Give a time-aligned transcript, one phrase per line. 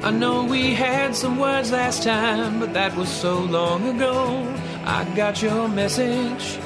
[0.00, 4.46] I know we had some words last time, but that was so long ago.
[4.84, 6.60] I got your message.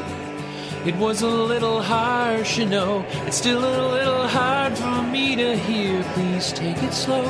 [0.85, 3.07] It was a little harsh, you know.
[3.27, 6.03] It's still a little hard for me to hear.
[6.13, 7.25] Please take it slow.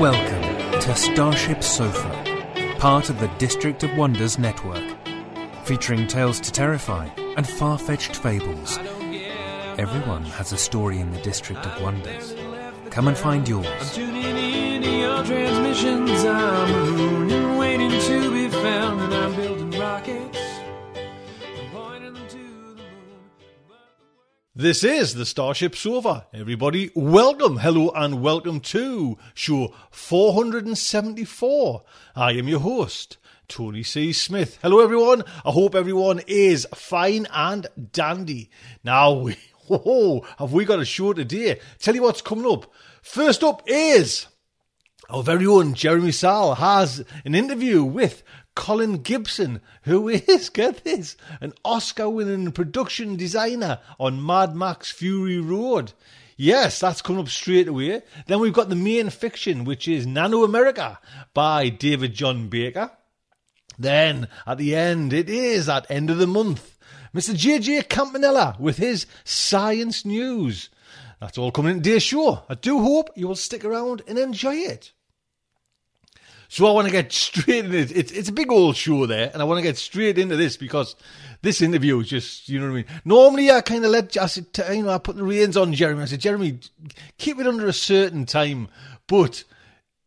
[0.00, 4.84] Welcome to Starship Sofa, part of the District of Wonders network,
[5.64, 8.78] featuring tales to terrify and far fetched fables.
[9.78, 12.36] Everyone has a story in the District of Wonders.
[12.92, 13.94] Come and find yours.
[13.94, 16.26] Tuning in to your transmissions.
[16.26, 20.38] I'm a moon and waiting to be found, and I'm building rockets.
[20.94, 23.30] I'm pointing them to the moon.
[24.54, 26.26] This is the Starship Sofa.
[26.34, 31.84] Everybody, welcome, hello, and welcome to show 474.
[32.14, 33.16] I am your host,
[33.48, 34.12] Tony C.
[34.12, 34.58] Smith.
[34.60, 35.22] Hello, everyone.
[35.46, 38.50] I hope everyone is fine and dandy.
[38.84, 39.38] Now, we,
[39.70, 41.58] oh, have we got a show today?
[41.78, 42.70] Tell you what's coming up.
[43.02, 44.28] First up is
[45.10, 48.22] our very own Jeremy Szal has an interview with
[48.54, 55.40] Colin Gibson, who is, get this, an Oscar winning production designer on Mad Max Fury
[55.40, 55.92] Road.
[56.36, 58.02] Yes, that's coming up straight away.
[58.26, 61.00] Then we've got the main fiction, which is Nano America
[61.34, 62.92] by David John Baker.
[63.78, 66.78] Then at the end, it is at end of the month,
[67.12, 67.34] Mr.
[67.34, 70.70] JJ Campanella with his science news.
[71.22, 72.42] That's all coming in today's show.
[72.48, 74.90] I do hope you will stick around and enjoy it.
[76.48, 77.96] So I want to get straight into it.
[77.96, 80.56] It's, it's a big old show there, and I want to get straight into this
[80.56, 80.96] because
[81.40, 82.84] this interview is just, you know what I mean.
[83.04, 86.02] Normally, I kind of let, I said, you know, I put the reins on Jeremy.
[86.02, 86.58] I said, Jeremy,
[87.18, 88.66] keep it under a certain time,
[89.06, 89.44] but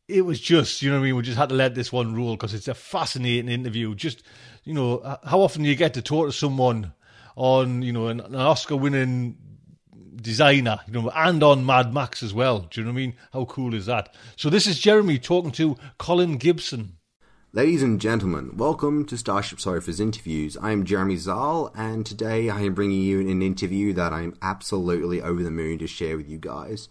[0.09, 1.15] it was just, you know what I mean.
[1.15, 3.95] We just had to let this one rule because it's a fascinating interview.
[3.95, 4.21] Just,
[4.65, 6.91] you know, uh, how often do you get to talk to someone
[7.37, 9.37] on, you know, an, an Oscar-winning
[10.15, 12.67] designer, you know, and on Mad Max as well.
[12.69, 13.13] Do you know what I mean?
[13.33, 14.13] How cool is that?
[14.35, 16.97] So this is Jeremy talking to Colin Gibson.
[17.53, 20.57] Ladies and gentlemen, welcome to Starship Sofa's interviews.
[20.57, 25.21] I am Jeremy Szal, and today I am bringing you an interview that I'm absolutely
[25.21, 26.89] over the moon to share with you guys.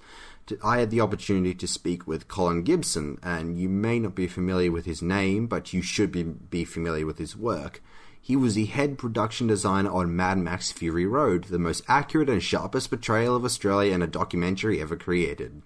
[0.63, 4.73] I had the opportunity to speak with Colin Gibson, and you may not be familiar
[4.73, 7.83] with his name, but you should be, be familiar with his work.
[8.25, 12.43] He was the head production designer on Mad Max Fury Road, the most accurate and
[12.43, 15.61] sharpest portrayal of Australia in a documentary ever created.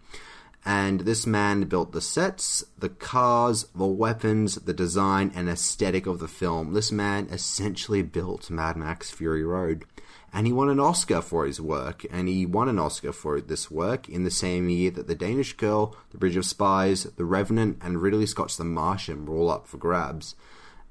[0.65, 6.19] And this man built the sets, the cars, the weapons, the design, and aesthetic of
[6.19, 6.73] the film.
[6.73, 9.85] This man essentially built Mad Max Fury Road.
[10.33, 13.71] And he won an Oscar for his work, and he won an Oscar for this
[13.71, 17.79] work in the same year that The Danish Girl, The Bridge of Spies, The Revenant,
[17.81, 20.35] and Ridley Scott's The Martian were all up for grabs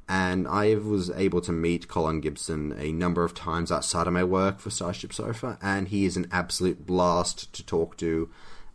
[0.09, 4.23] and I was able to meet Colin Gibson a number of times outside of my
[4.23, 8.29] work for Starship Sofa, and he is an absolute blast to talk to.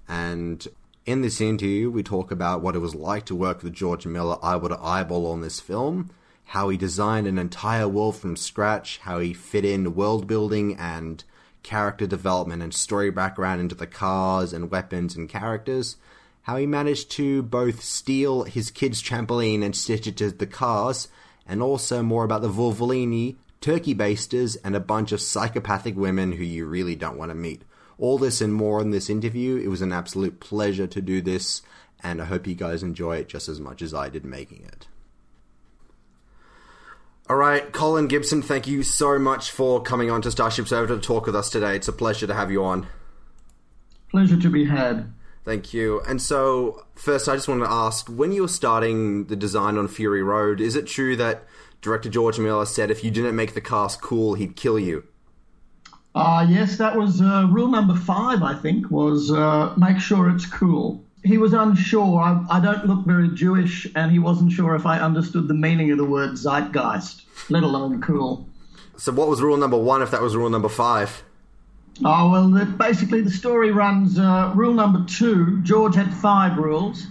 [0.07, 0.67] And
[1.07, 4.39] in this interview, we talk about what it was like to work with George Miller
[4.43, 6.11] eyeball to eyeball on this film,
[6.47, 11.25] how he designed an entire world from scratch, how he fit in world building and
[11.63, 15.97] character development and story background into the cars and weapons and characters
[16.43, 21.09] how he managed to both steal his kid's trampoline and stitch it to the cars,
[21.47, 26.45] and also more about the Vuvalini, turkey basters, and a bunch of psychopathic women who
[26.45, 27.63] you really don't want to meet.
[27.99, 29.57] All this and more in this interview.
[29.57, 31.63] It was an absolute pleasure to do this,
[32.03, 34.89] and I hope you guys enjoy it just as much as I did making it.
[37.29, 41.01] All right, Colin Gibson, thank you so much for coming on to Starship Sofa to
[41.01, 41.77] talk with us today.
[41.77, 42.89] It's a pleasure to have you on.
[44.11, 45.13] Pleasure to be had.
[45.45, 46.01] Thank you.
[46.03, 49.89] And so, first, I just wanted to ask when you were starting the design on
[49.89, 51.45] Fury Road, is it true that
[51.81, 55.05] director George Miller said if you didn't make the cast cool, he'd kill you?
[56.15, 60.47] Uh, yes, that was uh, rule number five, I think, was uh, make sure it's
[60.47, 61.03] cool.
[61.25, 62.21] He was unsure.
[62.21, 65.91] I, I, don't look very Jewish, and he wasn't sure if I understood the meaning
[65.91, 68.47] of the word zeitgeist, let alone cool.
[68.97, 71.23] So, what was rule number one if that was rule number five?
[72.05, 75.61] Oh, well, the, basically, the story runs uh, rule number two.
[75.63, 77.07] George had five rules.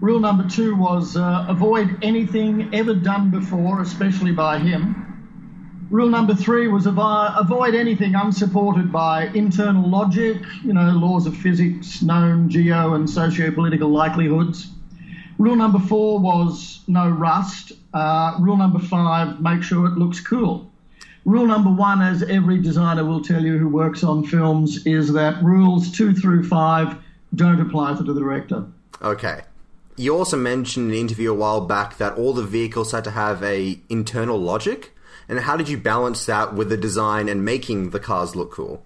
[0.00, 5.88] Rule number two was uh, avoid anything ever done before, especially by him.
[5.90, 12.02] Rule number three was avoid anything unsupported by internal logic, you know, laws of physics,
[12.02, 14.70] known geo and socio-political likelihoods.
[15.38, 17.72] Rule number four was no rust.
[17.94, 20.67] Uh, rule number five, make sure it looks cool.
[21.28, 25.44] Rule number one, as every designer will tell you who works on films, is that
[25.44, 26.96] rules two through five
[27.34, 28.64] don't apply to the director.
[29.02, 29.42] Okay.
[29.96, 33.10] You also mentioned in an interview a while back that all the vehicles had to
[33.10, 34.94] have a internal logic.
[35.28, 38.82] And how did you balance that with the design and making the cars look cool?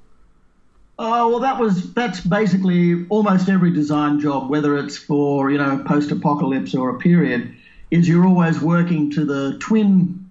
[0.98, 5.80] Oh well, that was that's basically almost every design job, whether it's for you know
[5.86, 7.54] post-apocalypse or a period,
[7.92, 10.21] is you're always working to the twin,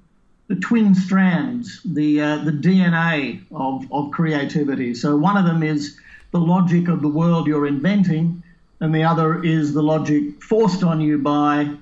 [0.51, 4.93] the twin strands, the uh, the DNA of of creativity.
[4.93, 5.97] So one of them is
[6.31, 8.43] the logic of the world you're inventing,
[8.81, 11.73] and the other is the logic forced on you by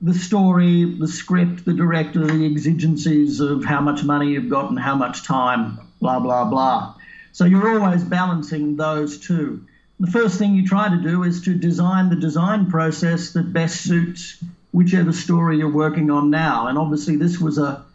[0.00, 4.78] the story, the script, the director, the exigencies of how much money you've got and
[4.78, 6.94] how much time, blah, blah, blah.
[7.32, 9.66] So you're always balancing those two.
[10.00, 13.82] The first thing you try to do is to design the design process that best
[13.82, 14.42] suits
[14.72, 16.66] whichever story you're working on now.
[16.66, 17.85] And obviously, this was a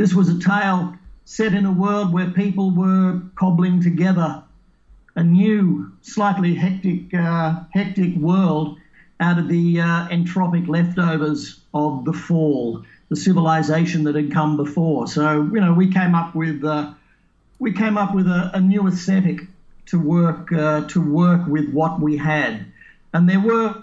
[0.00, 0.94] this was a tale
[1.26, 4.42] set in a world where people were cobbling together
[5.14, 8.78] a new, slightly hectic, uh, hectic world
[9.20, 15.06] out of the uh, entropic leftovers of the fall, the civilization that had come before.
[15.06, 16.94] So you know, we came up with uh,
[17.58, 19.40] we came up with a, a new aesthetic
[19.86, 22.64] to work uh, to work with what we had,
[23.12, 23.82] and there were.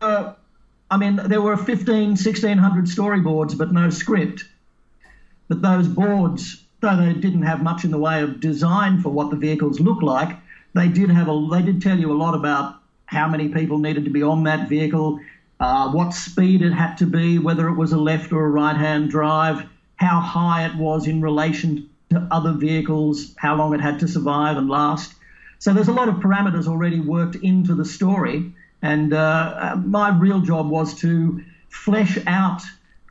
[0.00, 0.32] Uh,
[0.90, 4.44] I mean, there were 15, 1600 storyboards, but no script.
[5.52, 9.28] But those boards, though they didn't have much in the way of design for what
[9.28, 10.34] the vehicles look like,
[10.72, 14.06] they did have a, they did tell you a lot about how many people needed
[14.06, 15.20] to be on that vehicle,
[15.60, 18.78] uh, what speed it had to be, whether it was a left or a right
[18.78, 23.98] hand drive, how high it was in relation to other vehicles, how long it had
[24.00, 25.12] to survive and last.
[25.58, 28.54] So there's a lot of parameters already worked into the story.
[28.80, 32.62] And uh, my real job was to flesh out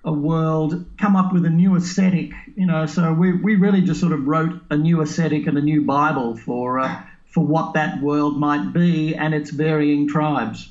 [0.04, 2.86] a world, come up with a new aesthetic, you know.
[2.86, 6.36] So we, we really just sort of wrote a new aesthetic and a new Bible
[6.38, 10.70] for uh, for what that world might be and its varying tribes.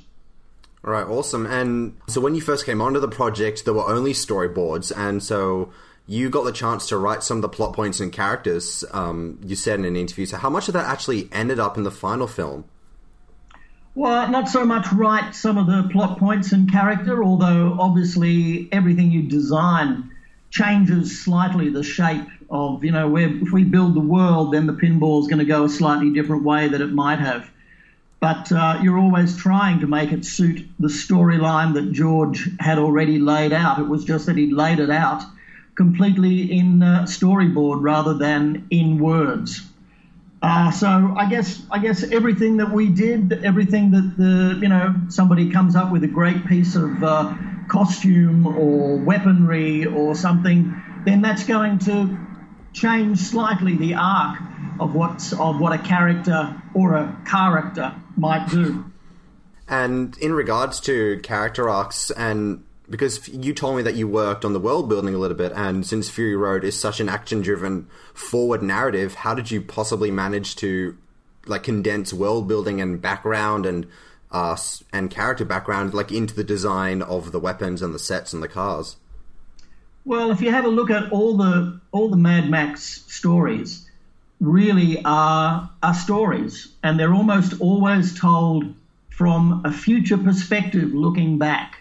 [0.84, 1.46] All right, awesome.
[1.46, 5.72] And so when you first came onto the project, there were only storyboards, and so
[6.06, 8.84] you got the chance to write some of the plot points and characters.
[8.90, 10.26] Um, you said in an interview.
[10.26, 12.64] So how much of that actually ended up in the final film?
[13.94, 19.10] Well, not so much write some of the plot points and character, although obviously everything
[19.10, 20.10] you design
[20.50, 24.72] changes slightly the shape of, you know, where if we build the world, then the
[24.72, 27.50] pinball is going to go a slightly different way that it might have.
[28.20, 33.18] But uh, you're always trying to make it suit the storyline that George had already
[33.18, 33.80] laid out.
[33.80, 35.22] It was just that he laid it out
[35.74, 39.69] completely in uh, storyboard rather than in words.
[40.42, 44.94] Uh, so I guess I guess everything that we did, everything that the you know
[45.08, 47.34] somebody comes up with a great piece of uh,
[47.68, 52.18] costume or weaponry or something, then that's going to
[52.72, 54.40] change slightly the arc
[54.78, 58.84] of what's of what a character or a character might do.
[59.68, 64.52] And in regards to character arcs, and because you told me that you worked on
[64.52, 67.88] the world building a little bit, and since Fury Road is such an action driven
[68.12, 70.98] forward narrative, how did you possibly manage to
[71.46, 73.86] like condense world building and background and
[74.32, 74.56] uh,
[74.92, 78.48] and character background like into the design of the weapons and the sets and the
[78.48, 78.96] cars?
[80.04, 83.88] Well, if you have a look at all the all the Mad Max stories,
[84.40, 88.74] really are are stories, and they're almost always told
[89.10, 91.79] from a future perspective, looking back.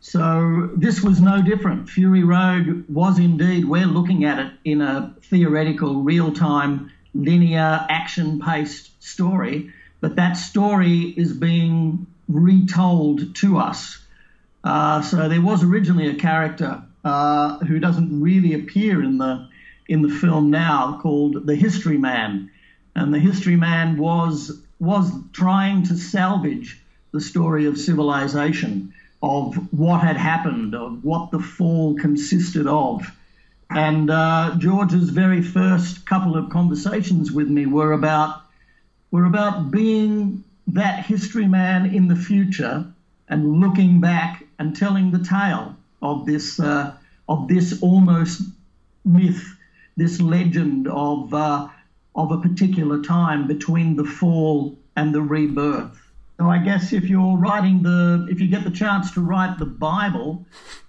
[0.00, 1.88] So this was no different.
[1.88, 3.66] Fury Road was indeed.
[3.66, 11.32] We're looking at it in a theoretical, real-time, linear, action-paced story, but that story is
[11.34, 13.98] being retold to us.
[14.64, 19.48] Uh, so there was originally a character uh, who doesn't really appear in the
[19.88, 22.50] in the film now, called the History Man,
[22.94, 26.80] and the History Man was was trying to salvage
[27.12, 33.10] the story of civilization, of what had happened, of what the fall consisted of.
[33.68, 38.42] And uh, George's very first couple of conversations with me were about
[39.10, 42.86] were about being that history man in the future
[43.28, 46.94] and looking back and telling the tale of this uh,
[47.28, 48.42] of this almost
[49.04, 49.56] myth,
[49.96, 51.68] this legend of uh,
[52.14, 55.99] of a particular time between the fall and the rebirth.
[56.40, 59.66] So I guess if you're writing the, if you get the chance to write the
[59.66, 60.46] Bible,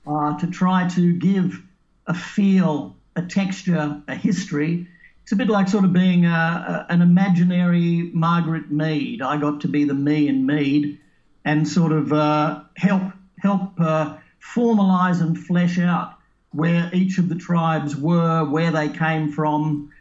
[0.08, 1.62] uh, to try to give
[2.08, 4.88] a feel, a texture, a history,
[5.24, 9.22] it's a bit like sort of being a, a, an imaginary Margaret Mead.
[9.22, 11.00] I got to be the me in Mead,
[11.43, 14.15] and sort of uh, help help uh,
[14.55, 16.13] formalize and flesh out
[16.51, 19.91] where each of the tribes were, where they came from.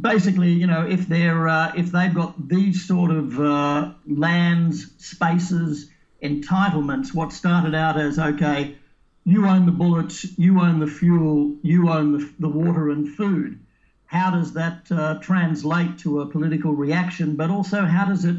[0.00, 5.88] Basically, you know, if they're uh, if they've got these sort of uh, lands, spaces,
[6.22, 8.76] entitlements, what started out as okay,
[9.24, 13.60] you own the bullets, you own the fuel, you own the, the water and food.
[14.06, 17.36] How does that uh, translate to a political reaction?
[17.36, 18.36] But also, how does it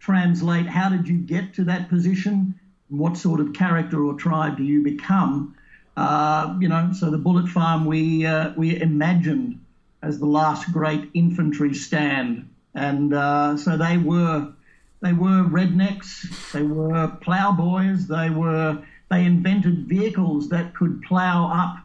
[0.00, 0.66] translate?
[0.66, 2.58] How did you get to that position?
[2.88, 5.54] What sort of character or tribe do you become?
[5.96, 9.63] Uh, you know, so the bullet farm we uh, we imagined
[10.04, 14.52] as the last great infantry stand, and uh, so they were
[15.00, 21.76] they were rednecks, they were ploughboys, they were they invented vehicles that could plough up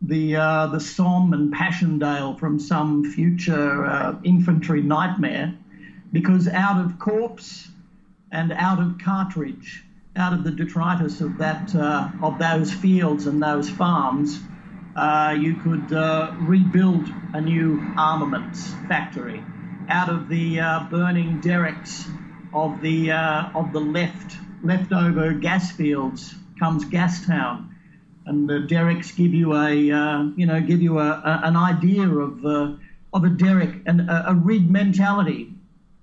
[0.00, 5.54] the uh, the Somme and Passchendaele from some future uh, infantry nightmare,
[6.12, 7.68] because out of corpse
[8.32, 9.84] and out of cartridge
[10.16, 14.40] out of the detritus of that uh, of those fields and those farms,
[14.96, 19.42] uh, you could uh, rebuild a new armaments factory.
[19.88, 22.08] Out of the uh, burning derricks
[22.52, 27.68] of the uh, of the left leftover gas fields comes Gastown,
[28.24, 32.08] and the derricks give you a uh, you know give you a, a, an idea
[32.08, 32.44] of
[33.12, 35.52] of a derrick and a, a rig mentality.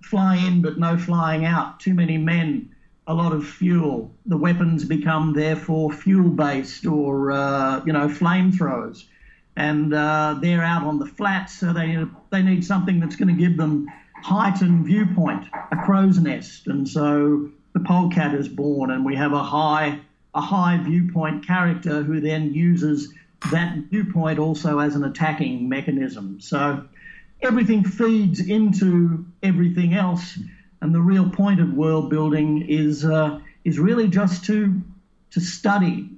[0.03, 1.79] Fly in but no flying out.
[1.79, 2.72] Too many men
[3.07, 4.13] a lot of fuel.
[4.25, 9.05] The weapons become therefore fuel based or uh, you know flamethrowers,
[9.55, 11.97] and uh, they're out on the flats, so they
[12.31, 13.87] they need something that's going to give them
[14.21, 19.33] height and viewpoint, a crow's nest, and so the polecat is born, and we have
[19.33, 19.99] a high
[20.35, 23.13] a high viewpoint character who then uses
[23.51, 26.39] that viewpoint also as an attacking mechanism.
[26.39, 26.85] So
[27.41, 30.39] everything feeds into everything else
[30.83, 34.81] and the real point of world building is uh, is really just to
[35.31, 36.09] to study,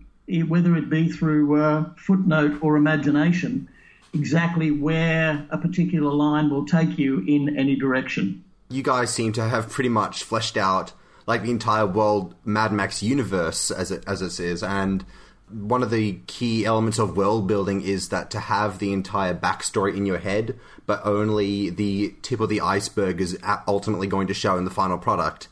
[0.47, 3.69] whether it be through uh, footnote or imagination,
[4.13, 8.43] exactly where a particular line will take you in any direction.
[8.69, 10.93] You guys seem to have pretty much fleshed out
[11.27, 15.05] like the entire world Mad Max universe as it as it is, and
[15.49, 19.95] one of the key elements of world building is that to have the entire backstory
[19.95, 23.37] in your head, but only the tip of the iceberg is
[23.67, 25.47] ultimately going to show in the final product.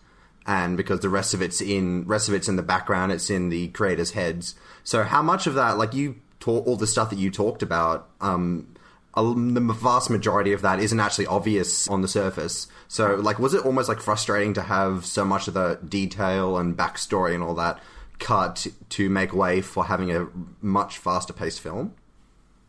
[0.45, 3.49] And because the rest of it's in rest of it's in the background, it's in
[3.49, 4.55] the creators' heads.
[4.83, 8.09] So how much of that, like you talk, all the stuff that you talked about,
[8.19, 8.67] um,
[9.15, 12.67] the vast majority of that isn't actually obvious on the surface.
[12.87, 16.75] So, like, was it almost like frustrating to have so much of the detail and
[16.75, 17.79] backstory and all that
[18.23, 20.27] cut to make way for having a
[20.61, 21.93] much faster paced film?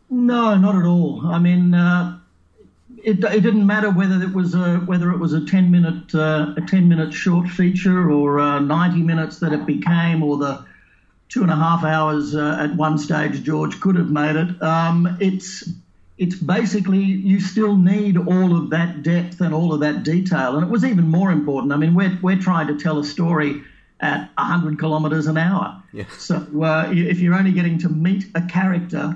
[0.09, 1.25] No, not at all.
[1.25, 2.19] I mean, uh,
[3.03, 6.53] it, it didn't matter whether it was a whether it was a ten minute uh,
[6.57, 10.63] a ten minute short feature or uh, ninety minutes that it became, or the
[11.29, 14.61] two and a half hours uh, at one stage George could have made it.
[14.61, 15.67] Um, it's
[16.17, 20.65] it's basically you still need all of that depth and all of that detail, and
[20.65, 21.73] it was even more important.
[21.73, 23.63] I mean, we're we're trying to tell a story
[23.99, 25.81] at 100 kilometres an hour.
[25.93, 26.05] Yeah.
[26.17, 29.15] So uh, if you're only getting to meet a character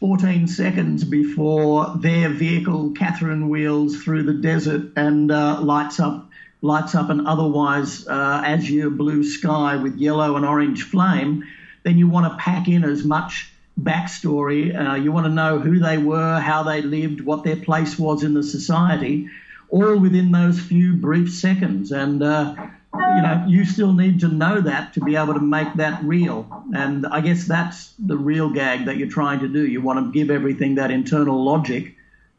[0.00, 6.30] 14 seconds before their vehicle Catherine wheels through the desert and uh, lights up
[6.60, 11.44] lights up an otherwise uh, azure blue sky with yellow and orange flame,
[11.84, 14.74] then you want to pack in as much backstory.
[14.74, 18.24] Uh, you want to know who they were, how they lived, what their place was
[18.24, 19.28] in the society,
[19.68, 21.92] all within those few brief seconds.
[21.92, 22.54] And uh,
[22.98, 26.46] you know, you still need to know that to be able to make that real.
[26.74, 29.66] And I guess that's the real gag that you're trying to do.
[29.66, 31.94] You want to give everything that internal logic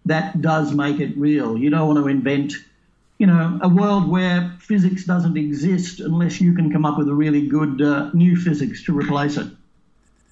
[0.05, 1.57] that does make it real.
[1.57, 2.53] You don't want to invent,
[3.17, 7.13] you know, a world where physics doesn't exist unless you can come up with a
[7.13, 9.47] really good uh, new physics to replace it.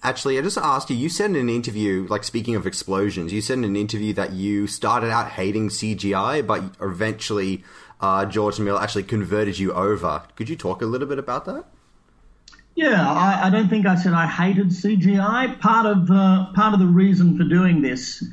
[0.04, 0.96] Actually, I just asked you.
[0.96, 4.34] You said in an interview, like speaking of explosions, you said in an interview that
[4.34, 7.63] you started out hating CGI, but eventually
[8.00, 10.24] uh, George Mill actually converted you over.
[10.36, 11.66] Could you talk a little bit about that?
[12.75, 15.60] Yeah, I, I don't think I said I hated CGI.
[15.60, 18.24] Part of uh, part of the reason for doing this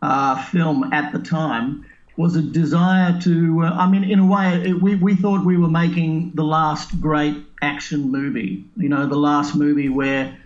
[0.00, 1.84] uh, film at the time
[2.16, 3.64] was a desire to.
[3.64, 6.98] Uh, I mean, in a way, it, we we thought we were making the last
[6.98, 8.64] great action movie.
[8.74, 10.39] You know, the last movie where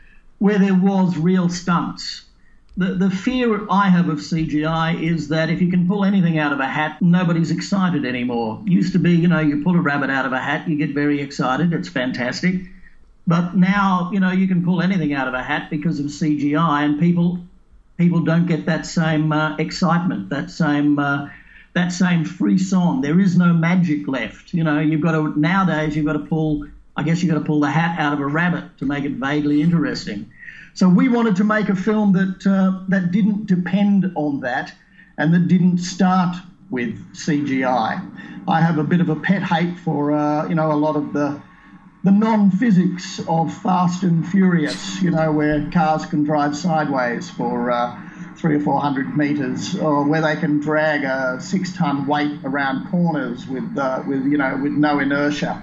[0.45, 2.21] where there was real stunts.
[2.77, 6.53] The, the fear I have of CGI is that if you can pull anything out
[6.53, 8.61] of a hat, nobody's excited anymore.
[8.67, 10.91] Used to be, you know, you pull a rabbit out of a hat, you get
[10.91, 12.57] very excited, it's fantastic.
[13.27, 16.85] But now, you know, you can pull anything out of a hat because of CGI,
[16.85, 17.39] and people
[17.97, 21.31] people don't get that same uh, excitement, that same uh,
[21.73, 23.01] that same frisson.
[23.01, 24.53] There is no magic left.
[24.53, 26.67] You know, you've got to nowadays you've got to pull.
[26.99, 29.13] I guess you've got to pull the hat out of a rabbit to make it
[29.13, 30.31] vaguely interesting.
[30.75, 34.75] So we wanted to make a film that uh, that didn't depend on that,
[35.17, 36.37] and that didn't start
[36.69, 38.45] with CGI.
[38.49, 41.13] I have a bit of a pet hate for uh, you know a lot of
[41.13, 41.41] the
[42.03, 47.99] the non-physics of Fast and Furious, you know, where cars can drive sideways for uh,
[48.37, 53.47] three or four hundred meters, or where they can drag a six-ton weight around corners
[53.47, 55.63] with, uh, with you know, with no inertia.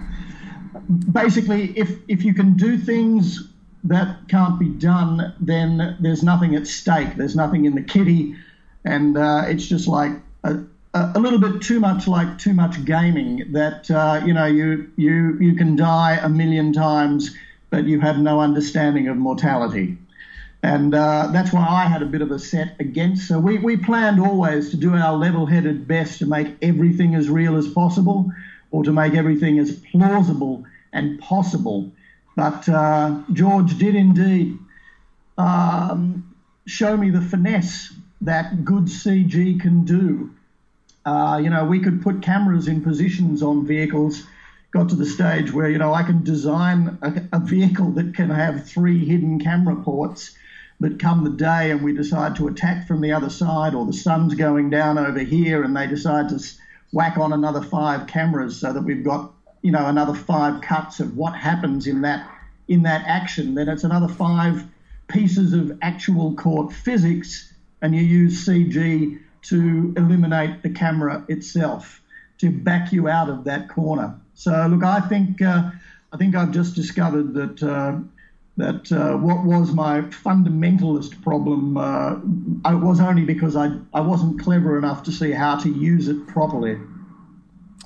[1.12, 3.51] Basically, if if you can do things
[3.84, 7.16] that can't be done, then there's nothing at stake.
[7.16, 8.36] There's nothing in the kitty,
[8.86, 10.12] and uh, it's just like
[10.44, 10.60] a,
[10.94, 15.38] a little bit too much like too much gaming that uh, you know you you
[15.40, 17.36] you can die a million times
[17.72, 19.98] but you have no understanding of mortality.
[20.62, 23.28] And uh, that's why I had a bit of a set against.
[23.28, 27.58] So we, we planned always to do our level-headed best to make everything as real
[27.58, 28.32] as possible
[28.70, 31.92] or to make everything as plausible and possible
[32.36, 34.58] but uh, George did indeed
[35.38, 36.36] um,
[36.66, 40.32] show me the finesse that good CG can do
[41.06, 44.24] uh, you know, we could put cameras in positions on vehicles.
[44.72, 48.30] Got to the stage where you know I can design a, a vehicle that can
[48.30, 50.36] have three hidden camera ports.
[50.80, 53.94] But come the day and we decide to attack from the other side, or the
[53.94, 56.40] sun's going down over here, and they decide to
[56.92, 61.16] whack on another five cameras so that we've got you know another five cuts of
[61.16, 62.30] what happens in that
[62.68, 63.56] in that action.
[63.56, 64.66] Then it's another five
[65.08, 72.02] pieces of actual court physics, and you use CG to eliminate the camera itself
[72.38, 74.20] to back you out of that corner.
[74.34, 75.72] So look, I think uh,
[76.12, 78.00] I think I've just discovered that uh,
[78.58, 82.16] that uh, what was my fundamentalist problem uh,
[82.76, 86.78] was only because I I wasn't clever enough to see how to use it properly.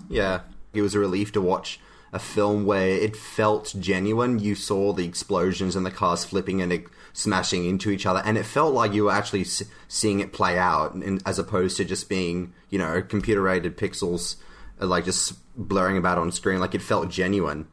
[0.10, 0.42] Yeah,
[0.76, 1.80] it was a relief to watch
[2.14, 4.40] a film where it felt genuine.
[4.40, 8.46] You saw the explosions and the cars flipping and smashing into each other, and it
[8.46, 9.46] felt like you were actually
[9.88, 14.38] seeing it play out, as opposed to just being, you know, computer rated pixels,
[14.82, 16.60] uh, like just blurring about on screen.
[16.60, 17.68] Like it felt genuine,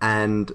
[0.00, 0.50] and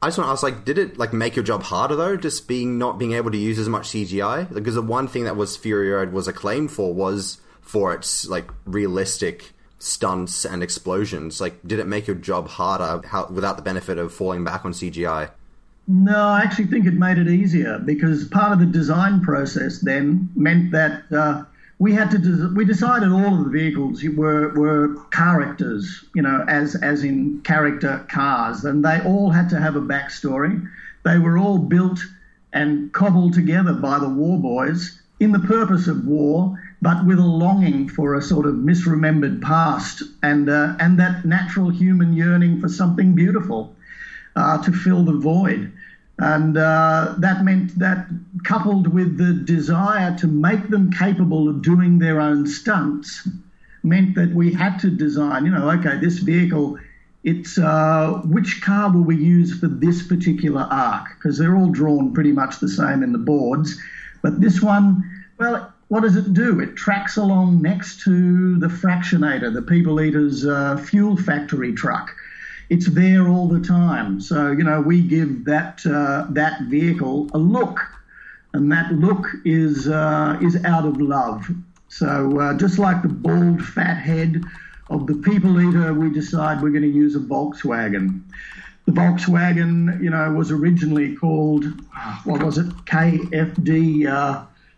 [0.00, 2.46] I just want to ask, like, did it like make your job harder though, just
[2.46, 4.52] being not being able to use as much CGI?
[4.52, 8.48] Because the one thing that was Fury Road was acclaimed for was for its like
[8.64, 11.40] realistic stunts and explosions.
[11.40, 14.72] Like, did it make your job harder how, without the benefit of falling back on
[14.72, 15.30] CGI?
[15.86, 20.28] No, I actually think it made it easier because part of the design process then
[20.36, 21.44] meant that uh,
[21.78, 26.44] we had to des- we decided all of the vehicles were were characters, you know,
[26.46, 30.68] as as in character cars, and they all had to have a backstory.
[31.04, 32.00] They were all built
[32.52, 37.26] and cobbled together by the war boys in the purpose of war, but with a
[37.26, 42.68] longing for a sort of misremembered past and uh, and that natural human yearning for
[42.68, 43.74] something beautiful
[44.36, 45.72] uh, to fill the void.
[46.20, 48.08] And uh, that meant that,
[48.42, 53.28] coupled with the desire to make them capable of doing their own stunts,
[53.84, 56.76] meant that we had to design, you know, okay, this vehicle,
[57.22, 61.06] it's uh, which car will we use for this particular arc?
[61.16, 63.80] Because they're all drawn pretty much the same in the boards.
[64.20, 65.04] But this one,
[65.38, 66.60] well, what does it do?
[66.60, 72.14] It tracks along next to the fractionator, the People Eater's uh, fuel factory truck
[72.70, 74.20] it's there all the time.
[74.20, 77.80] So you know, we give that uh, that vehicle a look,
[78.52, 81.48] and that look is uh, is out of love.
[81.88, 84.42] So uh, just like the bald fat head
[84.90, 88.22] of the people eater, we decide we're going to use a Volkswagen.
[88.86, 91.64] The Volkswagen, you know, was originally called
[92.24, 92.68] what was it?
[92.86, 94.06] KFD.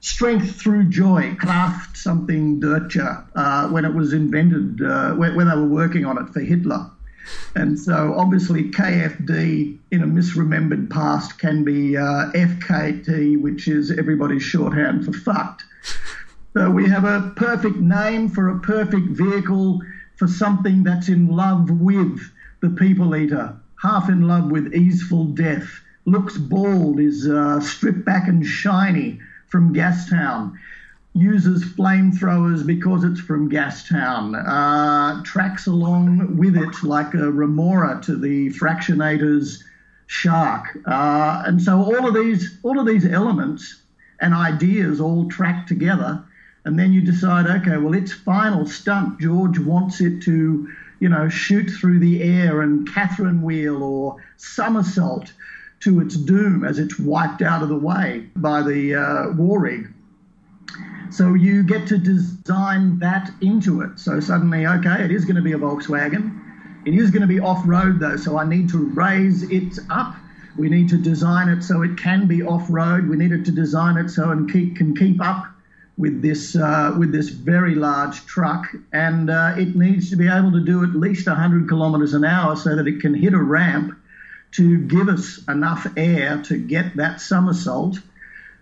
[0.01, 2.99] Strength through joy, Kraft something Deutsche,
[3.35, 6.91] uh, when it was invented, uh, when, when they were working on it for Hitler.
[7.55, 14.43] And so obviously KFD in a misremembered past can be uh, FKT, which is everybody's
[14.43, 15.65] shorthand for fucked.
[16.55, 19.83] So we have a perfect name for a perfect vehicle
[20.17, 22.21] for something that's in love with
[22.61, 25.69] the people eater, half in love with easeful death,
[26.07, 30.57] looks bald, is uh, stripped back and shiny from Gastown
[31.15, 38.17] uses flamethrowers because it's from Gastown, uh, tracks along with it like a remora to
[38.17, 39.65] the fractionator's
[40.07, 43.83] shark, uh, and so all of these all of these elements
[44.21, 46.23] and ideas all track together,
[46.65, 50.69] and then you decide, okay, well, its final stunt, George wants it to,
[51.01, 55.33] you know, shoot through the air and Catherine wheel or somersault
[55.81, 59.88] to its doom as it's wiped out of the way by the uh, war rig
[61.11, 63.99] so you get to design that into it.
[63.99, 66.40] So suddenly, okay, it is going to be a Volkswagen.
[66.87, 70.14] It is going to be off road though, so I need to raise it up.
[70.57, 73.09] We need to design it so it can be off road.
[73.09, 75.47] We needed to design it so it keep, can keep up
[75.99, 80.53] with this uh, with this very large truck, and uh, it needs to be able
[80.53, 84.00] to do at least 100 kilometres an hour so that it can hit a ramp
[84.53, 87.99] to give us enough air to get that somersault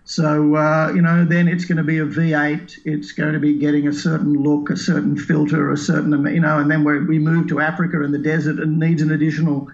[0.09, 2.79] so, uh, you know, then it's going to be a V8.
[2.83, 6.57] It's going to be getting a certain look, a certain filter, a certain, you know,
[6.57, 9.67] and then we move to Africa in the desert and needs an additional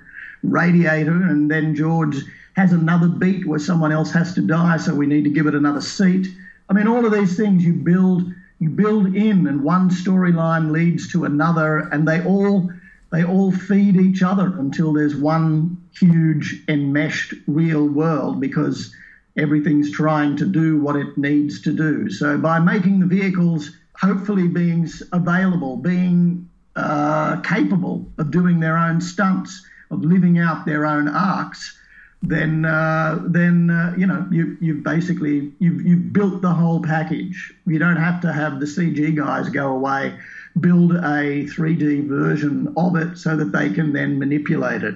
[0.43, 1.13] radiator.
[1.13, 2.17] And then George
[2.58, 5.56] has another beat where someone else has to die, so we need to give it
[5.56, 6.28] another seat.
[6.69, 11.10] I mean, all of these things you build, you build in, and one storyline leads
[11.13, 12.69] to another, and they all
[13.10, 18.93] they all feed each other until there's one huge enmeshed real world because
[19.38, 22.10] everything's trying to do what it needs to do.
[22.10, 29.01] So by making the vehicles hopefully being available, being uh, capable of doing their own
[29.01, 31.77] stunts, of living out their own arcs,
[32.21, 37.53] then uh, then uh, you know you you basically you've you've built the whole package.
[37.67, 40.17] You don't have to have the CG guys go away,
[40.60, 44.95] build a 3D version of it so that they can then manipulate it.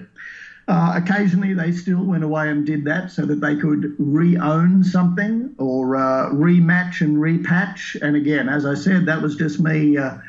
[0.70, 5.56] Uh, occasionally, they still went away and did that so that they could re-own something
[5.58, 8.00] or uh, rematch and repatch.
[8.00, 10.20] And again, as I said, that was just me uh,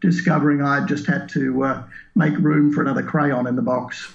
[0.00, 1.82] discovering I just had to uh,
[2.14, 4.08] make room for another crayon in the box.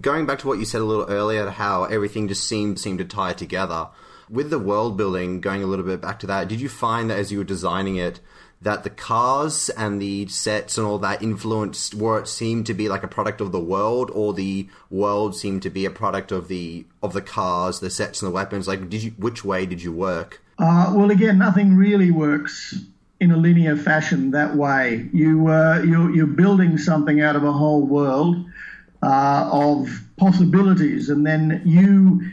[0.00, 3.04] Going back to what you said a little earlier, how everything just seemed seemed to
[3.04, 3.88] tie together.
[4.30, 7.18] With the world building, going a little bit back to that, did you find that
[7.18, 8.20] as you were designing it,
[8.62, 12.88] that the cars and the sets and all that influenced where it seemed to be
[12.88, 16.48] like a product of the world or the world seemed to be a product of
[16.48, 18.68] the of the cars the sets and the weapons?
[18.68, 20.40] Like did you which way did you work?
[20.58, 22.74] Uh, well again nothing really works
[23.18, 25.08] in a linear fashion that way.
[25.12, 28.44] You uh, you're, you're building something out of a whole world
[29.02, 32.30] uh, of possibilities and then you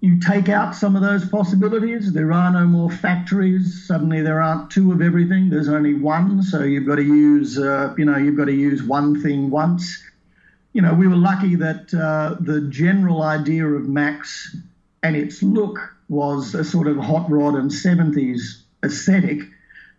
[0.00, 2.12] you take out some of those possibilities.
[2.12, 3.84] There are no more factories.
[3.86, 5.50] Suddenly, there aren't two of everything.
[5.50, 6.42] There's only one.
[6.42, 10.02] So you've got to use, uh, you know, you've got to use one thing once.
[10.72, 14.56] You know, we were lucky that uh, the general idea of Max
[15.02, 19.40] and its look was a sort of hot rod and 70s aesthetic.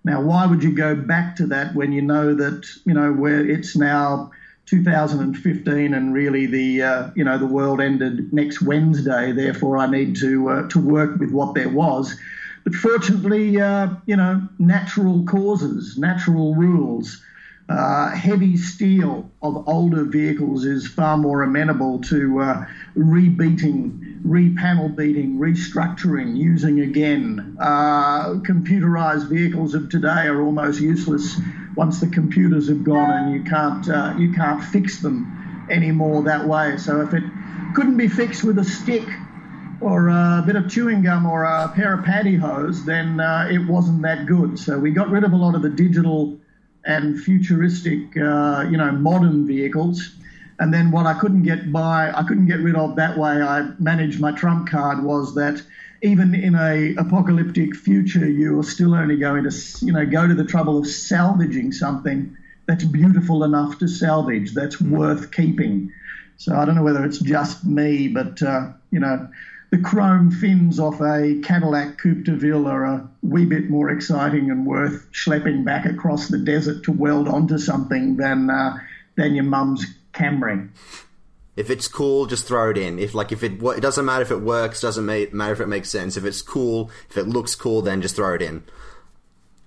[0.06, 3.46] Now, why would you go back to that when you know that, you know, where
[3.46, 4.32] it's now
[4.70, 9.32] 2015, and really the uh, you know the world ended next Wednesday.
[9.32, 12.16] Therefore, I need to uh, to work with what there was.
[12.64, 17.24] But fortunately, uh, you know, natural causes, natural rules.
[17.70, 22.66] Uh, heavy steel of older vehicles is far more amenable to uh,
[22.98, 27.56] rebeating, repanel beating, restructuring, using again.
[27.60, 31.40] Uh, computerized vehicles of today are almost useless
[31.76, 36.48] once the computers have gone and you can't uh, you can't fix them anymore that
[36.48, 36.78] way.
[36.78, 37.24] So if it
[37.76, 39.08] couldn't be fixed with a stick
[39.82, 44.02] or a bit of chewing gum or a pair of pantyhose, then uh, it wasn't
[44.02, 44.60] that good.
[44.60, 46.38] So we got rid of a lot of the digital
[46.86, 50.16] and futuristic, uh, you know, modern vehicles.
[50.60, 53.42] And then what I couldn't get by, I couldn't get rid of that way.
[53.42, 55.62] I managed my trump card was that
[56.02, 60.46] even in a apocalyptic future, you're still only going to, you know, go to the
[60.46, 62.36] trouble of salvaging something
[62.68, 64.92] that's beautiful enough to salvage, that's mm.
[64.92, 65.92] worth keeping.
[66.38, 69.28] So I don't know whether it's just me, but uh, you know,
[69.72, 74.50] the chrome fins off a Cadillac Coupe de Ville are a wee bit more exciting
[74.52, 78.78] and worth schlepping back across the desert to weld onto something than uh,
[79.16, 79.86] than your mum's
[80.20, 80.70] Camry.
[81.56, 83.00] If it's cool, just throw it in.
[83.00, 85.90] If like if it it doesn't matter if it works, doesn't matter if it makes
[85.90, 86.18] sense.
[86.18, 88.64] If it's cool, if it looks cool, then just throw it in.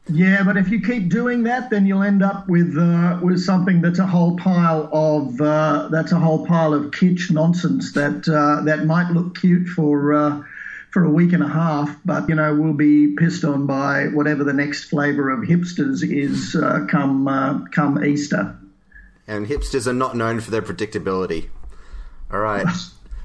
[0.09, 3.81] Yeah, but if you keep doing that, then you'll end up with uh, with something
[3.83, 8.65] that's a whole pile of uh, that's a whole pile of kitsch nonsense that uh,
[8.65, 10.43] that might look cute for uh,
[10.91, 14.45] for a week and a half, but you know we'll be pissed on by whatever
[14.45, 18.57] the next flavour of hipsters is uh, come uh, come Easter.
[19.33, 21.49] And hipsters are not known for their predictability.
[22.31, 22.67] All right,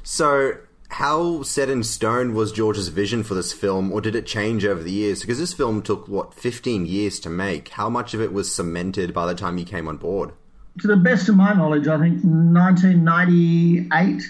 [0.04, 0.54] so
[0.88, 4.82] how set in stone was George's vision for this film, or did it change over
[4.82, 5.20] the years?
[5.20, 7.70] Because this film took, what, 15 years to make.
[7.70, 10.32] How much of it was cemented by the time you came on board?
[10.80, 14.24] To the best of my knowledge, I think 1998,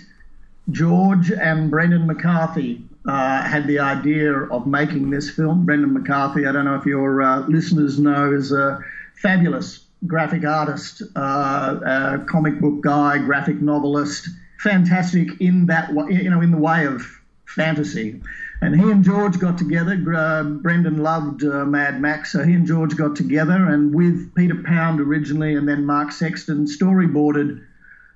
[0.72, 5.66] George and Brendan McCarthy uh, had the idea of making this film.
[5.66, 8.84] Brendan McCarthy, I don't know if your uh, listeners know, is a
[9.22, 14.30] fabulous graphic artist, uh, comic book guy, graphic novelist
[14.60, 17.06] fantastic in that you know in the way of
[17.46, 18.22] fantasy.
[18.60, 20.02] And he and George got together.
[20.16, 24.56] Uh, Brendan loved uh, Mad Max, so he and George got together, and with Peter
[24.56, 27.64] Pound originally, and then Mark Sexton storyboarded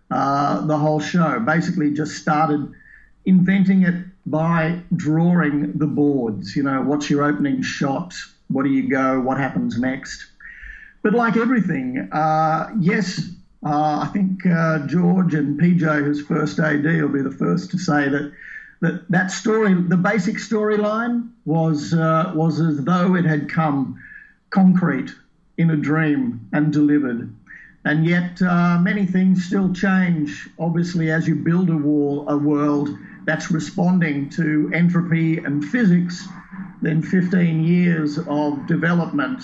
[0.10, 1.40] uh, the whole show.
[1.40, 2.74] Basically, just started
[3.26, 6.56] inventing it by drawing the boards.
[6.56, 8.16] You know, what's your opening shot?
[8.48, 9.22] What do you go?
[9.22, 10.31] What happens next?
[11.04, 13.30] But like everything, uh, yes,
[13.66, 17.78] uh, I think uh, George and PJ, who's first AD, will be the first to
[17.78, 18.32] say that
[18.82, 24.02] that, that story, the basic storyline, was uh, was as though it had come
[24.50, 25.12] concrete
[25.58, 27.34] in a dream and delivered.
[27.86, 30.50] And yet, uh, many things still change.
[30.60, 32.90] Obviously, as you build a wall, a world
[33.26, 36.28] that's responding to entropy and physics,
[36.82, 39.44] then 15 years of development,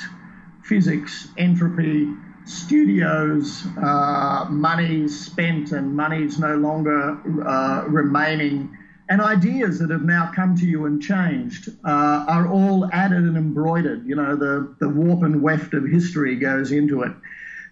[0.67, 2.07] physics, entropy,
[2.45, 8.69] studios, uh, money spent and money's no longer uh, remaining,
[9.09, 13.37] and ideas that have now come to you and changed uh, are all added and
[13.37, 14.05] embroidered.
[14.05, 17.13] You know, the, the warp and weft of history goes into it.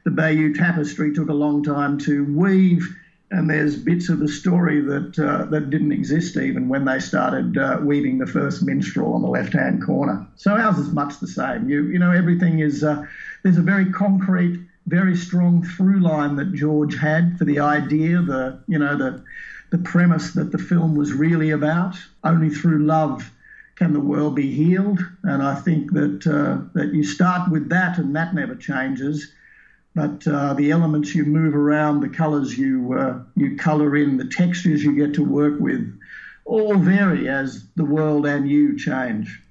[0.06, 2.96] The Bayeux Tapestry took a long time to weave,
[3.32, 7.58] and there's bits of the story that uh, that didn't exist even when they started
[7.58, 10.26] uh, weaving the first minstrel on the left-hand corner.
[10.36, 11.68] So ours is much the same.
[11.68, 13.06] You you know everything is uh,
[13.44, 18.60] there's a very concrete, very strong through line that George had for the idea, the
[18.68, 19.24] you know the
[19.72, 21.98] the premise that the film was really about.
[22.24, 23.32] Only through love
[23.76, 27.98] can the world be healed, and I think that uh, that you start with that,
[27.98, 29.34] and that never changes.
[29.96, 34.26] But uh, the elements you move around, the colours you uh, you colour in, the
[34.26, 35.98] textures you get to work with,
[36.44, 39.42] all vary as the world and you change.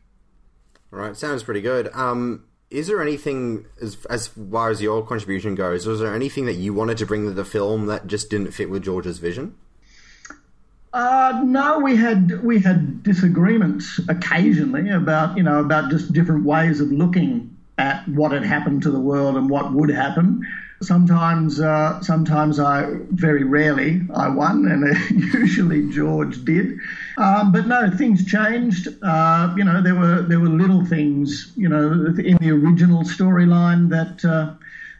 [0.92, 1.88] All right, sounds pretty good.
[1.94, 5.86] Um, is there anything as as far as your contribution goes?
[5.86, 8.68] Was there anything that you wanted to bring to the film that just didn't fit
[8.68, 9.56] with George's vision?
[10.92, 16.80] Uh, no, we had we had disagreements occasionally about you know about just different ways
[16.80, 20.46] of looking at what had happened to the world and what would happen.
[20.80, 24.84] Sometimes, uh, sometimes I very rarely I won, and
[25.34, 26.78] usually George did.
[27.16, 28.88] Um, but no, things changed.
[29.02, 31.52] Uh, you know, there were there were little things.
[31.56, 34.54] You know, in the original storyline that uh,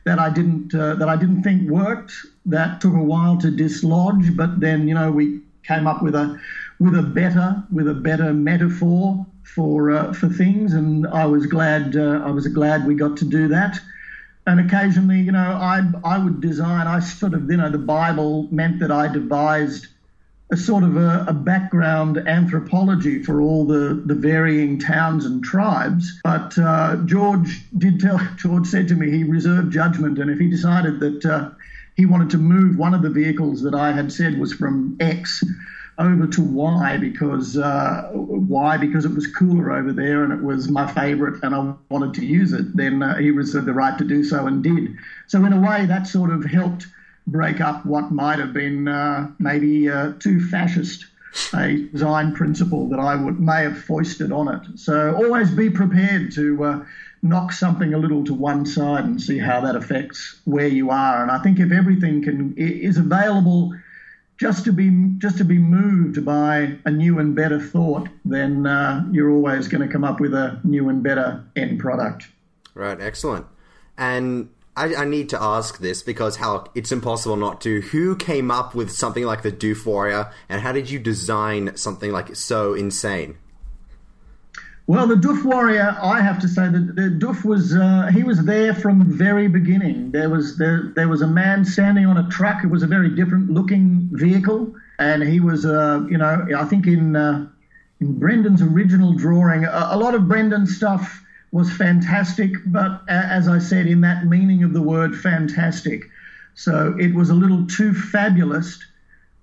[0.04, 2.12] that I didn't uh, that I didn't think worked.
[2.46, 6.40] That took a while to dislodge, but then you know we came up with a
[6.78, 11.96] with a better with a better metaphor for uh, for things, and I was glad
[11.96, 13.80] uh, I was glad we got to do that
[14.46, 16.86] and occasionally, you know, I I would design.
[16.86, 19.86] I sort of, you know, the Bible meant that I devised
[20.52, 26.20] a sort of a, a, background anthropology for all the, the varying towns and tribes.
[26.22, 30.50] But uh, George did tell, George said to me he reserved judgment, and if he
[30.50, 31.50] decided that uh,
[31.96, 35.42] he wanted to move one of the vehicles that I had said was from X
[35.98, 40.68] over to Y because uh, Y because it was cooler over there and it was
[40.68, 44.04] my favourite and I wanted to use it, then uh, he reserved the right to
[44.04, 44.96] do so and did.
[45.26, 46.86] So in a way, that sort of helped
[47.26, 51.06] break up what might have been uh, maybe uh, too fascist
[51.52, 54.78] a design principle that I would may have foisted on it.
[54.78, 56.84] So always be prepared to uh,
[57.22, 61.22] knock something a little to one side and see how that affects where you are.
[61.22, 63.74] And I think if everything can is available
[64.36, 69.04] just to be just to be moved by a new and better thought, then uh,
[69.12, 72.28] you're always going to come up with a new and better end product.
[72.74, 73.46] Right, excellent.
[73.96, 77.80] And I, I, need to ask this because how it's impossible not to.
[77.80, 82.10] Who came up with something like the Doof Warrior, and how did you design something
[82.10, 83.38] like so insane?
[84.86, 88.44] Well, the Doof Warrior, I have to say that the Doof was uh, he was
[88.44, 90.10] there from very beginning.
[90.10, 92.62] There was there, there was a man standing on a truck.
[92.62, 96.86] It was a very different looking vehicle, and he was uh, you know I think
[96.86, 97.48] in uh,
[98.00, 103.60] in Brendan's original drawing, a, a lot of Brendan's stuff was fantastic, but as I
[103.60, 106.04] said, in that meaning of the word fantastic.
[106.56, 108.84] So it was a little too fabulous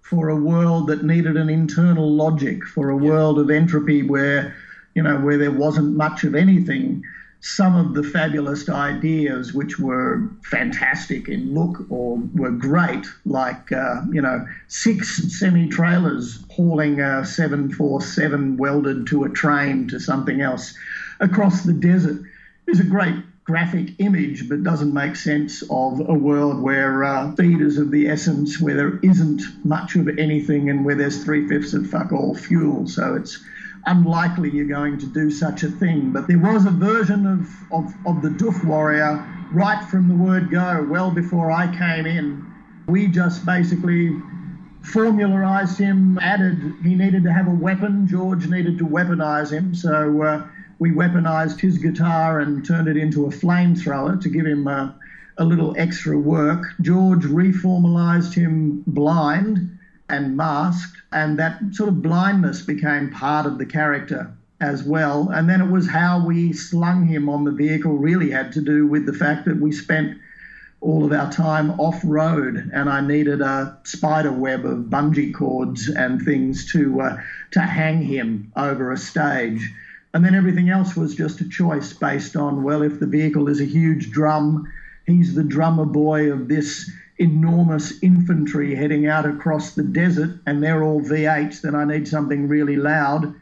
[0.01, 4.53] for a world that needed an internal logic, for a world of entropy where,
[4.95, 7.03] you know, where there wasn't much of anything
[7.41, 14.01] some of the fabulous ideas which were fantastic in look or were great, like, uh,
[14.11, 20.75] you know, six semi trailers hauling a 747 welded to a train to something else
[21.19, 22.21] across the desert,
[22.67, 27.79] is a great graphic image, but doesn't make sense of a world where uh, is
[27.79, 31.89] of the essence, where there isn't much of anything, and where there's three fifths of
[31.89, 32.87] fuck all fuel.
[32.87, 33.43] So it's
[33.85, 36.11] unlikely you're going to do such a thing.
[36.11, 40.49] But there was a version of, of, of the Doof Warrior right from the word
[40.49, 42.45] go, well before I came in.
[42.87, 44.15] We just basically
[44.81, 48.07] formularized him, added he needed to have a weapon.
[48.07, 49.75] George needed to weaponize him.
[49.75, 50.47] So uh,
[50.79, 54.91] we weaponized his guitar and turned it into a flamethrower to give him uh,
[55.37, 56.65] a little extra work.
[56.81, 59.77] George reformalized him blind
[60.11, 65.29] and masked, and that sort of blindness became part of the character as well.
[65.29, 68.85] And then it was how we slung him on the vehicle really had to do
[68.85, 70.17] with the fact that we spent
[70.81, 75.87] all of our time off road, and I needed a spider web of bungee cords
[75.87, 77.17] and things to uh,
[77.51, 79.71] to hang him over a stage.
[80.13, 83.61] And then everything else was just a choice based on well, if the vehicle is
[83.61, 84.71] a huge drum,
[85.05, 90.83] he's the drummer boy of this enormous infantry heading out across the desert and they're
[90.83, 93.35] all V8s, then I need something really loud.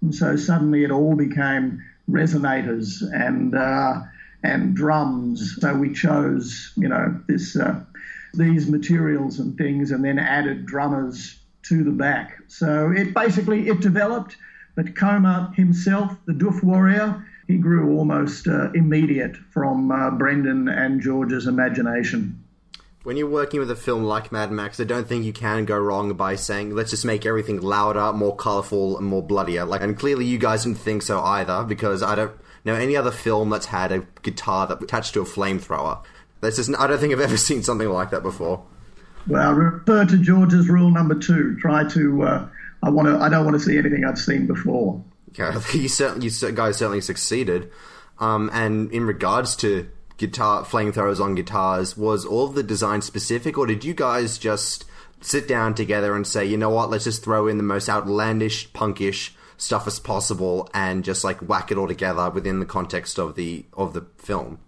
[0.00, 4.00] And so suddenly it all became resonators and uh,
[4.42, 5.58] and drums.
[5.60, 7.84] So we chose, you know, this uh,
[8.32, 12.38] these materials and things, and then added drummers to the back.
[12.48, 14.36] So it basically it developed.
[14.76, 21.00] But Coma himself, the Doof warrior, he grew almost uh, immediate from uh, Brendan and
[21.00, 22.42] George's imagination
[23.06, 25.78] when you're working with a film like Mad Max, I don't think you can go
[25.78, 29.64] wrong by saying, let's just make everything louder, more colorful, and more bloodier.
[29.64, 32.32] Like, and clearly you guys didn't think so either, because I don't
[32.64, 36.02] know any other film that's had a guitar that attached to a flamethrower.
[36.40, 38.64] That's just, I don't think I've ever seen something like that before.
[39.28, 41.56] Well, refer to George's rule number two.
[41.60, 42.48] Try to, uh,
[42.82, 45.00] I want to, I don't want to see anything I've seen before.
[45.38, 47.70] Okay, you certainly, you guys certainly succeeded.
[48.18, 53.66] Um, and in regards to guitar flamethrowers on guitars was all the design specific, or
[53.66, 54.84] did you guys just
[55.20, 58.70] sit down together and say, you know what, let's just throw in the most outlandish,
[58.72, 63.34] punkish stuff as possible and just like whack it all together within the context of
[63.34, 64.58] the of the film?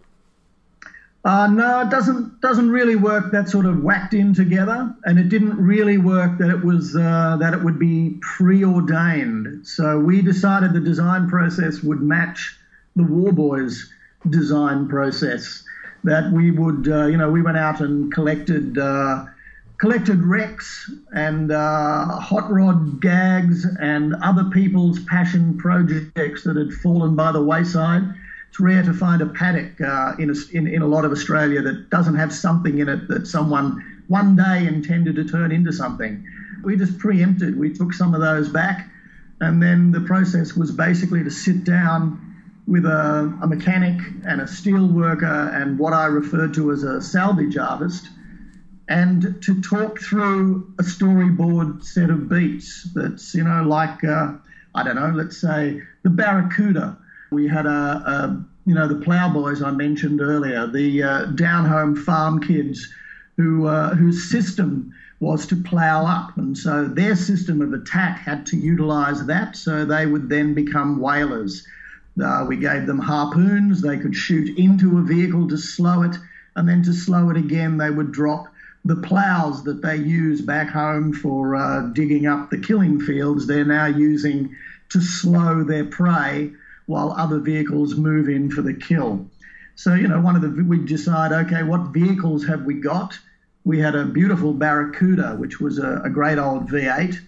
[1.24, 5.28] Uh, no, it doesn't doesn't really work that sort of whacked in together, and it
[5.28, 9.66] didn't really work that it was uh, that it would be preordained.
[9.66, 12.56] So we decided the design process would match
[12.96, 13.90] the War Boys
[14.28, 15.64] design process
[16.04, 19.26] that we would, uh, you know, we went out and collected uh,
[19.78, 27.14] collected wrecks and uh, hot rod gags and other people's passion projects that had fallen
[27.14, 28.02] by the wayside.
[28.48, 31.62] It's rare to find a paddock uh, in, a, in, in a lot of Australia
[31.62, 36.26] that doesn't have something in it that someone one day intended to turn into something.
[36.64, 37.58] We just preempted.
[37.58, 38.88] We took some of those back,
[39.40, 42.27] and then the process was basically to sit down
[42.68, 47.00] with a, a mechanic and a steel worker and what I refer to as a
[47.00, 48.10] salvage artist,
[48.88, 54.34] and to talk through a storyboard set of beats that's, you know, like, uh,
[54.74, 56.98] I don't know, let's say the Barracuda.
[57.30, 61.96] We had a, a you know, the ploughboys I mentioned earlier, the uh, down home
[61.96, 62.86] farm kids
[63.38, 66.36] who, uh, whose system was to plough up.
[66.36, 71.00] And so their system of attack had to utilize that, so they would then become
[71.00, 71.66] whalers.
[72.20, 73.80] Uh, we gave them harpoons.
[73.80, 76.16] They could shoot into a vehicle to slow it,
[76.56, 78.52] and then to slow it again, they would drop
[78.84, 83.46] the plows that they use back home for uh, digging up the killing fields.
[83.46, 84.56] They're now using
[84.90, 86.52] to slow their prey
[86.86, 89.28] while other vehicles move in for the kill.
[89.74, 93.18] So, you know, one of the, we decide, okay, what vehicles have we got?
[93.64, 97.20] We had a beautiful Barracuda, which was a, a great old V8,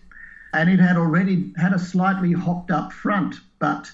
[0.55, 3.91] and it had already had a slightly hocked up front, but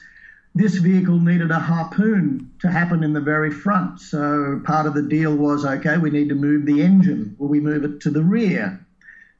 [0.56, 4.00] this vehicle needed a harpoon to happen in the very front.
[4.00, 7.36] So part of the deal was okay, we need to move the engine.
[7.38, 8.80] Will we move it to the rear?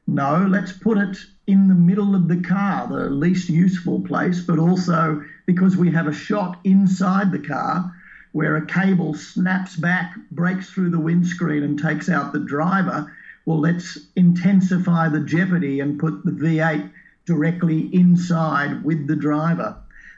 [0.05, 4.59] No, let's put it in the middle of the car, the least useful place, but
[4.59, 7.91] also because we have a shot inside the car
[8.33, 13.11] where a cable snaps back, breaks through the windscreen, and takes out the driver.
[13.47, 16.91] Well, let's intensify the jeopardy and put the V8
[17.25, 19.77] directly inside with the driver.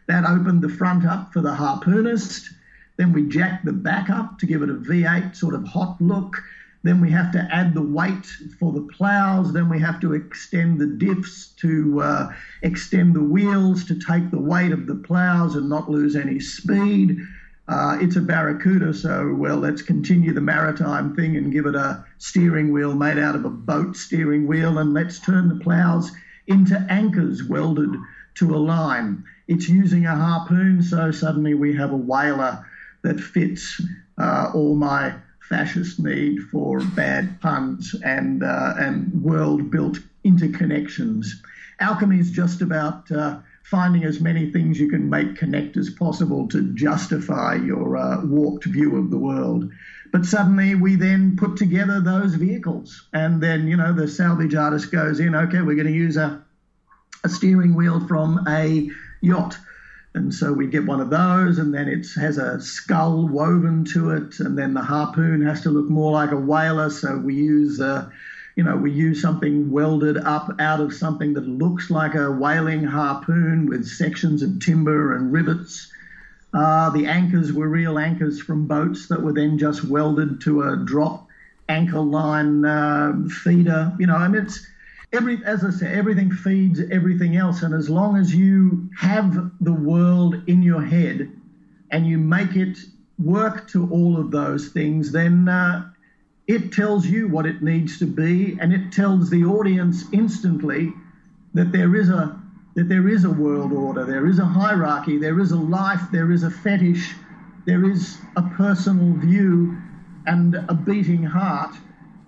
[0.09, 2.49] That opened the front up for the harpoonist.
[2.97, 6.41] Then we jack the back up to give it a V8 sort of hot look.
[6.81, 8.25] Then we have to add the weight
[8.59, 9.53] for the plows.
[9.53, 12.33] Then we have to extend the diffs to uh,
[12.63, 17.19] extend the wheels to take the weight of the plows and not lose any speed.
[17.67, 22.03] Uh, it's a Barracuda, so well, let's continue the maritime thing and give it a
[22.17, 26.11] steering wheel made out of a boat steering wheel, and let's turn the plows
[26.47, 27.95] into anchors welded
[28.33, 29.23] to a line.
[29.49, 32.63] It's using a harpoon, so suddenly we have a whaler
[33.01, 33.81] that fits
[34.19, 41.25] uh, all my fascist need for bad puns and uh, and world built interconnections.
[41.79, 46.47] Alchemy is just about uh, finding as many things you can make connect as possible
[46.49, 49.71] to justify your uh, warped view of the world.
[50.11, 54.91] But suddenly we then put together those vehicles, and then you know the salvage artist
[54.91, 55.33] goes in.
[55.33, 56.45] Okay, we're going to use a
[57.23, 58.91] a steering wheel from a
[59.21, 59.57] yacht.
[60.15, 64.09] And so we get one of those, and then it has a skull woven to
[64.11, 66.89] it, and then the harpoon has to look more like a whaler.
[66.89, 68.09] So we use, uh,
[68.55, 72.83] you know, we use something welded up out of something that looks like a whaling
[72.83, 75.93] harpoon with sections of timber and rivets.
[76.53, 80.75] Uh, the anchors were real anchors from boats that were then just welded to a
[80.77, 81.27] drop
[81.69, 83.13] anchor line uh,
[83.43, 83.93] feeder.
[83.99, 84.65] You know, I mean, it's
[85.13, 89.73] every as I say, everything feeds everything else, and as long as you have the
[89.73, 91.29] world in your head
[91.91, 92.77] and you make it
[93.17, 95.89] work to all of those things, then uh,
[96.47, 100.93] it tells you what it needs to be, and it tells the audience instantly
[101.53, 102.39] that there is a
[102.75, 106.31] that there is a world order, there is a hierarchy, there is a life, there
[106.31, 107.15] is a fetish,
[107.65, 109.75] there is a personal view
[110.27, 111.75] and a beating heart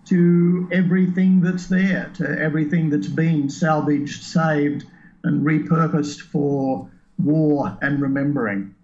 [0.05, 4.85] to everything that's there, to everything that's been salvaged, saved,
[5.23, 8.75] and repurposed for war and remembering.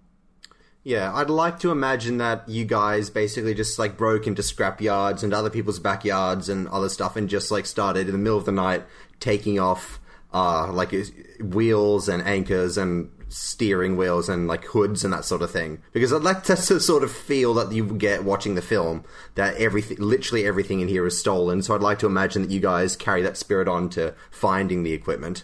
[0.84, 5.22] Yeah, I'd like to imagine that you guys basically just like broke into scrap yards
[5.22, 8.46] and other people's backyards and other stuff and just like started in the middle of
[8.46, 8.86] the night
[9.20, 10.00] taking off
[10.34, 10.94] uh, like
[11.42, 15.82] wheels and anchors and steering wheels and like hoods and that sort of thing.
[15.94, 19.04] Because I'd like to sort of feel that you get watching the film
[19.36, 21.62] that everything, literally everything in here is stolen.
[21.62, 24.94] So I'd like to imagine that you guys carry that spirit on to finding the
[24.94, 25.44] equipment.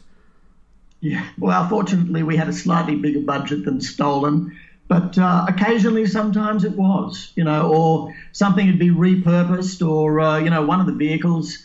[1.03, 4.57] Yeah, well, fortunately, we had a slightly bigger budget than stolen,
[4.87, 10.39] but uh, occasionally, sometimes it was, you know, or something had been repurposed, or uh,
[10.39, 11.57] you know, one of the vehicles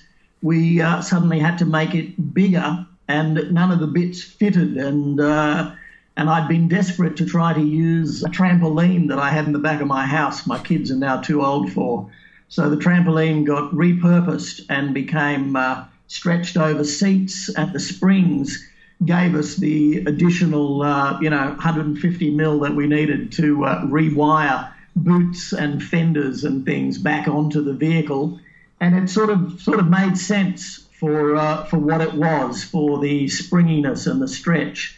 [0.42, 5.20] we uh, suddenly had to make it bigger, and none of the bits fitted, and
[5.20, 5.70] uh,
[6.18, 9.60] and I'd been desperate to try to use a trampoline that I had in the
[9.60, 10.48] back of my house.
[10.48, 12.10] My kids are now too old for.
[12.48, 18.68] So the trampoline got repurposed and became uh, stretched over seats, and the springs
[19.04, 24.72] gave us the additional, uh, you know, 150 mil that we needed to uh, rewire
[24.96, 28.40] boots and fenders and things back onto the vehicle,
[28.80, 32.98] and it sort of sort of made sense for uh, for what it was, for
[32.98, 34.97] the springiness and the stretch.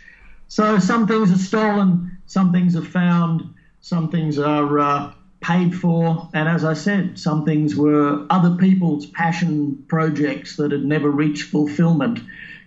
[0.51, 6.29] So some things are stolen, some things are found, some things are uh, paid for,
[6.35, 11.45] and as I said, some things were other people's passion projects that had never reached
[11.45, 12.19] fulfillment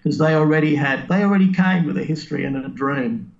[0.02, 3.34] because they already had, they already came with a history and a dream.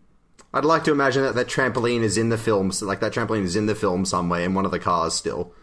[0.54, 3.44] I'd like to imagine that that trampoline is in the film, so like that trampoline
[3.44, 5.54] is in the film somewhere in one of the cars still.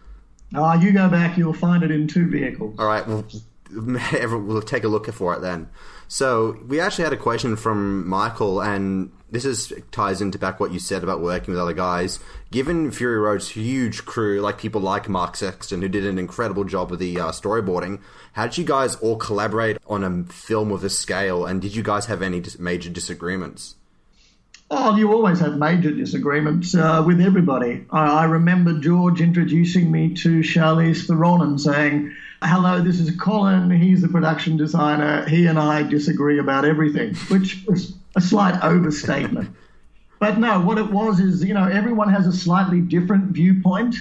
[0.55, 2.77] Ah, uh, you go back, you'll find it in two vehicles.
[2.79, 3.27] All right, well,
[3.71, 5.69] we'll take a look for it then.
[6.11, 10.73] So we actually had a question from Michael, and this is ties into back what
[10.73, 12.19] you said about working with other guys.
[12.51, 16.91] Given Fury Road's huge crew, like people like Mark Sexton, who did an incredible job
[16.91, 18.01] with the uh, storyboarding,
[18.33, 21.47] how did you guys all collaborate on a film of this scale?
[21.47, 23.77] And did you guys have any dis- major disagreements?
[24.69, 27.87] Oh, you always have major disagreements uh, with everybody.
[27.93, 33.71] I, I, remember George introducing me to Charlize Theron and saying, hello, this is Colin.
[33.71, 35.29] He's the production designer.
[35.29, 39.55] He and I disagree about everything, which was a slight overstatement.
[40.19, 43.97] but no, what it was is, you know, everyone has a slightly different viewpoint.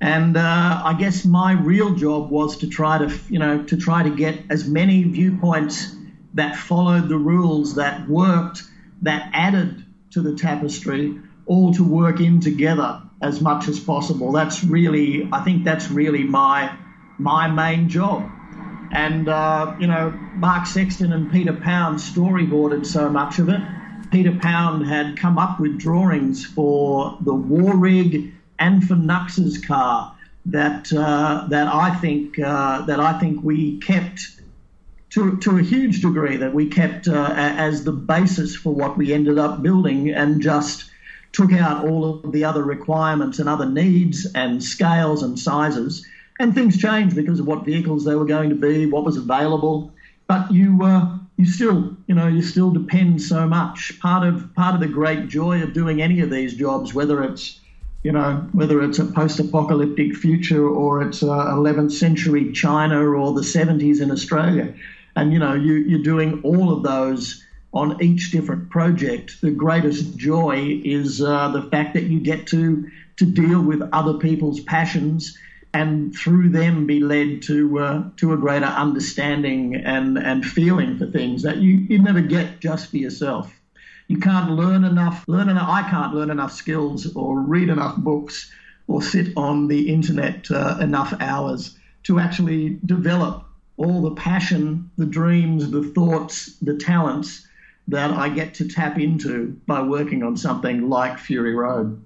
[0.00, 4.02] And uh, I guess my real job was to try to, you know, to try
[4.02, 5.94] to get as many viewpoints
[6.34, 8.62] that followed the rules, that worked,
[9.02, 14.32] that added to the tapestry, all to work in together as much as possible.
[14.32, 16.74] That's really, I think that's really my
[17.20, 18.30] my main job.
[18.92, 23.60] And, uh, you know, Mark Sexton and Peter Pound storyboarded so much of it.
[24.10, 30.16] Peter Pound had come up with drawings for the war rig and for Nux's car
[30.46, 34.20] that uh, that I think uh, that I think we kept
[35.10, 39.12] to to a huge degree that we kept uh, as the basis for what we
[39.12, 40.90] ended up building and just
[41.32, 46.04] took out all of the other requirements and other needs and scales and sizes.
[46.40, 49.92] And things changed because of what vehicles they were going to be, what was available.
[50.26, 54.00] But you uh, you still you know you still depend so much.
[54.00, 57.60] Part of part of the great joy of doing any of these jobs, whether it's
[58.02, 63.42] you know whether it's a post-apocalyptic future or it's uh, 11th century China or the
[63.42, 64.74] 70s in Australia,
[65.16, 69.42] and you know you you're doing all of those on each different project.
[69.42, 74.14] The greatest joy is uh, the fact that you get to to deal with other
[74.14, 75.36] people's passions
[75.72, 81.06] and through them be led to uh, to a greater understanding and and feeling for
[81.06, 83.52] things that you you never get just for yourself.
[84.08, 85.24] You can't learn enough.
[85.28, 85.68] Learn enough.
[85.68, 88.50] I can't learn enough skills or read enough books
[88.88, 93.44] or sit on the internet uh, enough hours to actually develop
[93.76, 97.46] all the passion, the dreams, the thoughts, the talents
[97.88, 102.02] that I get to tap into by working on something like Fury Road.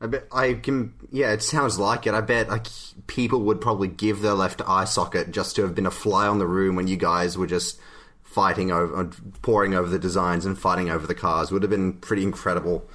[0.00, 0.94] I bet I can.
[1.10, 2.14] Yeah, it sounds like it.
[2.14, 2.66] I bet like
[3.06, 6.38] people would probably give their left eye socket just to have been a fly on
[6.38, 7.80] the room when you guys were just
[8.22, 11.50] fighting over, poring over the designs and fighting over the cars.
[11.50, 12.86] Would have been pretty incredible.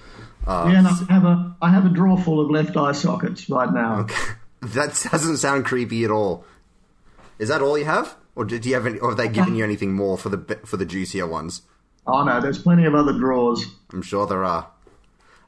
[0.46, 3.50] Uh, yeah, and I have a I have a drawer full of left eye sockets
[3.50, 4.02] right now.
[4.02, 4.16] Okay.
[4.62, 6.46] that doesn't sound creepy at all.
[7.40, 9.00] Is that all you have, or do you have any?
[9.00, 11.64] Or have they given you anything more for the for the juicier ones?
[12.06, 13.66] Oh no, there's plenty of other drawers.
[13.92, 14.70] I'm sure there are.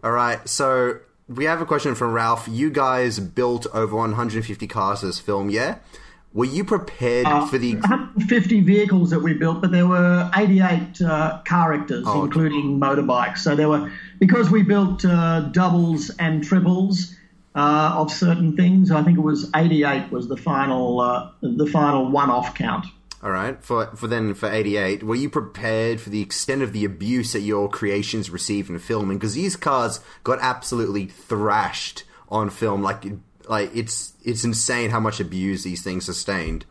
[0.04, 2.48] All right, so we have a question from Ralph.
[2.50, 5.78] You guys built over 150 cars for this film, yeah?
[6.34, 11.02] Were you prepared uh, for the 150 vehicles that we built, but there were 88
[11.02, 13.02] uh, characters, oh, including okay.
[13.02, 13.40] motorbikes.
[13.40, 17.16] So there were because we built uh, doubles and triples
[17.54, 18.90] uh, of certain things.
[18.90, 22.88] I think it was 88 was the final uh, the final one-off count.
[23.24, 23.64] All right.
[23.64, 27.32] For for then for eighty eight, were you prepared for the extent of the abuse
[27.32, 29.18] that your creations received in filming?
[29.18, 32.84] Because these cars got absolutely thrashed on film.
[32.84, 33.06] Like
[33.48, 36.66] like it's it's insane how much abuse these things sustained.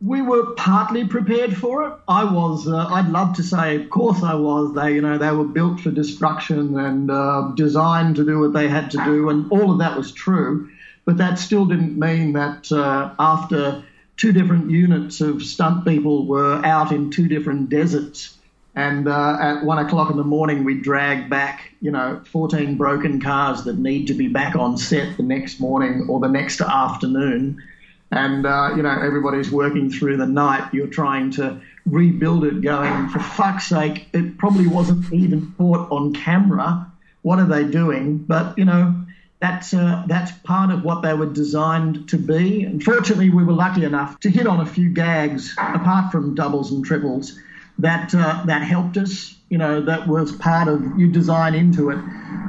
[0.00, 1.94] We were partly prepared for it.
[2.06, 2.68] I was.
[2.68, 4.74] Uh, I'd love to say, of course, I was.
[4.74, 8.68] They, you know, they were built for destruction and uh, designed to do what they
[8.68, 10.70] had to do, and all of that was true.
[11.06, 13.82] But that still didn't mean that uh, after
[14.16, 18.36] two different units of stunt people were out in two different deserts.
[18.74, 23.20] And uh, at one o'clock in the morning, we drag back, you know, 14 broken
[23.20, 27.62] cars that need to be back on set the next morning or the next afternoon.
[28.10, 30.72] And, uh, you know, everybody's working through the night.
[30.74, 36.12] You're trying to rebuild it, going, for fuck's sake, it probably wasn't even caught on
[36.12, 36.86] camera.
[37.22, 38.18] What are they doing?
[38.18, 38.94] But, you know,
[39.40, 42.64] that's uh, that's part of what they were designed to be.
[42.64, 46.84] Unfortunately, we were lucky enough to hit on a few gags, apart from doubles and
[46.84, 47.38] triples,
[47.78, 49.34] that uh, that helped us.
[49.50, 51.98] You know, that was part of you design into it.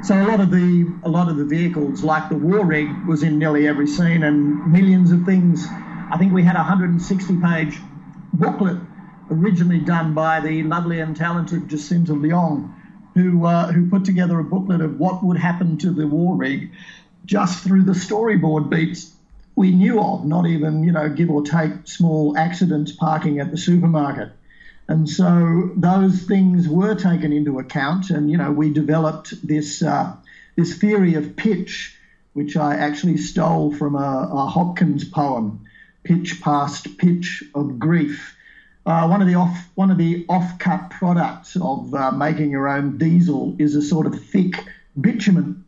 [0.04, 3.22] So a lot of the a lot of the vehicles, like the war rig, was
[3.22, 5.66] in nearly every scene, and millions of things.
[6.10, 7.80] I think we had a 160-page
[8.32, 8.78] booklet
[9.30, 12.74] originally done by the lovely and talented Jacinta Leong
[13.18, 16.72] who uh, who put together a booklet of what would happen to the war rig
[17.26, 19.12] just through the storyboard beats
[19.58, 23.58] we knew of, not even you know give or take small accidents parking at the
[23.58, 24.30] supermarket.
[24.88, 30.16] And so those things were taken into account, and you know we developed this uh,
[30.56, 31.98] this theory of pitch,
[32.34, 35.66] which I actually stole from a, a Hopkins poem,
[36.04, 38.37] "Pitch past pitch of grief."
[38.88, 42.98] Uh, one of the off one of the off-cut products of uh, making your own
[42.98, 44.54] diesel is a sort of thick
[45.00, 45.66] bitumen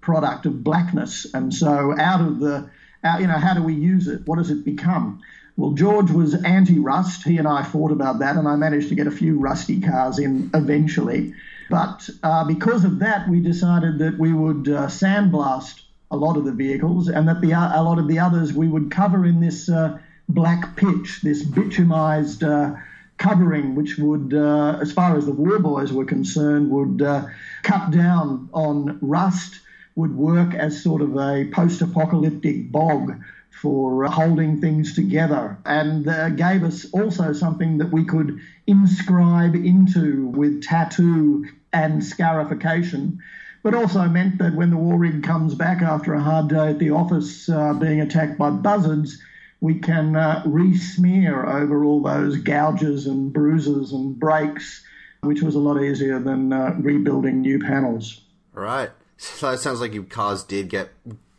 [0.00, 2.70] product of blackness, and so out of the
[3.04, 4.26] out, you know how do we use it?
[4.26, 5.20] What does it become?
[5.58, 7.24] Well, George was anti-rust.
[7.24, 10.18] He and I fought about that, and I managed to get a few rusty cars
[10.18, 11.34] in eventually.
[11.68, 16.46] But uh, because of that, we decided that we would uh, sandblast a lot of
[16.46, 19.68] the vehicles, and that the a lot of the others we would cover in this
[19.68, 19.98] uh,
[20.28, 22.78] black pitch, this bitumized uh,
[23.16, 27.26] covering, which would, uh, as far as the war boys were concerned, would uh,
[27.62, 29.60] cut down on rust,
[29.94, 33.18] would work as sort of a post apocalyptic bog
[33.50, 40.26] for holding things together, and uh, gave us also something that we could inscribe into
[40.28, 43.18] with tattoo and scarification
[43.66, 46.78] but also meant that when the war rig comes back after a hard day at
[46.78, 49.20] the office uh, being attacked by buzzards,
[49.60, 54.84] we can uh, re-smear over all those gouges and bruises and breaks,
[55.22, 58.20] which was a lot easier than uh, rebuilding new panels.
[58.56, 58.90] All right.
[59.18, 60.90] So it sounds like your cars did get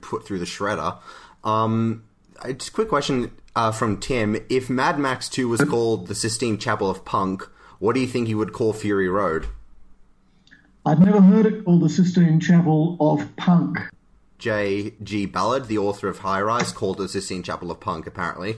[0.01, 0.97] put through the shredder.
[1.43, 2.05] Um,
[2.43, 4.43] just a quick question uh, from Tim.
[4.49, 7.43] If Mad Max 2 was called the Sistine Chapel of Punk,
[7.78, 9.45] what do you think you would call Fury Road?
[10.88, 13.78] I'd never heard it called the Sistine Chapel of Punk.
[14.38, 15.25] J.G.
[15.27, 18.57] Ballard, the author of High Rise, called the Sistine Chapel of Punk, apparently.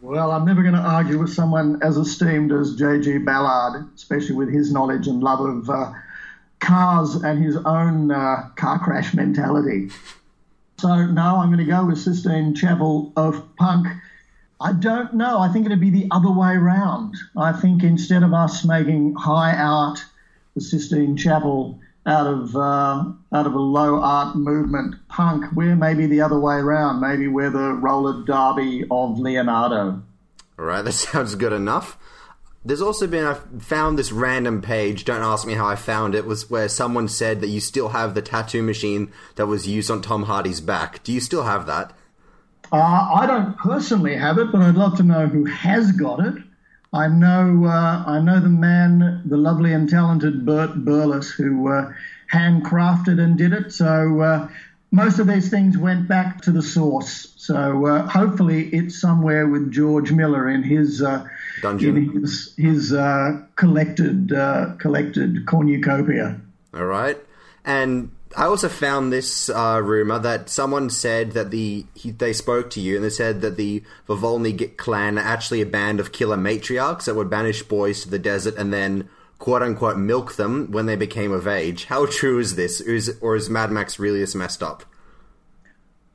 [0.00, 3.18] Well, I'm never going to argue with someone as esteemed as J.G.
[3.18, 5.92] Ballard, especially with his knowledge and love of uh,
[6.60, 9.90] cars and his own uh, car crash mentality.
[10.78, 13.86] So, no, I'm going to go with Sistine Chapel of Punk.
[14.60, 15.38] I don't know.
[15.38, 17.16] I think it'd be the other way round.
[17.36, 20.04] I think instead of us making high art,
[20.54, 26.06] the Sistine Chapel out of uh, out of a low art movement punk, we're maybe
[26.06, 27.00] the other way around.
[27.00, 30.02] Maybe we're the roller derby of Leonardo.
[30.58, 31.98] All right, that sounds good enough.
[32.66, 35.04] There's also been I found this random page.
[35.04, 36.26] Don't ask me how I found it.
[36.26, 40.00] Was where someone said that you still have the tattoo machine that was used on
[40.00, 41.02] Tom Hardy's back.
[41.04, 41.92] Do you still have that?
[42.72, 42.78] Uh,
[43.14, 46.42] I don't personally have it, but I'd love to know who has got it.
[46.94, 51.92] I know uh, I know the man, the lovely and talented Bert Burles, who uh,
[52.32, 53.72] handcrafted and did it.
[53.72, 54.48] So uh,
[54.92, 57.34] most of these things went back to the source.
[57.36, 61.26] So uh, hopefully it's somewhere with George Miller in his uh,
[61.62, 61.96] Dungeon.
[61.96, 64.28] in his, his uh, collected
[64.78, 66.40] collected cornucopia.
[66.74, 67.18] All right,
[67.64, 72.70] and I also found this uh, rumor that someone said that the he, they spoke
[72.70, 76.36] to you and they said that the Vuvalini clan are actually a band of killer
[76.36, 79.08] matriarchs that would banish boys to the desert and then
[79.38, 81.84] quote unquote milk them when they became of age.
[81.84, 82.80] How true is this?
[82.80, 84.84] Is, or is Mad Max really as messed up?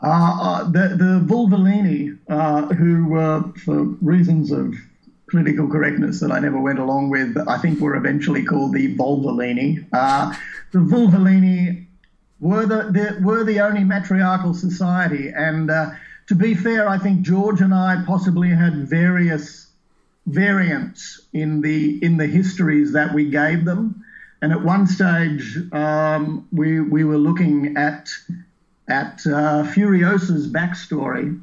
[0.02, 4.74] Uh, uh, the the uh, who uh, for reasons of
[5.30, 9.86] political correctness that I never went along with, I think were eventually called the Vuvalini.
[9.94, 10.34] Uh,
[10.72, 11.86] the Vulvolini
[12.40, 15.30] were the, the, were the only matriarchal society.
[15.30, 15.92] And uh,
[16.28, 19.68] to be fair, I think George and I possibly had various
[20.26, 24.06] variants in the in the histories that we gave them.
[24.42, 28.10] And at one stage, um, we we were looking at
[28.88, 31.40] at uh, Furiosa's backstory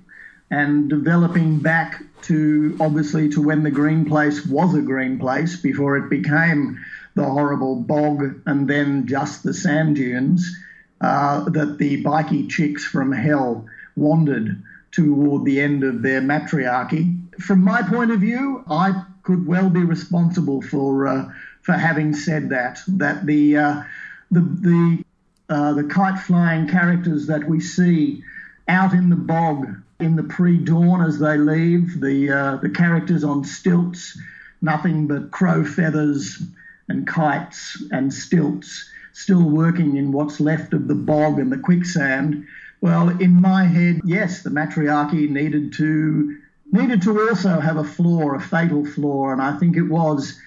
[0.51, 5.97] and developing back to obviously to when the green place was a green place before
[5.97, 6.79] it became
[7.15, 10.57] the horrible bog and then just the sand dunes
[11.01, 13.67] uh, that the bikie chicks from hell
[13.97, 17.15] wandered toward the end of their matriarchy.
[17.41, 21.33] From my point of view, I could well be responsible for uh,
[21.63, 22.81] for having said that.
[22.89, 23.83] That the uh,
[24.31, 25.05] the the
[25.49, 28.23] uh, the kite flying characters that we see
[28.69, 29.67] out in the bog
[30.01, 34.19] in the pre-dawn as they leave, the uh, the characters on stilts,
[34.61, 36.43] nothing but crow feathers
[36.89, 42.45] and kites and stilts still working in what's left of the bog and the quicksand.
[42.83, 46.37] Well, in my head, yes, the matriarchy needed to
[46.71, 50.39] needed to also have a flaw, a fatal flaw, and I think it was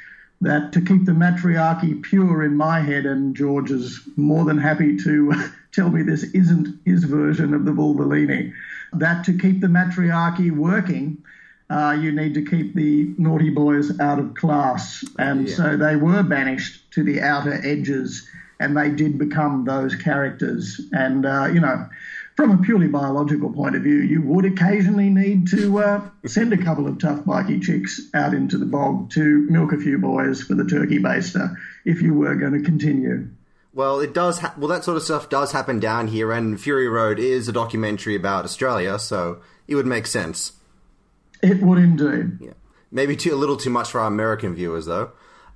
[0.41, 4.97] that to keep the matriarchy pure in my head, and George is more than happy
[4.97, 5.33] to
[5.71, 8.53] tell me this isn't his version of the Vulvolini,
[8.93, 11.17] that to keep the matriarchy working,
[11.71, 15.03] uh, you need to keep the naughty boys out of class.
[15.17, 15.55] And Yeah.
[15.55, 18.27] so they were banished to the outer edges
[18.59, 20.81] and they did become those characters.
[20.91, 21.87] And, uh, you know,
[22.35, 26.57] from a purely biological point of view, you would occasionally need to uh, send a
[26.57, 30.55] couple of tough bikie chicks out into the bog to milk a few boys for
[30.55, 31.55] the turkey baster
[31.85, 33.27] if you were going to continue.
[33.73, 34.39] Well, it does.
[34.39, 37.51] Ha- well, that sort of stuff does happen down here, and Fury Road is a
[37.51, 40.53] documentary about Australia, so it would make sense.
[41.43, 42.39] It would indeed.
[42.41, 42.53] Yeah,
[42.91, 45.11] maybe too a little too much for our American viewers, though.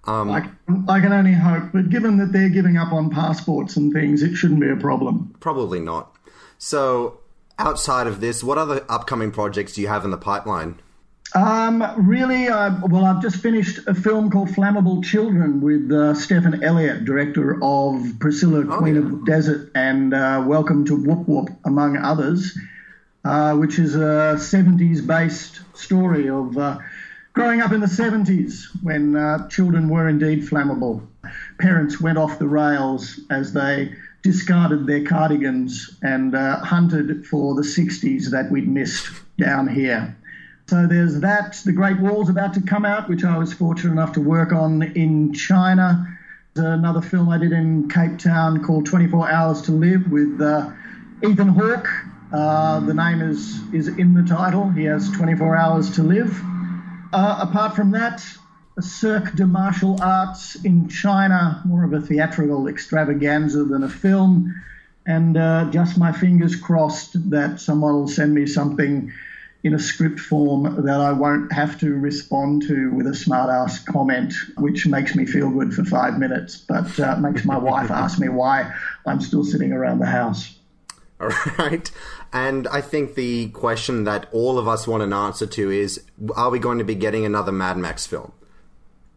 [0.05, 3.77] Um, I, can- I can only hope, but given that they're giving up on passports
[3.77, 5.33] and things, it shouldn't be a problem.
[5.39, 6.13] Probably not.
[6.57, 7.19] So,
[7.57, 10.75] outside of this, what other upcoming projects do you have in the pipeline?
[11.35, 16.63] Um, really, uh, well, I've just finished a film called Flammable Children with uh, Stephan
[16.63, 21.97] Elliott, director of Priscilla, Queen of the Desert, and uh, Welcome to Woop Woop, among
[21.97, 22.55] others,
[23.25, 26.77] uh, which is a 70s based story of uh,
[27.34, 31.05] growing up in the 70s when uh, children were indeed flammable.
[31.59, 37.61] Parents went off the rails as they discarded their cardigans and uh, hunted for the
[37.61, 39.07] 60s that we'd missed
[39.38, 40.15] down here.
[40.67, 41.59] So there's that.
[41.65, 44.84] The Great Wall's about to come out, which I was fortunate enough to work on
[44.84, 46.07] in China.
[46.55, 50.71] Another film I did in Cape Town called 24 Hours to Live with uh,
[51.23, 51.89] Ethan Hawke.
[52.31, 54.69] Uh, the name is, is in the title.
[54.69, 56.41] He has 24 hours to live.
[57.14, 58.26] Uh, apart from that,
[58.76, 64.51] a Cirque de Martial Arts in China, more of a theatrical extravaganza than a film.
[65.05, 69.14] And uh, just my fingers crossed that someone will send me something
[69.64, 73.78] in a script form that I won't have to respond to with a smart ass
[73.78, 78.18] comment, which makes me feel good for five minutes, but uh, makes my wife ask
[78.18, 78.74] me why
[79.05, 80.57] I'm still sitting around the house.
[81.20, 81.89] All right.
[82.32, 86.03] And I think the question that all of us want an answer to is
[86.36, 88.32] are we going to be getting another Mad Max film?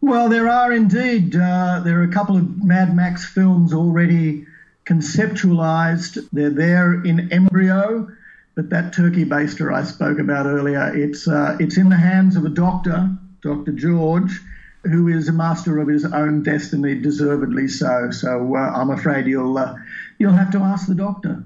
[0.01, 1.35] Well, there are indeed.
[1.35, 4.45] Uh, there are a couple of Mad Max films already
[4.85, 6.27] conceptualized.
[6.31, 8.07] They're there in embryo.
[8.55, 12.43] But that turkey baster I spoke about earlier, it's uh, it's in the hands of
[12.43, 13.07] a doctor,
[13.43, 13.71] Dr.
[13.71, 14.41] George,
[14.83, 18.09] who is a master of his own destiny, deservedly so.
[18.09, 19.59] So uh, I'm afraid you'll
[20.17, 21.45] you'll have to ask the doctor.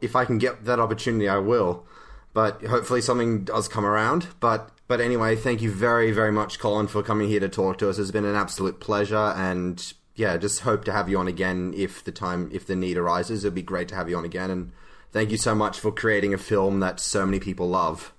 [0.00, 1.86] if I can get that opportunity, I will.
[2.34, 4.28] But hopefully something does come around.
[4.40, 7.90] But but anyway, thank you very very much, Colin, for coming here to talk to
[7.90, 7.98] us.
[7.98, 12.02] It's been an absolute pleasure, and yeah, just hope to have you on again if
[12.04, 13.44] the time if the need arises.
[13.44, 14.72] It'd be great to have you on again and
[15.12, 18.12] thank you so much for creating a film that so many people love.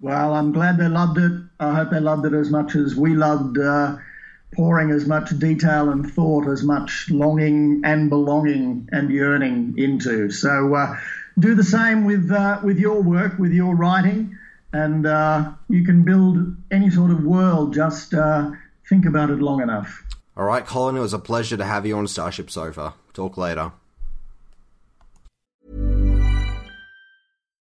[0.00, 1.32] Well, I'm glad they loved it.
[1.58, 3.96] I hope they loved it as much as we loved uh,
[4.52, 10.30] pouring as much detail and thought, as much longing and belonging and yearning into.
[10.30, 10.96] So uh,
[11.38, 14.36] do the same with uh, with your work, with your writing,
[14.72, 17.74] and uh, you can build any sort of world.
[17.74, 18.50] Just uh,
[18.88, 20.04] think about it long enough.
[20.36, 22.94] All right, Colin, it was a pleasure to have you on Starship Sofa.
[23.12, 23.72] Talk later.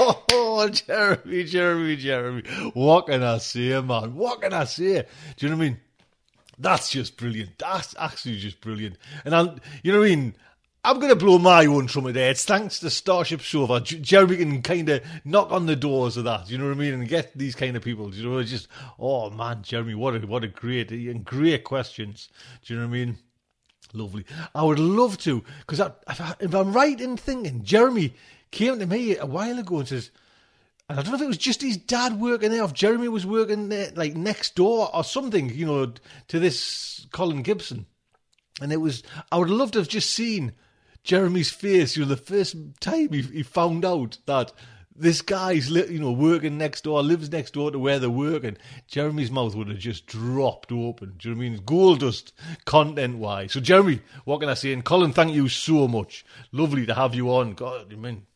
[0.32, 2.42] Oh, Jeremy, Jeremy, Jeremy.
[2.74, 4.14] What can I say, man?
[4.14, 5.06] What can I say?
[5.36, 5.80] Do you know what I mean?
[6.58, 7.58] That's just brilliant.
[7.58, 8.96] That's actually just brilliant.
[9.24, 10.34] And I'm, you know what I mean?
[10.82, 12.30] I'm going to blow my own trumpet there.
[12.30, 13.80] It's thanks to Starship Sofa.
[13.80, 16.50] J- Jeremy can kind of knock on the doors of that.
[16.50, 16.94] You know what I mean?
[16.94, 18.14] And get these kind of people.
[18.14, 22.28] You know, just oh man, Jeremy, what a what a great great questions.
[22.64, 23.18] Do you know what I mean?
[23.92, 24.24] Lovely.
[24.54, 28.14] I would love to because if, if I'm right in thinking, Jeremy
[28.50, 30.10] came to me a while ago and says,
[30.88, 33.08] and I don't know if it was just his dad working there, or if Jeremy
[33.08, 35.92] was working there, like next door or something, you know,
[36.28, 37.86] to this Colin Gibson.
[38.60, 40.52] And it was, I would love to have just seen
[41.04, 44.52] Jeremy's face, you know, the first time he, he found out that
[44.94, 48.58] this guy's, you know, working next door, lives next door to where they're working.
[48.86, 51.14] Jeremy's mouth would have just dropped open.
[51.16, 51.62] Do you know what I mean?
[51.64, 52.32] Gold dust,
[52.66, 53.52] content wise.
[53.52, 54.72] So, Jeremy, what can I say?
[54.72, 56.24] And Colin, thank you so much.
[56.52, 57.54] Lovely to have you on.
[57.54, 58.26] God, I mean,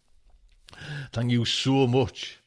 [1.12, 2.38] thank you so much.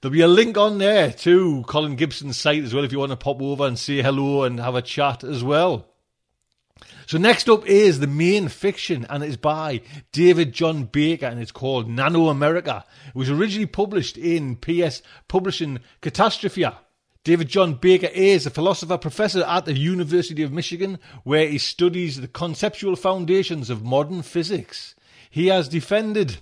[0.00, 3.10] There'll be a link on there to Colin Gibson's site as well if you want
[3.10, 5.86] to pop over and say hello and have a chat as well.
[7.06, 11.52] So next up is the main fiction, and it's by David John Baker, and it's
[11.52, 12.84] called Nano America.
[13.06, 16.76] It was originally published in PS Publishing Catastrophia.
[17.22, 22.20] David John Baker is a philosopher professor at the University of Michigan, where he studies
[22.20, 24.94] the conceptual foundations of modern physics.
[25.30, 26.38] He has defended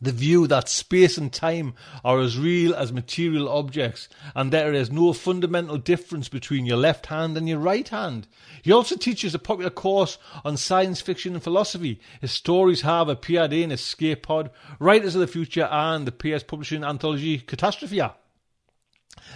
[0.00, 1.74] the view that space and time
[2.04, 7.06] are as real as material objects and there is no fundamental difference between your left
[7.06, 8.26] hand and your right hand.
[8.62, 12.00] He also teaches a popular course on science fiction and philosophy.
[12.20, 16.84] His stories have appeared in Escape Pod, Writers of the Future, and the PS Publishing
[16.84, 18.14] anthology Catastrophia.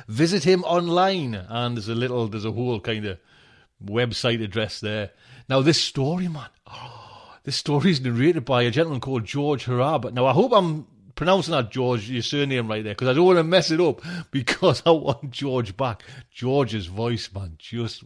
[0.09, 3.19] Visit him online, and there's a little, there's a whole kind of
[3.85, 5.11] website address there.
[5.49, 7.00] Now, this story, man, oh,
[7.51, 10.13] This story is narrated by a gentleman called George Hrab.
[10.13, 10.87] Now, I hope I'm
[11.17, 14.03] pronouncing that George, your surname right there, because I don't want to mess it up
[14.31, 16.05] because I want George back.
[16.31, 18.05] George's voice, man, just.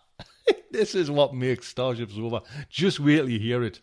[0.70, 2.40] this is what makes Starship Sofa.
[2.70, 3.82] Just wait till you hear it.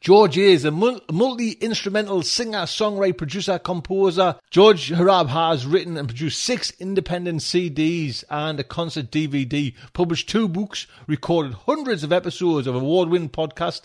[0.00, 4.36] George is a multi instrumental singer, songwriter, producer, composer.
[4.50, 10.48] George Hrab has written and produced six independent CDs and a concert DVD, published two
[10.48, 13.82] books, recorded hundreds of episodes of award winning podcast,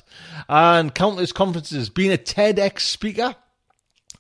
[0.48, 3.36] and countless conferences, been a TEDx speaker.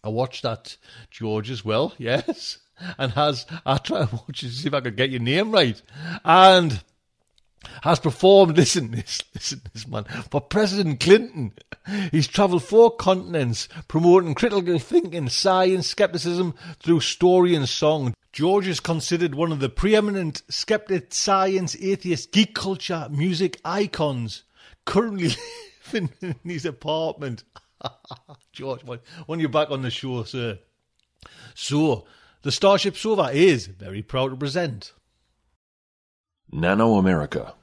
[0.03, 0.75] I watched that,
[1.09, 2.57] George, as well, yes.
[2.97, 5.81] And has, I try to watch to see if I could get your name right.
[6.25, 6.83] And
[7.81, 11.53] has performed, listen, this, listen, this man, for President Clinton.
[12.11, 18.13] He's travelled four continents promoting critical thinking, science, skepticism through story and song.
[18.31, 24.43] George is considered one of the preeminent skeptic, science, atheist, geek culture, music icons.
[24.85, 25.35] Currently
[25.93, 27.43] living in his apartment.
[28.51, 30.59] George, when, you're back on the show, sir.
[31.53, 32.05] So,
[32.41, 34.93] the Starship Sofa is very proud to present
[36.51, 37.55] Nano America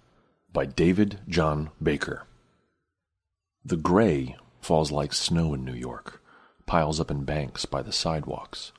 [0.53, 2.27] by David John Baker.
[3.65, 6.21] The gray falls like snow in New York,
[6.67, 8.73] piles up in banks by the sidewalks.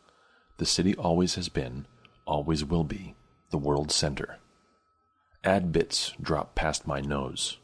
[0.58, 1.88] The city always has been,
[2.28, 3.16] always will be,
[3.49, 4.38] the world's center.
[5.43, 7.58] Ad bits drop past my nose.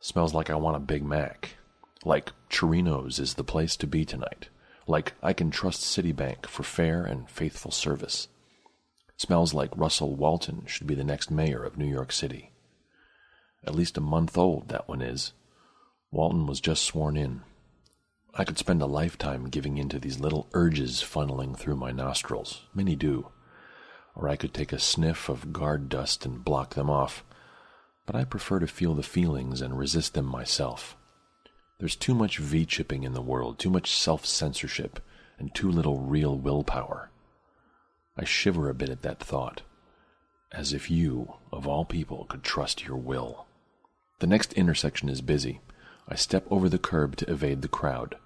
[0.00, 1.56] Smells like I want a Big Mac.
[2.04, 4.48] Like Chirino's is the place to be tonight.
[4.86, 8.28] Like I can trust Citibank for fair and faithful service.
[9.20, 12.52] Smells like Russell Walton should be the next mayor of New York City.
[13.62, 15.34] At least a month old, that one is.
[16.10, 17.42] Walton was just sworn in.
[18.34, 22.62] I could spend a lifetime giving in to these little urges funneling through my nostrils.
[22.72, 23.28] Many do.
[24.14, 27.22] Or I could take a sniff of guard dust and block them off.
[28.06, 30.96] But I prefer to feel the feelings and resist them myself.
[31.78, 34.98] There's too much V chipping in the world, too much self censorship,
[35.38, 37.09] and too little real willpower.
[38.20, 39.62] I shiver a bit at that thought,
[40.52, 43.46] as if you, of all people, could trust your will.
[44.18, 45.62] The next intersection is busy.
[46.06, 48.16] I step over the curb to evade the crowd.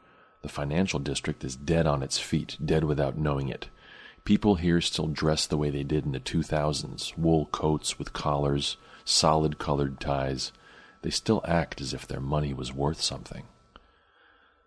[0.42, 3.68] The financial district is dead on its feet, dead without knowing it.
[4.24, 8.76] People here still dress the way they did in the 2000s wool coats with collars,
[9.04, 10.50] solid colored ties.
[11.02, 13.44] They still act as if their money was worth something.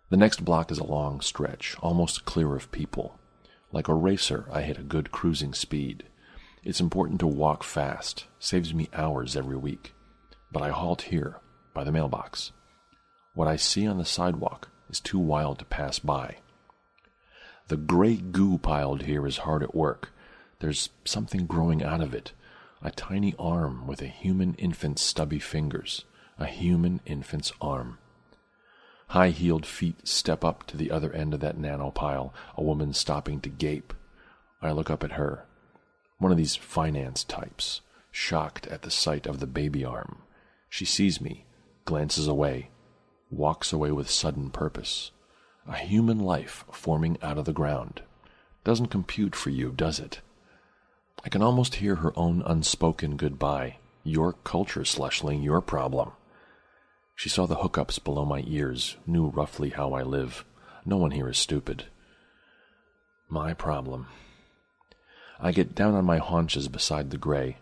[0.08, 3.18] The next block is a long stretch, almost clear of people.
[3.70, 6.04] Like a racer, I hit a good cruising speed.
[6.64, 9.94] It's important to walk fast, saves me hours every week.
[10.50, 11.40] But I halt here,
[11.74, 12.52] by the mailbox.
[13.34, 16.38] What I see on the sidewalk is too wild to pass by.
[17.68, 20.10] The gray goo piled here is hard at work.
[20.60, 22.32] There's something growing out of it.
[22.82, 26.04] A tiny arm with a human infant's stubby fingers.
[26.38, 27.98] A human infant's arm.
[29.08, 32.92] High heeled feet step up to the other end of that nano pile, a woman
[32.92, 33.94] stopping to gape.
[34.60, 35.46] I look up at her.
[36.18, 37.80] One of these finance types,
[38.10, 40.18] shocked at the sight of the baby arm.
[40.68, 41.46] She sees me,
[41.86, 42.70] glances away,
[43.30, 45.10] walks away with sudden purpose.
[45.66, 48.02] A human life forming out of the ground.
[48.64, 50.20] Doesn't compute for you, does it?
[51.24, 53.76] I can almost hear her own unspoken goodbye.
[54.04, 56.12] Your culture, Slushling, your problem.
[57.18, 60.44] She saw the hookups below my ears, knew roughly how I live.
[60.84, 61.86] No one here is stupid.
[63.28, 64.06] My problem.
[65.40, 67.56] I get down on my haunches beside the gray.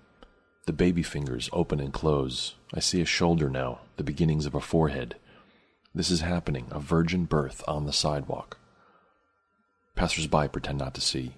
[0.66, 2.56] The baby fingers open and close.
[2.74, 5.16] I see a shoulder now, the beginnings of a forehead.
[5.94, 8.58] This is happening, a virgin birth on the sidewalk.
[9.94, 11.36] Passers-by pretend not to see.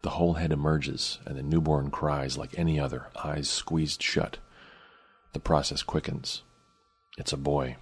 [0.00, 4.38] The whole head emerges, and the newborn cries like any other, eyes squeezed shut.
[5.34, 6.40] The process quickens.
[7.18, 7.76] It's a boy.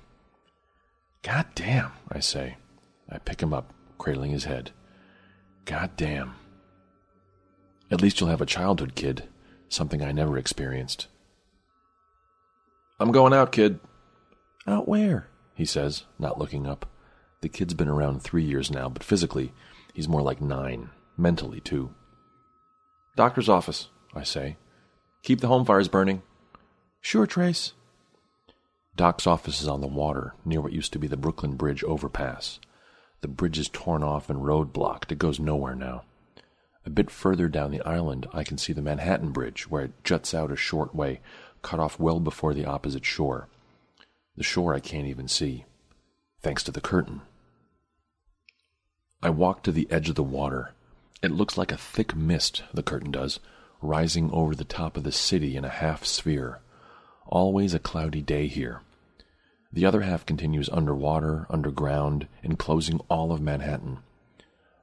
[1.22, 2.56] God damn, I say.
[3.08, 4.70] I pick him up, cradling his head.
[5.66, 6.34] God damn.
[7.90, 9.24] At least you'll have a childhood, kid.
[9.68, 11.08] Something I never experienced.
[12.98, 13.78] I'm going out, kid.
[14.66, 15.28] Out where?
[15.54, 16.86] He says, not looking up.
[17.42, 19.52] The kid's been around three years now, but physically,
[19.92, 20.88] he's more like nine.
[21.18, 21.94] Mentally, too.
[23.16, 24.56] Doctor's office, I say.
[25.22, 26.22] Keep the home fires burning.
[27.02, 27.72] Sure, Trace.
[28.96, 32.58] Doc's office is on the water, near what used to be the Brooklyn Bridge overpass.
[33.20, 35.12] The bridge is torn off and roadblocked.
[35.12, 36.04] It goes nowhere now.
[36.86, 40.32] A bit further down the island, I can see the Manhattan Bridge, where it juts
[40.32, 41.20] out a short way,
[41.60, 43.48] cut off well before the opposite shore.
[44.34, 45.66] The shore I can't even see,
[46.40, 47.20] thanks to the curtain.
[49.22, 50.72] I walk to the edge of the water.
[51.22, 53.40] It looks like a thick mist, the curtain does,
[53.82, 56.60] rising over the top of the city in a half sphere.
[57.26, 58.80] Always a cloudy day here.
[59.76, 63.98] The other half continues underwater, underground, enclosing all of Manhattan.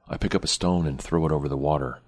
[0.06, 1.98] I pick up a stone and throw it over the water.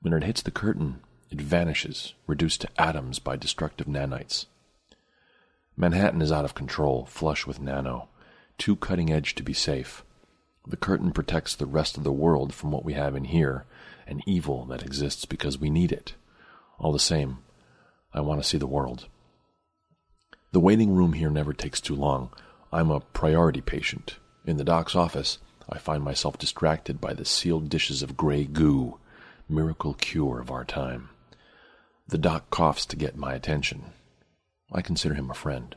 [0.00, 1.00] When it hits the curtain,
[1.30, 4.46] it vanishes, reduced to atoms by destructive nanites.
[5.76, 8.08] Manhattan is out of control, flush with nano,
[8.56, 10.02] too cutting edge to be safe.
[10.66, 13.66] The curtain protects the rest of the world from what we have in here,
[14.06, 16.14] an evil that exists because we need it.
[16.78, 17.44] All the same,
[18.14, 19.06] I want to see the world.
[20.56, 22.30] The waiting room here never takes too long.
[22.72, 24.16] I'm a priority patient.
[24.46, 25.36] In the doc's office,
[25.68, 28.98] I find myself distracted by the sealed dishes of gray goo,
[29.50, 31.10] miracle cure of our time.
[32.08, 33.92] The doc coughs to get my attention.
[34.72, 35.76] I consider him a friend.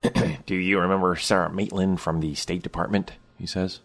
[0.46, 3.14] Do you remember Sarah Maitland from the State Department?
[3.36, 3.80] He says.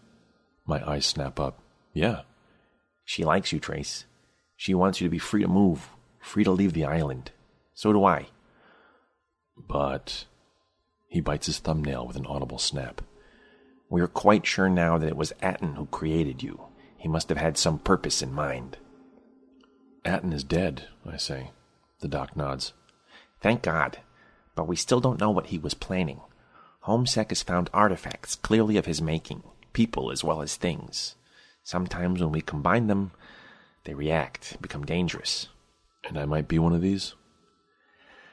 [0.64, 1.58] My eyes snap up.
[1.92, 2.20] Yeah.
[3.04, 4.04] She likes you, Trace.
[4.56, 5.88] She wants you to be free to move,
[6.20, 7.32] free to leave the island.
[7.74, 8.28] So do I.
[9.56, 10.26] But.
[11.08, 13.00] He bites his thumbnail with an audible snap.
[13.88, 16.60] We're quite sure now that it was Atten who created you.
[16.96, 18.78] He must have had some purpose in mind.
[20.04, 21.50] Atten is dead, I say.
[22.00, 22.72] The doc nods.
[23.40, 23.98] Thank God.
[24.54, 26.20] But we still don't know what he was planning.
[26.84, 29.42] HomeSec has found artifacts clearly of his making,
[29.72, 31.16] people as well as things.
[31.62, 33.12] Sometimes when we combine them,
[33.84, 35.48] they react, become dangerous.
[36.04, 37.14] And I might be one of these?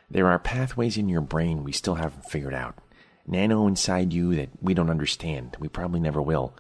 [0.10, 2.76] There are pathways in your brain we still haven't figured out.
[3.26, 5.56] Nano inside you that we don't understand.
[5.60, 6.54] We probably never will.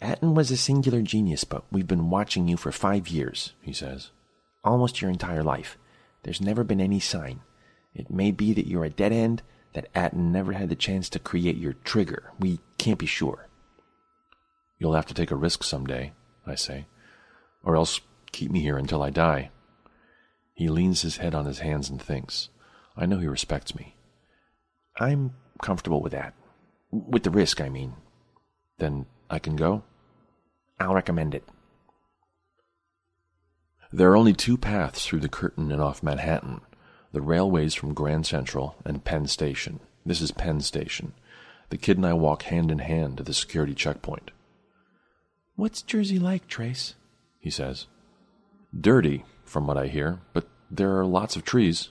[0.00, 4.10] Atten was a singular genius, but we've been watching you for five years, he says.
[4.62, 5.78] Almost your entire life.
[6.22, 7.40] There's never been any sign.
[7.94, 11.18] It may be that you're a dead end, that Atten never had the chance to
[11.18, 12.32] create your trigger.
[12.38, 13.46] We can't be sure.
[14.78, 16.12] You'll have to take a risk someday,
[16.46, 16.86] I say,
[17.62, 18.00] or else
[18.32, 19.50] keep me here until I die.
[20.54, 22.48] He leans his head on his hands and thinks.
[22.96, 23.94] I know he respects me.
[24.98, 26.34] I'm comfortable with that.
[26.90, 27.94] With the risk, I mean.
[28.78, 29.82] Then I can go?
[30.80, 31.44] I'll recommend it.
[33.92, 36.60] There are only two paths through the curtain and off Manhattan
[37.16, 39.80] the railways from Grand Central and Penn Station.
[40.04, 41.14] This is Penn Station.
[41.70, 44.32] The kid and I walk hand in hand to the security checkpoint.
[45.54, 46.94] What's Jersey like, Trace?
[47.40, 47.86] He says.
[48.78, 51.88] Dirty, from what I hear, but there are lots of trees.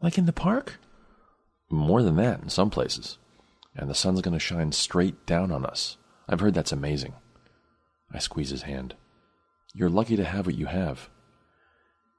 [0.00, 0.78] Like in the park?
[1.70, 3.18] More than that in some places.
[3.74, 5.96] And the sun's going to shine straight down on us.
[6.28, 7.14] I've heard that's amazing.
[8.12, 8.94] I squeeze his hand.
[9.74, 11.10] You're lucky to have what you have.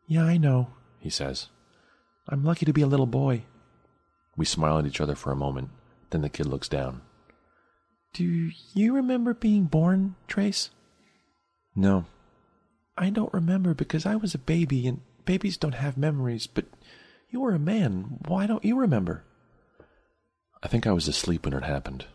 [0.07, 0.69] Yeah, I know,
[0.99, 1.47] he says.
[2.27, 3.43] I'm lucky to be a little boy.
[4.37, 5.69] We smile at each other for a moment.
[6.11, 7.01] Then the kid looks down.
[8.13, 10.69] Do you remember being born, Trace?
[11.75, 12.05] No.
[12.97, 16.65] I don't remember because I was a baby and babies don't have memories, but
[17.29, 18.19] you were a man.
[18.27, 19.23] Why don't you remember?
[20.61, 22.05] I think I was asleep when it happened.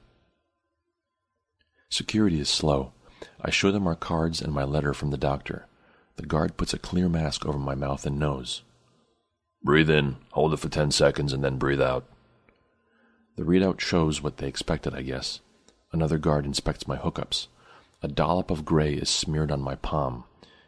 [1.88, 2.92] Security is slow.
[3.40, 5.66] I show them our cards and my letter from the doctor.
[6.16, 8.62] The guard puts a clear mask over my mouth and nose.
[9.62, 12.04] Breathe in, hold it for 10 seconds, and then breathe out.
[13.36, 15.40] The readout shows what they expected, I guess.
[15.90, 17.46] Another guard inspects my hookups.
[18.02, 20.24] A dollop of gray is smeared on my palm.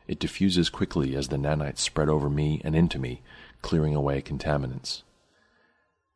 [0.09, 3.23] It diffuses quickly as the nanites spread over me and into me,
[3.63, 5.03] clearing away contaminants.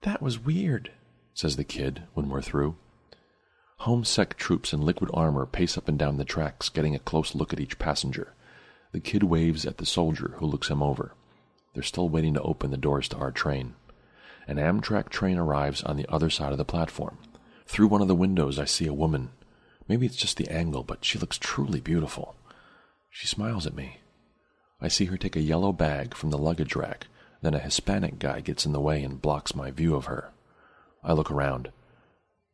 [0.02, 0.90] That was weird,
[1.34, 2.76] says the kid when we're through.
[3.80, 7.52] HomeSec troops in liquid armor pace up and down the tracks, getting a close look
[7.52, 8.34] at each passenger.
[8.92, 11.12] The kid waves at the soldier, who looks him over.
[11.74, 13.74] They're still waiting to open the doors to our train.
[14.46, 17.18] An Amtrak train arrives on the other side of the platform.
[17.66, 19.30] Through one of the windows, I see a woman.
[19.86, 22.34] Maybe it's just the angle, but she looks truly beautiful.
[23.10, 23.98] She smiles at me.
[24.80, 27.06] I see her take a yellow bag from the luggage rack.
[27.42, 30.32] Then a Hispanic guy gets in the way and blocks my view of her.
[31.02, 31.72] I look around.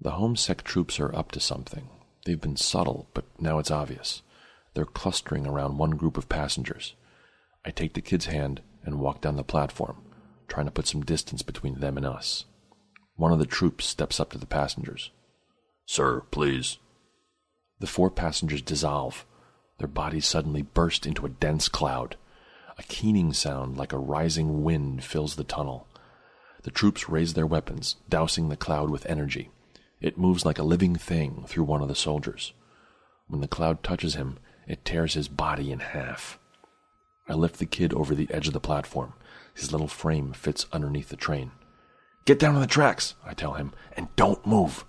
[0.01, 1.89] The HomeSec troops are up to something.
[2.25, 4.23] They've been subtle, but now it's obvious.
[4.75, 6.95] They're clustering around one group of passengers.
[7.65, 10.03] I take the kid's hand and walk down the platform,
[10.49, 12.45] trying to put some distance between them and us.
[13.17, 15.11] One of the troops steps up to the passengers.
[15.87, 16.79] Sir, please.
[17.81, 19.25] The four passengers dissolve.
[19.79, 22.17] Their bodies suddenly burst into a dense cloud.
[22.79, 25.87] A keening sound like a rising wind fills the tunnel.
[26.63, 29.51] The troops raise their weapons, dousing the cloud with energy.
[30.01, 32.53] It moves like a living thing through one of the soldiers.
[33.29, 36.39] When the cloud touches him, it tears his body in half.
[37.29, 39.15] I lift the kid over the edge of the platform.
[39.55, 41.53] His little frame fits underneath the train.
[42.25, 44.85] Get down on the tracks, I tell him, and don't move.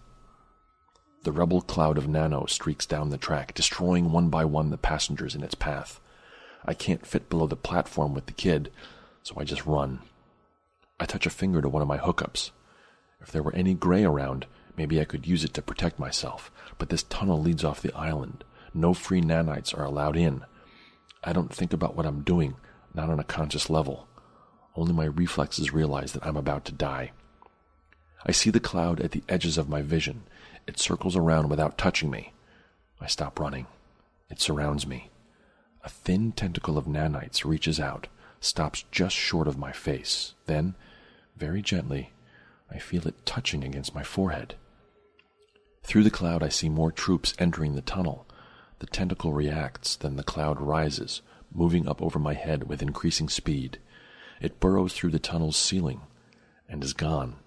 [1.24, 5.36] The rebel cloud of nano streaks down the track, destroying one by one the passengers
[5.36, 6.00] in its path.
[6.66, 8.72] I can't fit below the platform with the kid,
[9.24, 10.00] so I just run.
[11.00, 12.52] I touch a finger to one of my hookups.
[13.22, 14.46] If there were any gray around,
[14.76, 16.52] maybe I could use it to protect myself.
[16.78, 18.44] But this tunnel leads off the island.
[18.74, 20.44] No free nanites are allowed in.
[21.24, 22.56] I don't think about what I'm doing,
[22.94, 24.08] not on a conscious level.
[24.76, 27.12] Only my reflexes realize that I'm about to die.
[28.26, 30.24] I see the cloud at the edges of my vision.
[30.68, 32.34] It circles around without touching me.
[33.00, 33.68] I stop running.
[34.30, 35.10] It surrounds me.
[35.88, 38.08] A thin tentacle of nanites reaches out,
[38.42, 40.34] stops just short of my face.
[40.46, 40.76] Then,
[41.38, 42.12] very gently,
[42.70, 44.56] I feel it touching against my forehead.
[45.84, 48.28] Through the cloud, I see more troops entering the tunnel.
[48.80, 51.22] The tentacle reacts, then the cloud rises,
[51.54, 53.80] moving up over my head with increasing speed.
[54.42, 56.02] It burrows through the tunnel's ceiling
[56.68, 57.38] and is gone.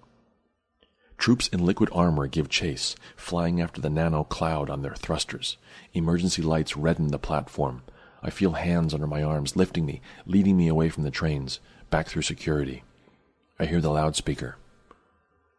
[1.19, 5.57] Troops in liquid armor give chase, flying after the nano cloud on their thrusters.
[5.93, 7.83] Emergency lights redden the platform.
[8.23, 11.59] I feel hands under my arms lifting me, leading me away from the trains,
[11.89, 12.83] back through security.
[13.59, 14.57] I hear the loudspeaker.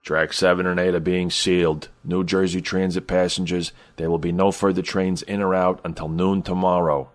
[0.02, 1.88] Track 7 and 8 are being sealed.
[2.02, 6.42] New Jersey Transit passengers, there will be no further trains in or out until noon
[6.42, 7.10] tomorrow.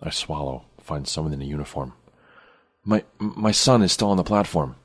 [0.00, 1.92] I swallow, find someone in a uniform.
[2.84, 4.76] My my son is still on the platform.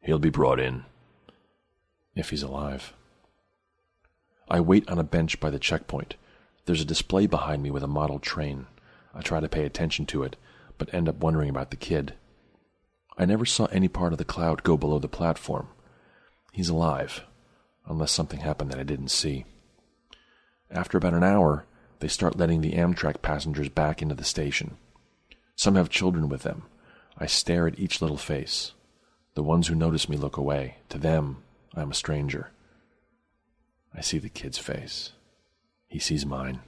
[0.00, 0.84] He'll be brought in.
[2.14, 2.94] If he's alive.
[4.48, 6.16] I wait on a bench by the checkpoint.
[6.66, 8.66] There's a display behind me with a model train.
[9.14, 10.36] I try to pay attention to it,
[10.78, 12.14] but end up wondering about the kid.
[13.16, 15.68] I never saw any part of the cloud go below the platform.
[16.52, 17.22] He's alive,
[17.86, 19.44] unless something happened that I didn't see.
[20.70, 21.64] After about an hour,
[22.00, 24.76] they start letting the Amtrak passengers back into the station.
[25.54, 26.64] Some have children with them.
[27.16, 28.72] I stare at each little face.
[29.34, 30.78] The ones who notice me look away.
[30.90, 31.42] To them,
[31.74, 32.50] I am a stranger.
[33.94, 35.12] I see the kid's face.
[35.88, 36.60] He sees mine.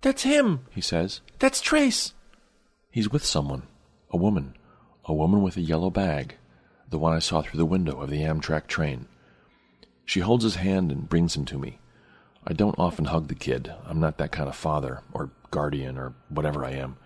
[0.00, 1.20] That's him, he says.
[1.38, 2.14] That's Trace.
[2.90, 3.64] He's with someone,
[4.10, 4.54] a woman,
[5.04, 6.36] a woman with a yellow bag,
[6.88, 9.06] the one I saw through the window of the Amtrak train.
[10.04, 11.78] She holds his hand and brings him to me.
[12.46, 13.72] I don't often hug the kid.
[13.84, 16.96] I'm not that kind of father, or guardian, or whatever I am.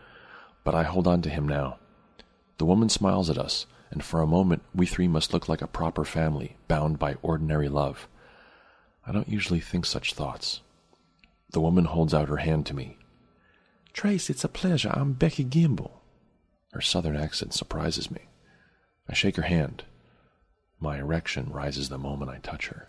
[0.62, 1.78] But I hold on to him now.
[2.58, 5.66] The woman smiles at us, and for a moment we three must look like a
[5.66, 8.08] proper family, bound by ordinary love.
[9.06, 10.60] I don't usually think such thoughts.
[11.54, 12.98] The woman holds out her hand to me.
[13.92, 14.90] Trace, it's a pleasure.
[14.92, 16.02] I'm Becky Gimble.
[16.72, 18.22] Her southern accent surprises me.
[19.08, 19.84] I shake her hand.
[20.80, 22.88] My erection rises the moment I touch her.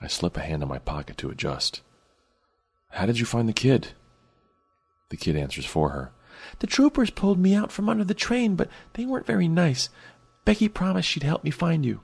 [0.00, 1.80] I slip a hand in my pocket to adjust.
[2.90, 3.88] How did you find the kid?
[5.10, 6.12] The kid answers for her.
[6.60, 9.88] The troopers pulled me out from under the train, but they weren't very nice.
[10.44, 12.02] Becky promised she'd help me find you.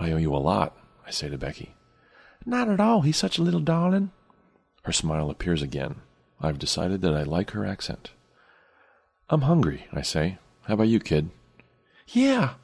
[0.00, 0.74] I owe you a lot,
[1.06, 1.74] I say to Becky.
[2.46, 3.02] Not at all.
[3.02, 4.10] He's such a little darling.
[4.84, 5.96] Her smile appears again.
[6.40, 8.10] I've decided that I like her accent.
[9.30, 10.38] I'm hungry, I say.
[10.62, 11.30] How about you, kid?
[12.08, 12.54] Yeah.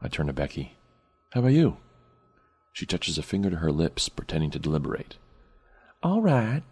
[0.00, 0.76] I turn to Becky.
[1.32, 1.76] How about you?
[2.72, 5.16] She touches a finger to her lips, pretending to deliberate.
[6.02, 6.62] All right.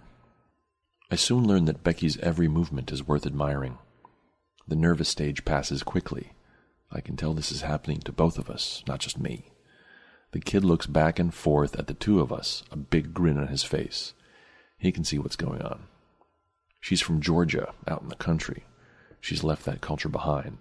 [1.11, 3.79] I soon learn that Becky's every movement is worth admiring.
[4.67, 6.33] The nervous stage passes quickly.
[6.91, 9.53] I can tell this is happening to both of us, not just me.
[10.33, 13.49] The kid looks back and forth at the two of us, a big grin on
[13.49, 14.15] his face.
[14.79, 15.81] He can see what's going on.
[16.81, 18.65] She's from Georgia, out in the country.
[19.21, 20.59] She's left that culture behind.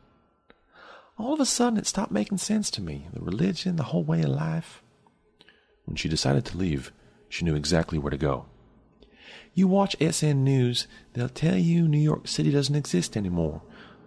[1.18, 4.22] All of a sudden, it stopped making sense to me the religion, the whole way
[4.22, 4.82] of life.
[5.86, 6.92] When she decided to leave,
[7.30, 8.46] she knew exactly where to go.
[9.54, 13.62] You watch SN News, they'll tell you New York City doesn't exist anymore.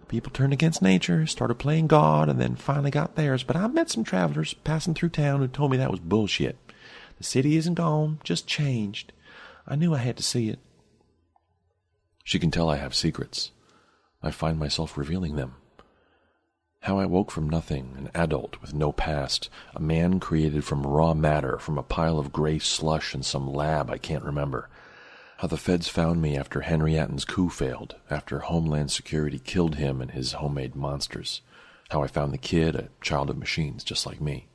[0.06, 3.44] People turned against nature, started playing God, and then finally got theirs.
[3.44, 6.56] But I met some travelers passing through town who told me that was bullshit.
[7.18, 9.12] The city isn't gone, just changed.
[9.70, 10.58] I knew I had to see it.
[12.24, 13.52] She can tell I have secrets.
[14.20, 15.54] I find myself revealing them.
[16.80, 21.14] How I woke from nothing, an adult with no past, a man created from raw
[21.14, 24.68] matter, from a pile of gray slush in some lab I can't remember.
[25.36, 30.00] How the feds found me after Henry Atten's coup failed, after Homeland Security killed him
[30.00, 31.42] and his homemade monsters.
[31.90, 34.48] How I found the kid, a child of machines just like me.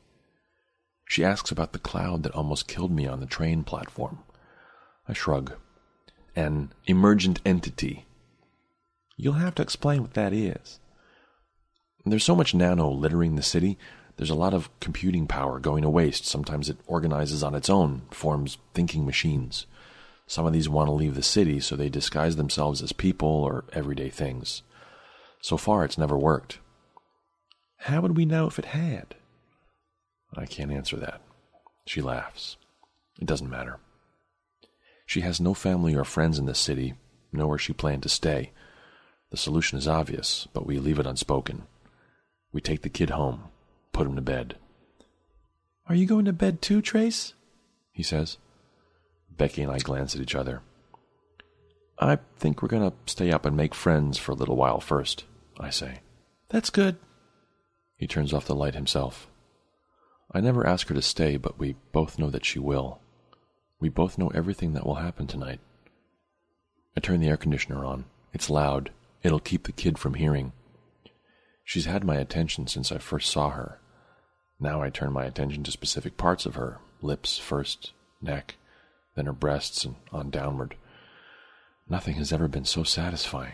[1.07, 4.24] She asks about the cloud that almost killed me on the train platform.
[5.07, 5.53] I shrug.
[6.35, 8.05] An emergent entity.
[9.17, 10.79] You'll have to explain what that is.
[12.05, 13.77] There's so much nano littering the city.
[14.17, 16.25] There's a lot of computing power going to waste.
[16.25, 19.65] Sometimes it organizes on its own, forms thinking machines.
[20.27, 23.65] Some of these want to leave the city, so they disguise themselves as people or
[23.73, 24.63] everyday things.
[25.41, 26.59] So far, it's never worked.
[27.77, 29.15] How would we know if it had?
[30.35, 31.21] I can't answer that.
[31.85, 32.57] She laughs.
[33.19, 33.79] It doesn't matter.
[35.05, 36.95] She has no family or friends in this city,
[37.31, 38.51] nor where she planned to stay.
[39.31, 41.63] The solution is obvious, but we leave it unspoken.
[42.51, 43.45] We take the kid home,
[43.91, 44.55] put him to bed.
[45.87, 47.33] Are you going to bed too, Trace?
[47.91, 48.37] He says.
[49.29, 50.61] Becky and I glance at each other.
[51.99, 55.25] I think we're going to stay up and make friends for a little while first,
[55.59, 55.99] I say.
[56.49, 56.97] That's good.
[57.97, 59.27] He turns off the light himself.
[60.31, 62.99] I never ask her to stay, but we both know that she will.
[63.79, 65.59] We both know everything that will happen tonight.
[66.95, 68.05] I turn the air conditioner on.
[68.33, 68.91] It's loud.
[69.21, 70.53] It'll keep the kid from hearing.
[71.63, 73.79] She's had my attention since I first saw her.
[74.59, 77.91] Now I turn my attention to specific parts of her lips first,
[78.21, 78.55] neck,
[79.15, 80.75] then her breasts, and on downward.
[81.89, 83.53] Nothing has ever been so satisfying.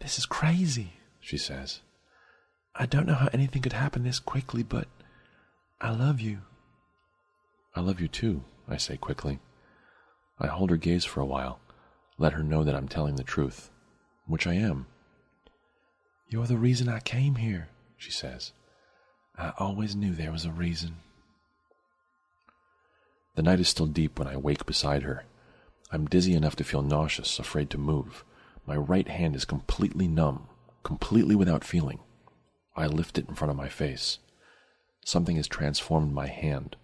[0.00, 1.80] This is crazy, she says.
[2.74, 4.88] I don't know how anything could happen this quickly, but
[5.80, 6.38] I love you.
[7.74, 9.40] I love you too, I say quickly.
[10.38, 11.60] I hold her gaze for a while,
[12.18, 13.70] let her know that I'm telling the truth,
[14.26, 14.86] which I am.
[16.28, 18.52] You're the reason I came here, she says.
[19.36, 20.96] I always knew there was a reason.
[23.34, 25.24] The night is still deep when I wake beside her.
[25.90, 28.24] I'm dizzy enough to feel nauseous, afraid to move.
[28.66, 30.46] My right hand is completely numb,
[30.84, 32.00] completely without feeling.
[32.76, 34.18] I lift it in front of my face.
[35.04, 36.76] Something has transformed my hand.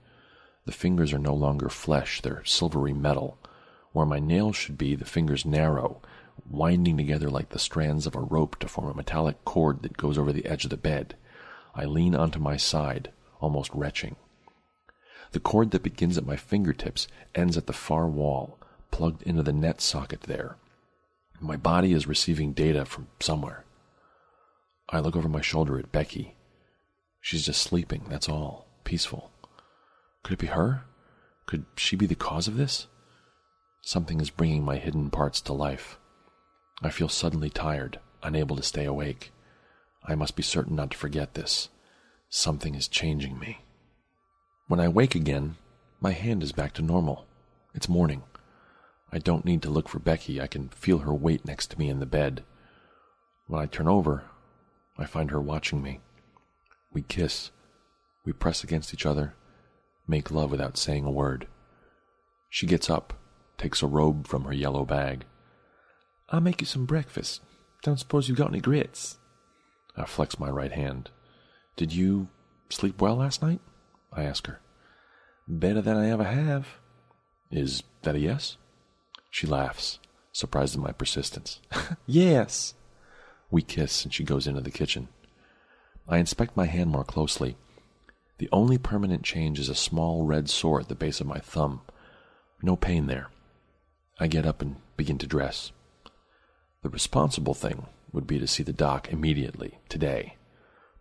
[0.66, 3.38] The fingers are no longer flesh, they're silvery metal.
[3.92, 6.02] Where my nails should be, the fingers narrow,
[6.50, 10.18] winding together like the strands of a rope to form a metallic cord that goes
[10.18, 11.14] over the edge of the bed.
[11.74, 14.16] I lean onto my side, almost retching.
[15.32, 18.58] The cord that begins at my fingertips ends at the far wall,
[18.90, 20.56] plugged into the net socket there.
[21.40, 23.64] My body is receiving data from somewhere.
[24.88, 26.34] I look over my shoulder at Becky.
[27.20, 28.66] She's just sleeping, that's all.
[28.84, 29.30] Peaceful.
[30.26, 30.82] Could it be her?
[31.46, 32.88] Could she be the cause of this?
[33.82, 36.00] Something is bringing my hidden parts to life.
[36.82, 39.30] I feel suddenly tired, unable to stay awake.
[40.04, 41.68] I must be certain not to forget this.
[42.28, 43.60] Something is changing me.
[44.66, 45.58] When I wake again,
[46.00, 47.24] my hand is back to normal.
[47.72, 48.24] It's morning.
[49.12, 50.40] I don't need to look for Becky.
[50.40, 52.42] I can feel her weight next to me in the bed.
[53.46, 54.24] When I turn over,
[54.98, 56.00] I find her watching me.
[56.92, 57.52] We kiss.
[58.24, 59.36] We press against each other,
[60.06, 61.46] make love without saying a word.
[62.48, 63.12] She gets up,
[63.58, 65.24] takes a robe from her yellow bag.
[66.30, 67.42] I'll make you some breakfast.
[67.82, 69.18] Don't suppose you've got any grits?
[69.96, 71.10] I flex my right hand.
[71.76, 72.28] Did you
[72.68, 73.60] sleep well last night?
[74.12, 74.60] I ask her.
[75.48, 76.66] Better than I ever have.
[77.50, 78.56] Is that a yes?
[79.30, 79.98] She laughs,
[80.32, 81.60] surprised at my persistence.
[82.06, 82.74] yes.
[83.50, 85.08] We kiss, and she goes into the kitchen.
[86.08, 87.56] I inspect my hand more closely.
[88.38, 91.80] The only permanent change is a small red sore at the base of my thumb.
[92.62, 93.30] No pain there.
[94.18, 95.72] I get up and begin to dress.
[96.82, 100.36] The responsible thing would be to see the doc immediately, today.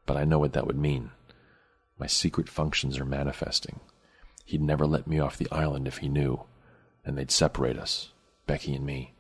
[0.06, 1.12] But I know what that would mean.
[1.98, 3.80] My secret functions are manifesting.
[4.46, 6.44] He'd never let me off the island if he knew,
[7.06, 8.12] and they'd separate us,
[8.48, 9.14] Becky and me.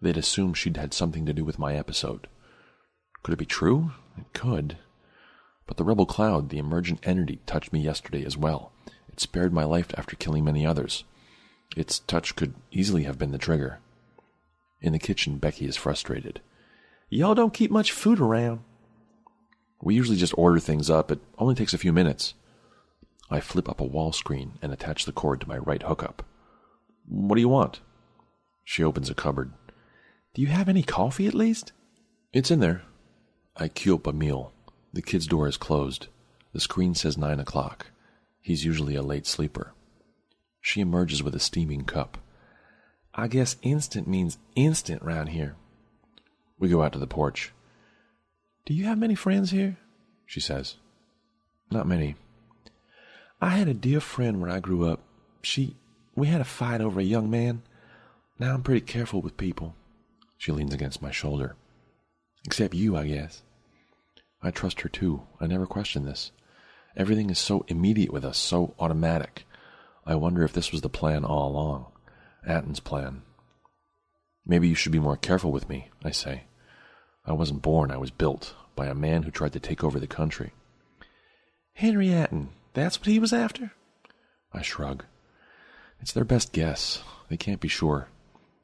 [0.00, 2.26] They'd assume she'd had something to do with my episode.
[3.22, 3.92] Could it be true?
[4.18, 4.78] It could.
[5.66, 8.72] But the rebel cloud, the emergent entity, touched me yesterday as well.
[9.08, 11.04] It spared my life after killing many others.
[11.76, 13.78] Its touch could easily have been the trigger.
[14.80, 16.40] In the kitchen, Becky is frustrated.
[17.08, 18.60] Y'all don't keep much food around.
[19.80, 21.10] We usually just order things up.
[21.10, 22.34] It only takes a few minutes.
[23.30, 26.24] I flip up a wall screen and attach the cord to my right hookup.
[27.08, 27.80] What do you want?
[28.64, 29.52] She opens a cupboard.
[30.34, 31.72] Do you have any coffee at least?
[32.32, 32.82] It's in there.
[33.56, 34.52] I queue up a meal.
[34.92, 36.08] The kid's door is closed.
[36.52, 37.86] The screen says nine o'clock.
[38.40, 39.72] He's usually a late sleeper.
[40.60, 42.18] She emerges with a steaming cup.
[43.14, 45.56] I guess instant means instant round here.
[46.58, 47.52] We go out to the porch.
[48.64, 49.76] Do you have many friends here?
[50.26, 50.76] She says.
[51.70, 52.16] Not many.
[53.40, 55.00] I had a dear friend when I grew up.
[55.42, 55.76] She.
[56.14, 57.62] We had a fight over a young man.
[58.38, 59.74] Now I'm pretty careful with people.
[60.36, 61.56] She leans against my shoulder.
[62.44, 63.42] Except you, I guess.
[64.42, 65.22] I trust her too.
[65.40, 66.32] I never question this.
[66.96, 69.46] Everything is so immediate with us, so automatic.
[70.04, 71.86] I wonder if this was the plan all along.
[72.46, 73.22] Atten's plan.
[74.44, 76.44] Maybe you should be more careful with me, I say.
[77.24, 80.06] I wasn't born, I was built by a man who tried to take over the
[80.08, 80.52] country.
[81.74, 83.72] Henry Atten, that's what he was after?
[84.52, 85.04] I shrug.
[86.00, 87.02] It's their best guess.
[87.28, 88.08] They can't be sure.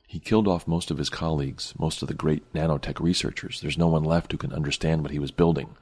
[0.09, 3.61] He killed off most of his colleagues, most of the great nanotech researchers.
[3.61, 5.77] There's no one left who can understand what he was building.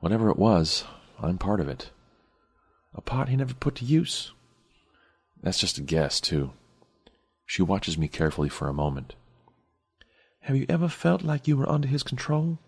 [0.00, 0.84] Whatever it was,
[1.20, 1.90] I'm part of it.
[2.94, 4.32] A part he never put to use.
[5.42, 6.54] That's just a guess, too.
[7.44, 9.14] She watches me carefully for a moment.
[10.40, 12.58] Have you ever felt like you were under his control?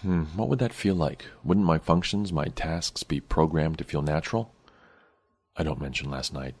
[0.00, 1.26] Hmm, what would that feel like?
[1.44, 4.54] Wouldn't my functions, my tasks be programmed to feel natural?
[5.54, 6.54] I don't mention last night.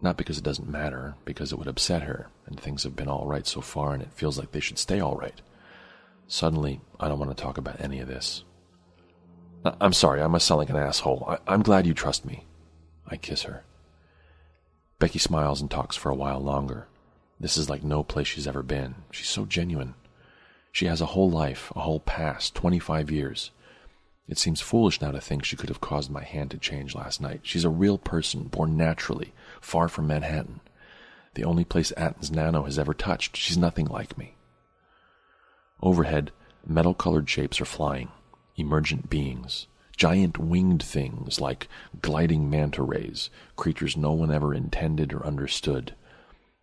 [0.00, 3.26] Not because it doesn't matter, because it would upset her, and things have been all
[3.26, 5.40] right so far, and it feels like they should stay all right.
[6.28, 8.44] Suddenly, I don't want to talk about any of this.
[9.64, 11.24] I'm sorry, I must sound like an asshole.
[11.26, 12.46] I- I'm glad you trust me.
[13.08, 13.64] I kiss her.
[15.00, 16.86] Becky smiles and talks for a while longer.
[17.40, 18.96] This is like no place she's ever been.
[19.10, 19.94] She's so genuine.
[20.70, 23.50] She has a whole life, a whole past, 25 years.
[24.28, 27.20] It seems foolish now to think she could have caused my hand to change last
[27.20, 27.40] night.
[27.42, 30.60] She's a real person, born naturally, far from Manhattan.
[31.34, 33.36] The only place Atten's nano has ever touched.
[33.36, 34.34] She's nothing like me.
[35.80, 36.32] Overhead,
[36.66, 38.08] metal colored shapes are flying,
[38.56, 39.66] emergent beings,
[39.96, 41.68] giant winged things like
[42.02, 45.94] gliding manta rays, creatures no one ever intended or understood.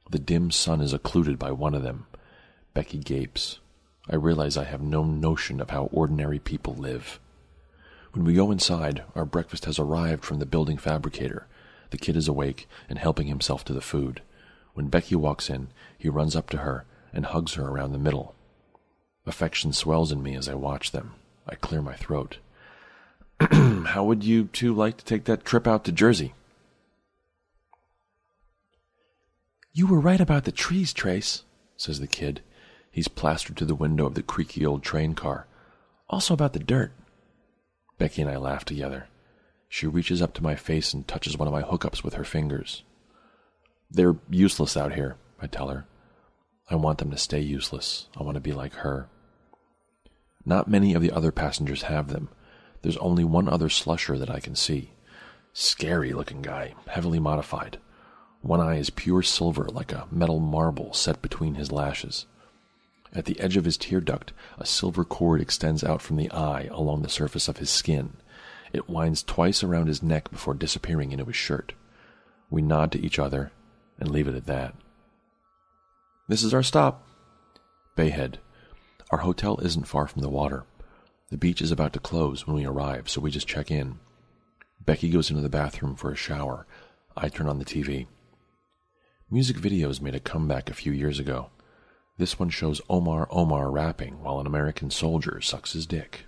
[0.09, 2.07] The dim sun is occluded by one of them.
[2.73, 3.59] Becky gapes.
[4.09, 7.19] I realize I have no notion of how ordinary people live.
[8.11, 11.47] When we go inside, our breakfast has arrived from the building fabricator.
[11.95, 14.21] The kid is awake and helping himself to the food.
[14.73, 18.35] When Becky walks in, he runs up to her and hugs her around the middle.
[19.25, 21.13] Affection swells in me as I watch them.
[21.47, 22.39] I clear my throat.
[23.39, 26.33] How would you two like to take that trip out to Jersey?
[29.71, 31.43] You were right about the trees, Trace,
[31.77, 32.41] says the kid.
[32.91, 35.47] He's plastered to the window of the creaky old train car.
[36.09, 36.91] Also about the dirt.
[37.97, 39.07] Becky and I laugh together.
[39.69, 42.83] She reaches up to my face and touches one of my hookups with her fingers.
[43.89, 45.85] They're useless out here, I tell her.
[46.69, 48.07] I want them to stay useless.
[48.17, 49.07] I want to be like her.
[50.45, 52.29] Not many of the other passengers have them.
[52.81, 54.91] There's only one other slusher that I can see.
[55.53, 57.79] Scary looking guy, heavily modified.
[58.41, 62.25] One eye is pure silver like a metal marble set between his lashes.
[63.13, 66.67] At the edge of his tear duct, a silver cord extends out from the eye
[66.71, 68.17] along the surface of his skin.
[68.75, 71.71] It winds twice around his neck before disappearing into his shirt.
[72.49, 73.53] We nod to each other
[73.97, 74.75] and leave it at that.
[76.27, 77.07] This is our stop.
[77.95, 78.39] Bay Head.
[79.11, 80.65] Our hotel isn't far from the water.
[81.29, 83.97] The beach is about to close when we arrive, so we just check in.
[84.85, 86.67] Becky goes into the bathroom for a shower.
[87.15, 88.07] I turn on the TV.
[89.31, 91.49] Music videos made a comeback a few years ago.
[92.17, 96.25] This one shows Omar Omar rapping while an American soldier sucks his dick.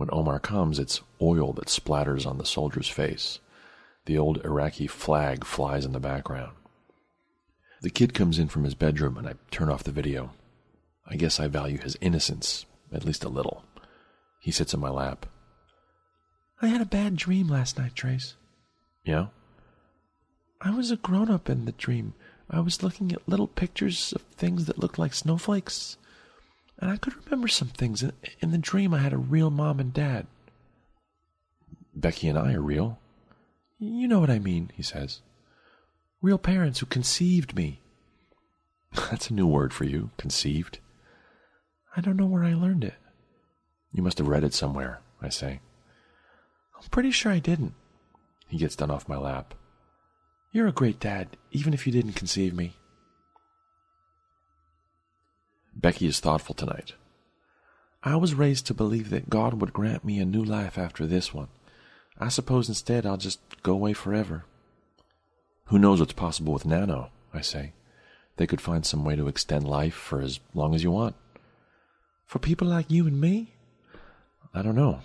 [0.00, 3.38] When Omar comes, it's oil that splatters on the soldier's face.
[4.06, 6.52] The old Iraqi flag flies in the background.
[7.82, 10.30] The kid comes in from his bedroom and I turn off the video.
[11.06, 13.62] I guess I value his innocence, at least a little.
[14.40, 15.26] He sits in my lap.
[16.62, 18.36] I had a bad dream last night, Trace.
[19.04, 19.26] Yeah?
[20.62, 22.14] I was a grown up in the dream.
[22.48, 25.98] I was looking at little pictures of things that looked like snowflakes.
[26.80, 28.02] And I could remember some things.
[28.40, 30.26] In the dream, I had a real mom and dad.
[31.94, 32.98] Becky and I are real.
[33.78, 35.20] You know what I mean, he says.
[36.22, 37.80] Real parents who conceived me.
[39.10, 40.78] That's a new word for you, conceived.
[41.96, 42.94] I don't know where I learned it.
[43.92, 45.60] You must have read it somewhere, I say.
[46.76, 47.74] I'm pretty sure I didn't.
[48.48, 49.54] He gets done off my lap.
[50.52, 52.74] You're a great dad, even if you didn't conceive me.
[55.80, 56.92] Becky is thoughtful tonight.
[58.02, 61.32] I was raised to believe that God would grant me a new life after this
[61.32, 61.48] one.
[62.18, 64.44] I suppose instead I'll just go away forever.
[65.66, 67.72] Who knows what's possible with Nano, I say.
[68.36, 71.14] They could find some way to extend life for as long as you want.
[72.26, 73.54] For people like you and me?
[74.52, 75.00] I don't know.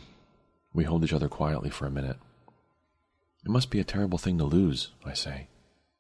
[0.73, 2.17] We hold each other quietly for a minute.
[3.45, 5.47] It must be a terrible thing to lose, I say.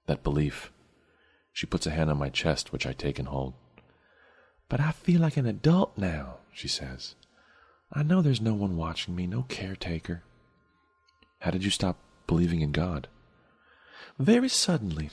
[0.07, 0.71] That belief.
[1.53, 3.53] She puts a hand on my chest, which I take and hold.
[4.69, 7.15] But I feel like an adult now, she says.
[7.93, 10.23] I know there's no one watching me, no caretaker.
[11.39, 11.97] How did you stop
[12.27, 13.07] believing in God?
[14.17, 15.09] Very suddenly.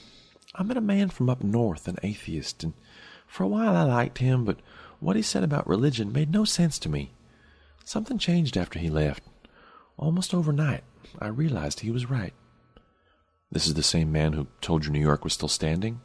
[0.55, 2.73] I met a man from up north, an atheist, and
[3.27, 4.59] for a while I liked him, but
[4.99, 7.11] what he said about religion made no sense to me.
[7.83, 9.23] Something changed after he left.
[9.97, 10.83] Almost overnight,
[11.19, 12.33] I realized he was right.
[13.51, 16.01] This is the same man who told you New York was still standing?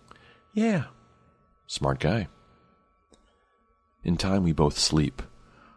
[0.52, 0.84] Yeah.
[1.66, 2.28] Smart guy.
[4.08, 5.20] In time, we both sleep.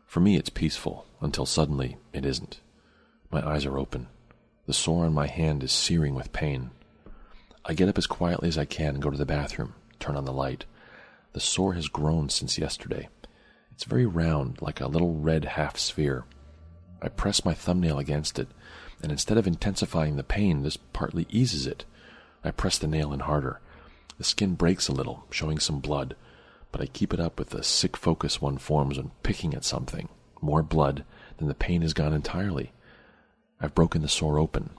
[0.06, 2.62] For me, it's peaceful, until suddenly it isn't.
[3.30, 4.08] My eyes are open.
[4.68, 6.72] The sore on my hand is searing with pain.
[7.66, 10.24] I get up as quietly as I can and go to the bathroom, turn on
[10.24, 10.64] the light.
[11.34, 13.10] The sore has grown since yesterday.
[13.74, 16.24] It's very round, like a little red half sphere.
[17.02, 18.48] I press my thumbnail against it,
[19.04, 21.84] and instead of intensifying the pain, this partly eases it.
[22.46, 23.60] I press the nail in harder.
[24.18, 26.16] The skin breaks a little, showing some blood,
[26.72, 30.10] but I keep it up with the sick focus one forms when picking at something.
[30.42, 31.04] More blood,
[31.38, 32.72] then the pain is gone entirely.
[33.60, 34.72] I've broken the sore open.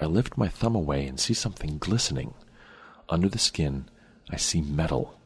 [0.00, 2.34] I lift my thumb away and see something glistening.
[3.08, 3.88] Under the skin,
[4.30, 5.18] I see metal.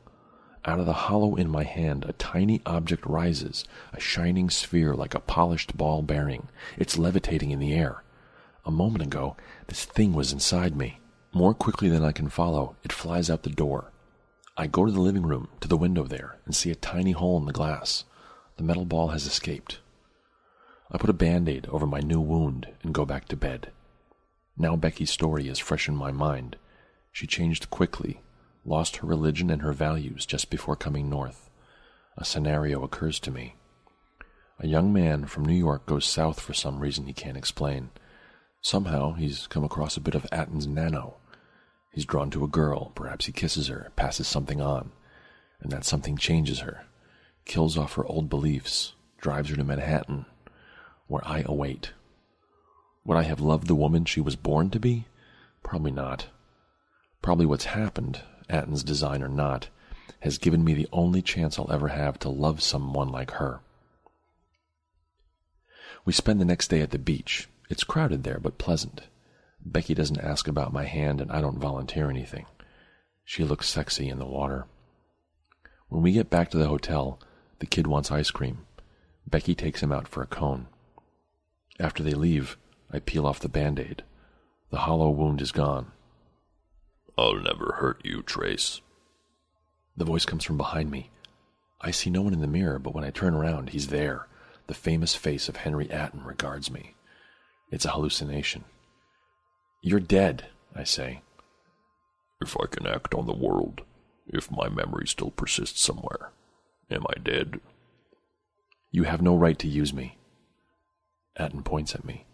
[0.65, 5.15] Out of the hollow in my hand, a tiny object rises, a shining sphere like
[5.15, 6.49] a polished ball bearing.
[6.77, 8.05] It's levitating in the air.
[8.67, 9.37] A moment ago,
[9.69, 11.01] this thing was inside me.
[11.33, 13.91] More quickly than I can follow, it flies out the door.
[14.57, 17.39] I go to the living room, to the window there, and see a tiny hole
[17.39, 18.05] in the glass.
[18.57, 19.81] The metal ball has escaped.
[20.91, 23.71] I put a band aid over my new wound and go back to bed.
[24.59, 26.57] Now Becky's story is fresh in my mind.
[27.13, 28.21] She changed quickly,
[28.65, 31.49] lost her religion and her values just before coming north.
[32.19, 33.55] A scenario occurs to me.
[34.59, 37.91] A young man from New York goes south for some reason he can't explain.
[38.61, 41.17] Somehow he's come across a bit of Atten's nano.
[41.93, 44.93] He's drawn to a girl, perhaps he kisses her, passes something on,
[45.61, 46.87] and that something changes her,
[47.45, 50.27] kills off her old beliefs, drives her to Manhattan,
[51.09, 51.93] where I await.
[53.05, 55.07] Would I have loved the woman she was born to be?
[55.63, 56.29] Probably not.
[57.23, 59.69] Probably what's happened, Atten's design or not,
[60.21, 63.61] has given me the only chance I'll ever have to love someone like her.
[66.05, 67.49] We spend the next day at the beach.
[67.69, 69.03] It's crowded there, but pleasant.
[69.71, 72.47] Becky doesn't ask about my hand, and I don't volunteer anything.
[73.25, 74.67] She looks sexy in the water.
[75.89, 77.21] When we get back to the hotel,
[77.61, 78.67] the kid wants ice cream.
[79.29, 80.67] Becky takes him out for a cone.
[81.79, 82.57] After they leave,
[82.93, 84.03] I peel off the band aid.
[84.71, 85.93] The hollow wound is gone.
[87.17, 88.81] I'll never hurt you, Trace.
[89.97, 91.11] The voice comes from behind me.
[91.81, 94.27] I see no one in the mirror, but when I turn around, he's there.
[94.67, 96.95] The famous face of Henry Atten regards me.
[97.71, 98.65] It's a hallucination.
[99.83, 101.23] You're dead, I say.
[102.41, 103.83] If I can act on the world,
[104.27, 106.33] if my memory still persists somewhere,
[106.91, 107.61] am I dead?
[108.91, 110.19] You have no right to use me.
[111.37, 112.27] Atten points at me.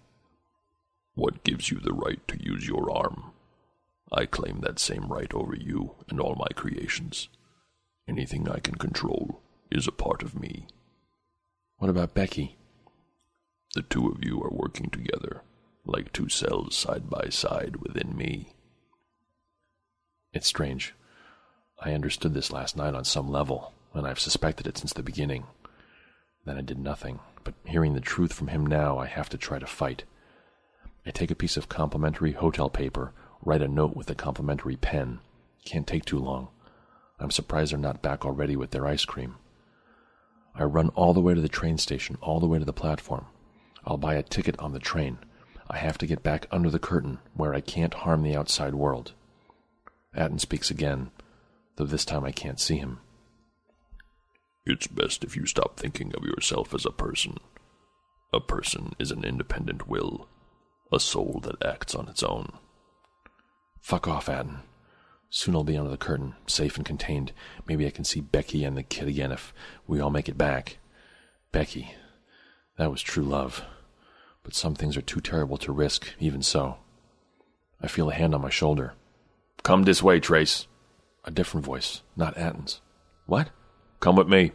[1.14, 3.32] What gives you the right to use your arm?
[4.12, 7.28] I claim that same right over you and all my creations.
[8.08, 9.40] Anything I can control
[9.70, 10.66] is a part of me.
[11.78, 12.56] What about Becky?
[13.74, 15.42] The two of you are working together,
[15.86, 18.52] like two cells side by side within me.
[20.32, 20.94] It's strange.
[21.80, 25.44] I understood this last night on some level, and I've suspected it since the beginning.
[26.44, 29.58] Then I did nothing, but hearing the truth from him now, I have to try
[29.58, 30.04] to fight.
[31.04, 35.20] I take a piece of complimentary hotel paper, write a note with a complimentary pen.
[35.64, 36.48] Can't take too long.
[37.18, 39.36] I'm surprised they're not back already with their ice cream.
[40.54, 43.26] I run all the way to the train station, all the way to the platform.
[43.84, 45.18] I'll buy a ticket on the train.
[45.68, 49.12] I have to get back under the curtain, where I can't harm the outside world.
[50.14, 51.10] Atten speaks again,
[51.76, 53.00] though this time I can't see him.
[54.64, 57.38] It's best if you stop thinking of yourself as a person.
[58.32, 60.28] A person is an independent will,
[60.92, 62.52] a soul that acts on its own.
[63.80, 64.58] Fuck off, Atten.
[65.30, 67.32] Soon I'll be under the curtain, safe and contained.
[67.66, 69.52] Maybe I can see Becky and the kid again if
[69.86, 70.78] we all make it back.
[71.52, 71.94] Becky.
[72.78, 73.62] That was true love.
[74.46, 76.76] But some things are too terrible to risk, even so.
[77.82, 78.94] I feel a hand on my shoulder.
[79.64, 80.68] Come this way, Trace.
[81.24, 82.80] A different voice, not Atten's.
[83.26, 83.50] What?
[83.98, 84.52] Come with me.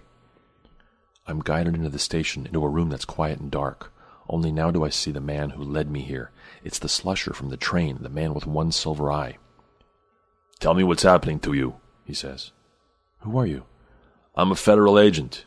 [1.28, 3.92] I'm guided into the station, into a room that's quiet and dark.
[4.30, 6.32] Only now do I see the man who led me here.
[6.64, 9.40] It's the slusher from the train, the man with one silver eye.
[10.62, 12.54] Tell me what's happening to you, he says.
[13.24, 13.66] Who are you?
[14.38, 15.44] I'm a federal agent.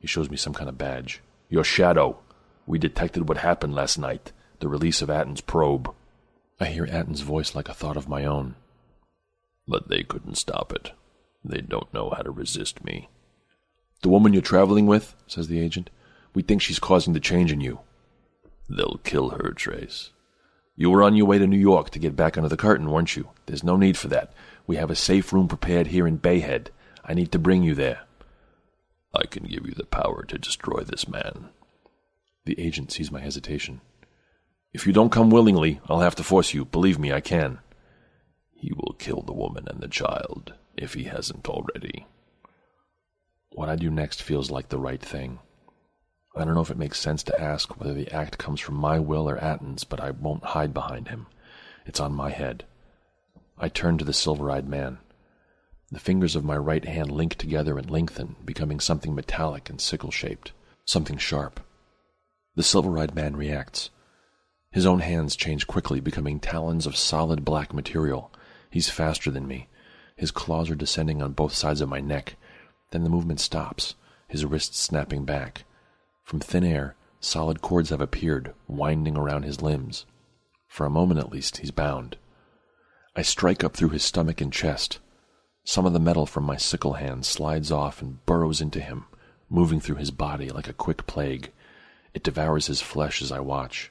[0.00, 1.22] He shows me some kind of badge.
[1.48, 2.18] Your shadow.
[2.66, 5.92] We detected what happened last night, the release of Atten's probe.
[6.58, 8.54] I hear Atten's voice like a thought of my own.
[9.68, 10.92] But they couldn't stop it.
[11.44, 13.08] They don't know how to resist me.
[14.02, 15.90] The woman you're traveling with, says the agent,
[16.34, 17.80] we think she's causing the change in you.
[18.68, 20.10] They'll kill her, Trace.
[20.76, 23.16] You were on your way to New York to get back under the curtain, weren't
[23.16, 23.28] you?
[23.46, 24.32] There's no need for that.
[24.66, 26.70] We have a safe room prepared here in Bay Head.
[27.04, 28.00] I need to bring you there.
[29.14, 31.50] I can give you the power to destroy this man.
[32.46, 33.80] The agent sees my hesitation.
[34.72, 36.64] If you don't come willingly, I'll have to force you.
[36.64, 37.60] Believe me, I can.
[38.52, 42.06] He will kill the woman and the child, if he hasn't already.
[43.52, 45.38] What I do next feels like the right thing.
[46.36, 48.98] I don't know if it makes sense to ask whether the act comes from my
[48.98, 51.28] will or Atten's, but I won't hide behind him.
[51.86, 52.64] It's on my head.
[53.56, 54.98] I turn to the silver eyed man.
[55.92, 60.10] The fingers of my right hand link together and lengthen, becoming something metallic and sickle
[60.10, 60.52] shaped,
[60.84, 61.60] something sharp.
[62.56, 63.90] The silver eyed man reacts.
[64.70, 68.32] His own hands change quickly, becoming talons of solid black material.
[68.70, 69.68] He's faster than me.
[70.16, 72.36] His claws are descending on both sides of my neck.
[72.90, 73.94] Then the movement stops,
[74.28, 75.64] his wrists snapping back.
[76.22, 80.06] From thin air, solid cords have appeared, winding around his limbs.
[80.68, 82.16] For a moment at least, he's bound.
[83.16, 84.98] I strike up through his stomach and chest.
[85.64, 89.06] Some of the metal from my sickle hand slides off and burrows into him,
[89.48, 91.50] moving through his body like a quick plague.
[92.14, 93.90] It devours his flesh as I watch.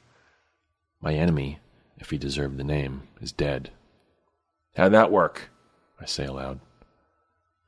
[1.00, 1.60] My enemy,
[1.98, 3.70] if he deserved the name, is dead.
[4.76, 5.50] How'd that work?
[6.00, 6.60] I say aloud.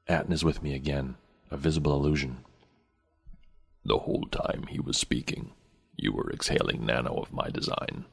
[0.08, 1.16] Atten is with me again,
[1.50, 2.38] a visible illusion.
[3.84, 5.52] The whole time he was speaking,
[5.96, 8.06] you were exhaling nano of my design.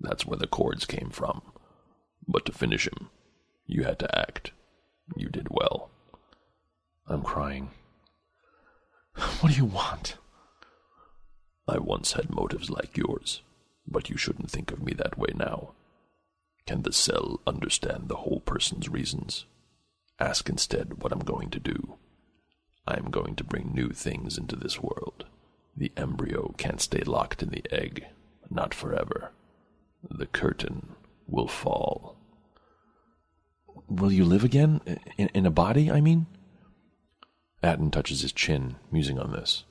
[0.00, 1.42] That's where the cords came from.
[2.26, 3.10] But to finish him,
[3.66, 4.52] you had to act.
[5.16, 5.90] You did well.
[7.06, 7.70] I'm crying.
[9.40, 10.16] What do you want?
[11.66, 13.42] I once had motives like yours,
[13.86, 15.72] but you shouldn't think of me that way now.
[16.66, 19.46] Can the cell understand the whole person's reasons?
[20.18, 21.96] Ask instead what I'm going to do.
[22.86, 25.24] I'm going to bring new things into this world.
[25.76, 28.06] The embryo can't stay locked in the egg,
[28.50, 29.32] not forever.
[30.08, 30.94] The curtain
[31.26, 32.16] will fall.
[33.88, 34.80] Will you live again?
[35.16, 36.26] In, in a body, I mean?
[37.62, 39.64] Atten touches his chin, musing on this.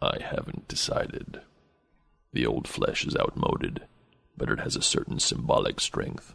[0.00, 1.40] I haven't decided.
[2.32, 3.82] The old flesh is outmoded,
[4.36, 6.34] but it has a certain symbolic strength.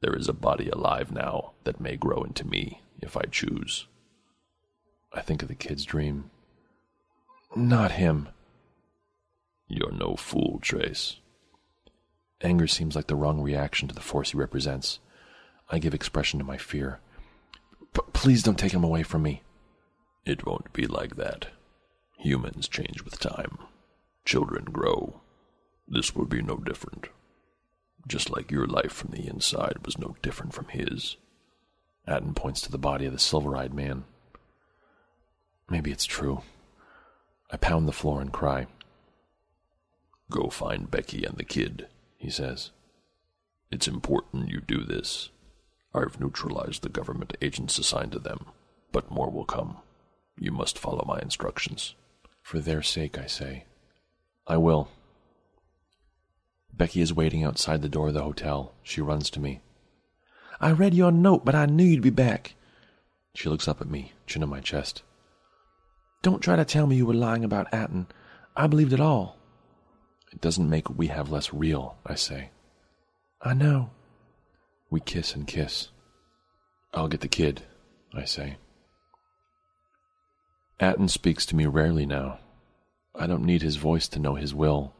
[0.00, 3.86] There is a body alive now that may grow into me if I choose.
[5.12, 6.30] I think of the kid's dream.
[7.56, 8.28] Not him.
[9.66, 11.16] You're no fool, Trace.
[12.42, 15.00] Anger seems like the wrong reaction to the force he represents.
[15.70, 17.00] I give expression to my fear.
[17.94, 19.42] P- please don't take him away from me.
[20.24, 21.48] It won't be like that.
[22.18, 23.58] Humans change with time.
[24.24, 25.20] Children grow.
[25.86, 27.08] This will be no different.
[28.08, 31.16] Just like your life from the inside was no different from his.
[32.08, 34.04] Atten points to the body of the silver eyed man.
[35.70, 36.42] Maybe it's true.
[37.52, 38.66] I pound the floor and cry.
[40.28, 41.86] Go find Becky and the kid,
[42.16, 42.72] he says.
[43.70, 45.28] It's important you do this.
[45.94, 48.46] I've neutralized the government agents assigned to them,
[48.90, 49.78] but more will come.
[50.36, 51.94] You must follow my instructions.
[52.48, 53.66] For their sake, I say.
[54.46, 54.88] I will.
[56.72, 58.72] Becky is waiting outside the door of the hotel.
[58.82, 59.60] She runs to me.
[60.58, 62.54] I read your note, but I knew you'd be back.
[63.34, 65.02] She looks up at me, chin on my chest.
[66.22, 68.06] Don't try to tell me you were lying about Atten.
[68.56, 69.36] I believed it all.
[70.32, 72.48] It doesn't make we have less real, I say.
[73.42, 73.90] I know.
[74.88, 75.90] We kiss and kiss.
[76.94, 77.64] I'll get the kid,
[78.14, 78.56] I say.
[80.80, 82.38] Atten speaks to me rarely now.
[83.14, 84.94] I don't need his voice to know his will.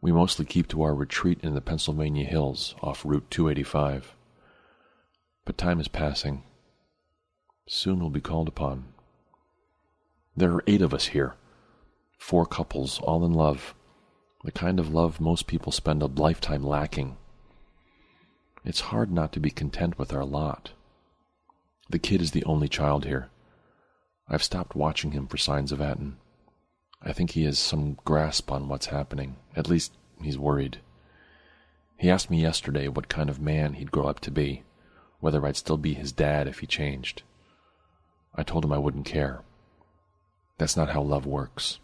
[0.00, 4.14] We mostly keep to our retreat in the Pennsylvania hills off Route 285.
[5.44, 6.42] But time is passing.
[7.68, 8.86] Soon we'll be called upon.
[10.34, 11.34] There are eight of us here.
[12.18, 13.74] Four couples, all in love.
[14.44, 17.18] The kind of love most people spend a lifetime lacking.
[18.64, 20.72] It's hard not to be content with our lot.
[21.90, 23.28] The kid is the only child here.
[24.32, 26.16] I've stopped watching him for signs of Atten.
[27.02, 29.36] I think he has some grasp on what's happening.
[29.54, 29.92] At least,
[30.22, 30.78] he's worried.
[31.98, 34.62] He asked me yesterday what kind of man he'd grow up to be,
[35.20, 37.22] whether I'd still be his dad if he changed.
[38.34, 39.42] I told him I wouldn't care.
[40.56, 41.78] That's not how love works.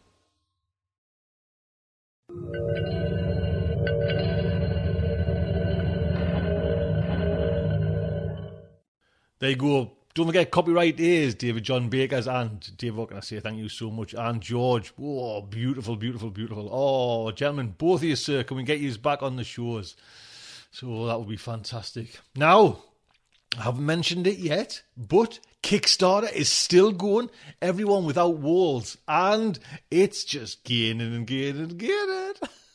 [9.38, 9.97] There you go.
[10.18, 13.38] Don't forget, copyright is David John Baker's and Dave, what can I say?
[13.38, 14.14] Thank you so much.
[14.14, 14.92] And George.
[15.00, 16.68] Oh, beautiful, beautiful, beautiful.
[16.72, 19.94] Oh, gentlemen, both of you, sir, can we get you back on the shows?
[20.72, 22.18] So that would be fantastic.
[22.34, 22.82] Now,
[23.56, 27.30] I haven't mentioned it yet, but Kickstarter is still going.
[27.62, 29.56] Everyone without walls, and
[29.88, 32.32] it's just gaining and gaining and gaining.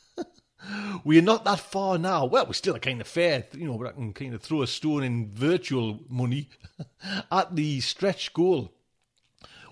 [1.04, 2.24] we are not that far now.
[2.24, 4.62] Well, we're still a kind of fair, you know, I can mm, kind of throw
[4.62, 6.48] a stone in virtual money
[7.30, 8.72] at the stretch goal.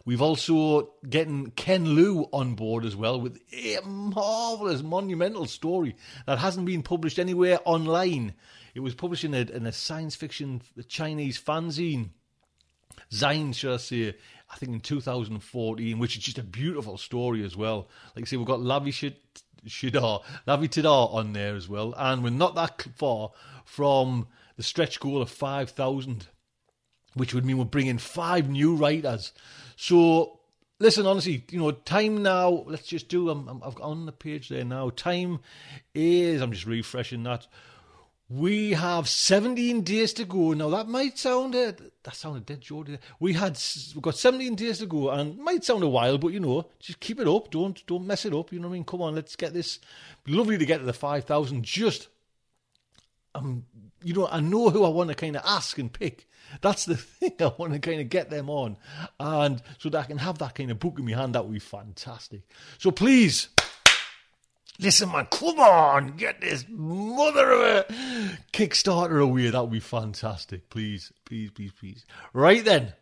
[0.04, 5.94] We've also getting Ken Liu on board as well with a marvelous, monumental story
[6.26, 8.34] that hasn't been published anywhere online.
[8.74, 12.10] It was published in a, in a science fiction Chinese fanzine,
[13.12, 14.14] Zine, should I say,
[14.50, 17.88] I think in 2014, which is just a beautiful story as well.
[18.16, 18.92] Like I say, we've got Lavie
[19.66, 23.30] Shidar, Lavie Tidhar on there as well, and we're not that far
[23.64, 24.26] from
[24.56, 26.26] the stretch goal of 5,000,
[27.14, 29.32] which would mean we're bringing five new writers.
[29.76, 30.40] So
[30.82, 32.64] listen, honestly, you know, time now.
[32.66, 33.30] Let's just do.
[33.30, 34.90] I'm, I'm, I've got on the page there now.
[34.90, 35.40] Time
[35.94, 36.42] is.
[36.42, 37.46] I'm just refreshing that.
[38.34, 40.54] We have 17 days to go.
[40.54, 41.72] Now that might sound uh,
[42.02, 42.96] that sounded dead, Jordy.
[43.20, 43.58] We had
[43.94, 46.98] we've got 17 days to go, and might sound a while, but you know, just
[47.00, 47.50] keep it up.
[47.50, 48.50] Don't don't mess it up.
[48.50, 48.84] You know what I mean?
[48.84, 49.80] Come on, let's get this.
[50.26, 51.62] Lovely to get to the 5,000.
[51.62, 52.08] Just,
[53.34, 53.66] um,
[54.02, 56.26] you know, I know who I want to kind of ask and pick.
[56.62, 57.34] That's the thing.
[57.38, 58.78] I want to kind of get them on,
[59.20, 61.34] and so that I can have that kind of book in my hand.
[61.34, 62.42] That would be fantastic.
[62.78, 63.48] So please
[64.78, 67.86] Listen, man, come on, get this mother of a
[68.52, 69.50] Kickstarter away.
[69.50, 70.70] That would be fantastic.
[70.70, 72.06] Please, please, please, please.
[72.32, 72.94] Right then,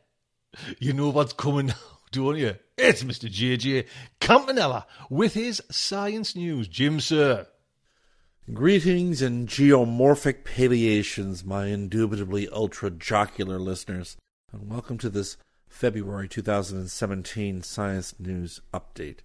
[0.79, 1.75] you know what's coming now,
[2.11, 2.57] don't you?
[2.77, 3.31] It's Mr.
[3.31, 3.87] JJ
[4.21, 6.67] Campanella with his science news.
[6.67, 7.47] Jim, sir.
[8.53, 14.17] Greetings and geomorphic palliations, my indubitably ultra jocular listeners,
[14.53, 15.37] and welcome to this
[15.69, 19.19] February 2017 Science News Update.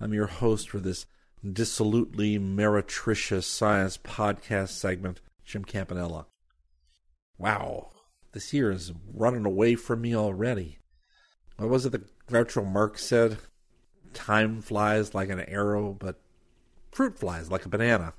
[0.00, 1.04] I'm your host for this
[1.44, 6.26] dissolutely meretricious science podcast segment, Jim Campanella.
[7.38, 7.90] Wow,
[8.32, 10.78] this year is running away from me already.
[11.56, 13.38] What was it that Groucho Marx said?
[14.12, 16.20] Time flies like an arrow, but
[16.90, 18.14] fruit flies like a banana.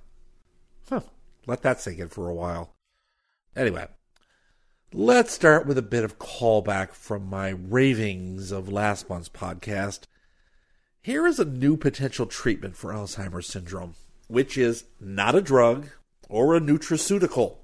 [0.90, 1.02] Huh,
[1.46, 2.76] let that sink in for a while.
[3.56, 3.88] Anyway,
[4.94, 10.06] let's start with a bit of callback from my ravings of last month's podcast
[11.08, 13.96] here is a new potential treatment for Alzheimer's syndrome,
[14.28, 15.88] which is not a drug
[16.28, 17.60] or a nutraceutical.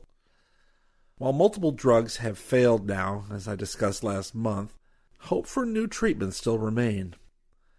[1.17, 4.77] While multiple drugs have failed now, as I discussed last month,
[5.23, 7.15] hope for new treatments still remain.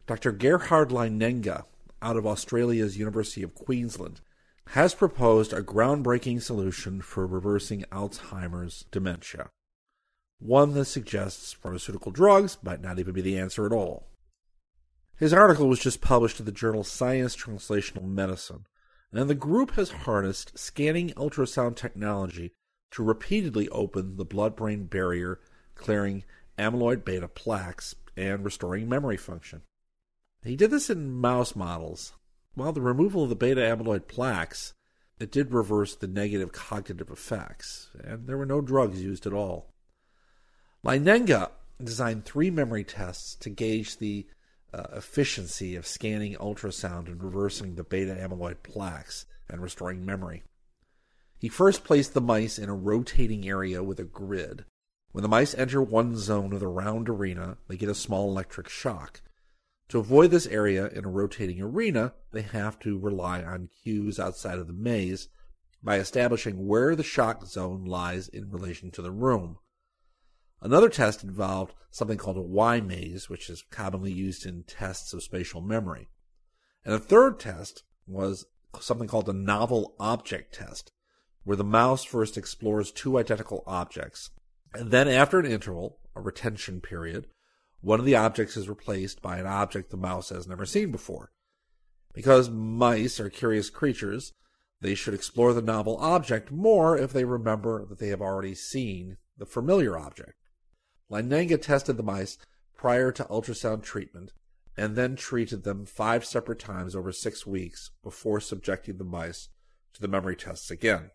[0.06, 0.32] Dr.
[0.32, 1.64] Gerhard Leinenga,
[2.02, 4.20] out of Australia's University of Queensland,
[4.72, 9.48] has proposed a groundbreaking solution for reversing Alzheimer's dementia.
[10.40, 14.10] One that suggests pharmaceutical drugs might not even be the answer at all.
[15.16, 18.66] His article was just published in the journal Science Translational Medicine,
[19.12, 22.52] and the group has harnessed scanning ultrasound technology
[22.90, 25.40] to repeatedly open the blood brain barrier,
[25.76, 26.24] clearing
[26.58, 29.62] amyloid beta plaques and restoring memory function.
[30.44, 32.12] He did this in mouse models.
[32.54, 34.74] While the removal of the beta amyloid plaques,
[35.20, 39.72] it did reverse the negative cognitive effects, and there were no drugs used at all.
[40.84, 41.50] Leinenga
[41.82, 44.26] designed three memory tests to gauge the
[44.74, 50.42] uh, efficiency of scanning ultrasound and reversing the beta amyloid plaques and restoring memory.
[51.38, 54.64] He first placed the mice in a rotating area with a grid.
[55.12, 58.68] When the mice enter one zone of the round arena, they get a small electric
[58.68, 59.20] shock.
[59.90, 64.58] To avoid this area in a rotating arena, they have to rely on cues outside
[64.58, 65.28] of the maze
[65.82, 69.58] by establishing where the shock zone lies in relation to the room.
[70.64, 75.22] Another test involved something called a Y maze, which is commonly used in tests of
[75.22, 76.08] spatial memory.
[76.86, 78.46] And a third test was
[78.80, 80.90] something called a novel object test,
[81.44, 84.30] where the mouse first explores two identical objects.
[84.72, 87.26] And then, after an interval, a retention period,
[87.82, 91.30] one of the objects is replaced by an object the mouse has never seen before.
[92.14, 94.32] Because mice are curious creatures,
[94.80, 99.18] they should explore the novel object more if they remember that they have already seen
[99.36, 100.38] the familiar object.
[101.10, 102.38] Leinenga tested the mice
[102.76, 104.32] prior to ultrasound treatment
[104.76, 109.48] and then treated them five separate times over six weeks before subjecting the mice
[109.92, 111.10] to the memory tests again.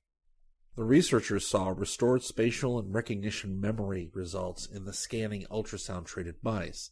[0.76, 6.92] The researchers saw restored spatial and recognition memory results in the scanning ultrasound treated mice.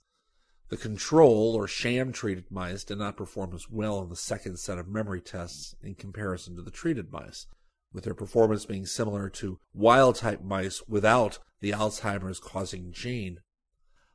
[0.70, 4.78] The control or sham treated mice did not perform as well in the second set
[4.78, 7.46] of memory tests in comparison to the treated mice,
[7.94, 13.40] with their performance being similar to wild type mice without the Alzheimer's causing gene.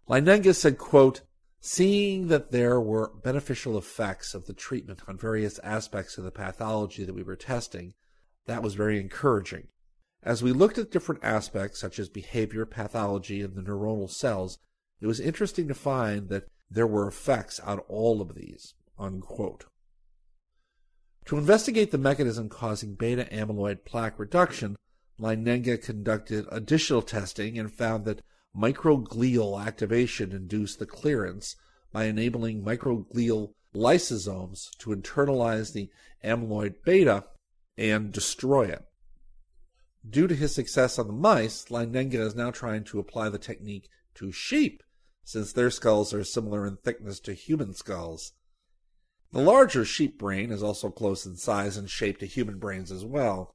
[0.09, 1.23] Leinenga said, quote,
[1.61, 7.05] Seeing that there were beneficial effects of the treatment on various aspects of the pathology
[7.05, 7.95] that we were testing,
[8.47, 9.69] that was very encouraging.
[10.25, 14.59] As we looked at different aspects such as behavior, pathology, and the neuronal cells,
[15.01, 18.75] it was interesting to find that there were effects on all of these.
[18.99, 19.67] Unquote.
[21.27, 24.77] To investigate the mechanism causing beta amyloid plaque reduction,
[25.21, 28.23] Leinenga conducted additional testing and found that
[28.57, 31.57] microglial activation induced the clearance
[31.93, 35.91] by enabling microglial lysosomes to internalize the
[36.25, 37.25] amyloid beta
[37.77, 38.85] and destroy it.
[40.09, 43.89] Due to his success on the mice, Leinenga is now trying to apply the technique
[44.15, 44.83] to sheep,
[45.25, 48.33] since their skulls are similar in thickness to human skulls.
[49.33, 53.05] The larger sheep brain is also close in size and shape to human brains as
[53.05, 53.55] well.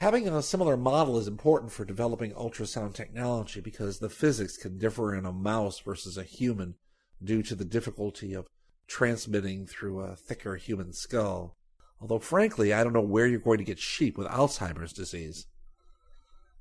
[0.00, 5.14] Having a similar model is important for developing ultrasound technology because the physics can differ
[5.14, 6.76] in a mouse versus a human
[7.22, 8.46] due to the difficulty of
[8.86, 11.56] transmitting through a thicker human skull.
[12.00, 15.46] although frankly, I don't know where you're going to get sheep with Alzheimer's disease.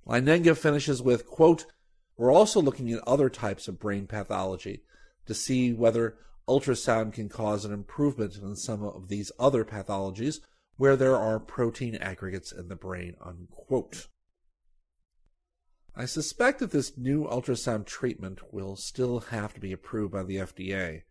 [0.08, 1.66] Leinenga finishes with, quote,
[2.18, 4.84] We're also looking at other types of brain pathology
[5.26, 6.18] to see whether
[6.52, 10.40] ultrasound can cause an improvement in some of these other pathologies
[10.76, 14.08] where there are protein aggregates in the brain, unquote.
[15.96, 20.38] I suspect that this new ultrasound treatment will still have to be approved by the
[20.38, 21.04] FDA,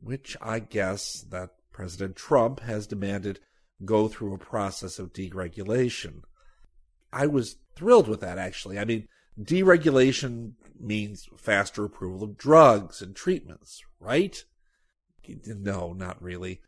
[0.00, 3.38] which I guess that President Trump has demanded
[3.84, 6.22] go through a process of deregulation.
[7.12, 8.78] I was thrilled with that, actually.
[8.78, 9.06] I mean,
[9.40, 14.44] deregulation means faster approval of drugs and treatments, right?
[15.46, 16.60] No, not really.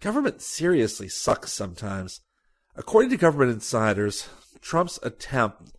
[0.00, 2.20] Government seriously sucks sometimes.
[2.74, 4.28] According to government insiders,
[4.60, 5.72] Trump's attempt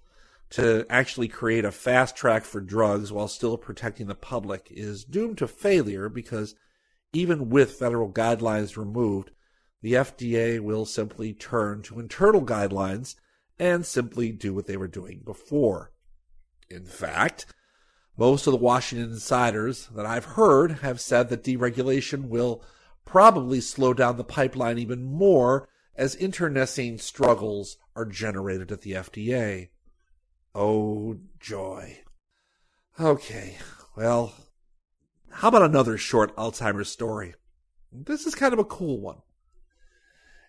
[0.51, 5.37] to actually create a fast track for drugs while still protecting the public is doomed
[5.39, 6.55] to failure because
[7.13, 9.31] even with federal guidelines removed,
[9.81, 13.15] the FDA will simply turn to internal guidelines
[13.59, 15.91] and simply do what they were doing before.
[16.69, 17.45] In fact,
[18.17, 22.63] most of the Washington insiders that I've heard have said that deregulation will
[23.05, 29.69] probably slow down the pipeline even more as internecine struggles are generated at the FDA.
[30.53, 31.99] Oh, joy.
[32.99, 33.57] Okay,
[33.95, 34.33] well,
[35.29, 37.35] how about another short Alzheimer's story?
[37.91, 39.17] This is kind of a cool one.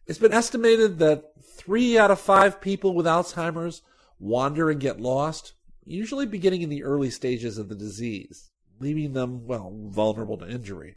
[0.07, 3.83] It's been estimated that three out of five people with Alzheimer's
[4.19, 5.53] wander and get lost,
[5.89, 10.97] usually beginning in the early stages of the disease, leaving them, well, vulnerable to injury.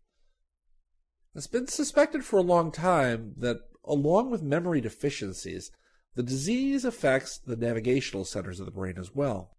[1.34, 5.72] It's been suspected for a long time that, along with memory deficiencies,
[6.16, 9.56] the disease affects the navigational centers of the brain as well.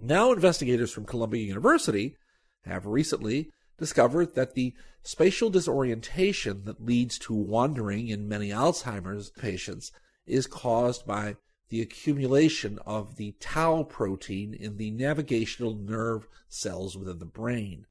[0.00, 2.16] Now, investigators from Columbia University
[2.64, 9.92] have recently discovered that the spatial disorientation that leads to wandering in many Alzheimer's patients
[10.26, 11.36] is caused by
[11.68, 17.86] the accumulation of the tau protein in the navigational nerve cells within the brain.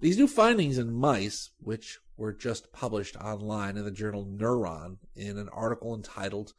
[0.00, 5.38] These new findings in mice, which were just published online in the journal Neuron in
[5.38, 6.54] an article entitled,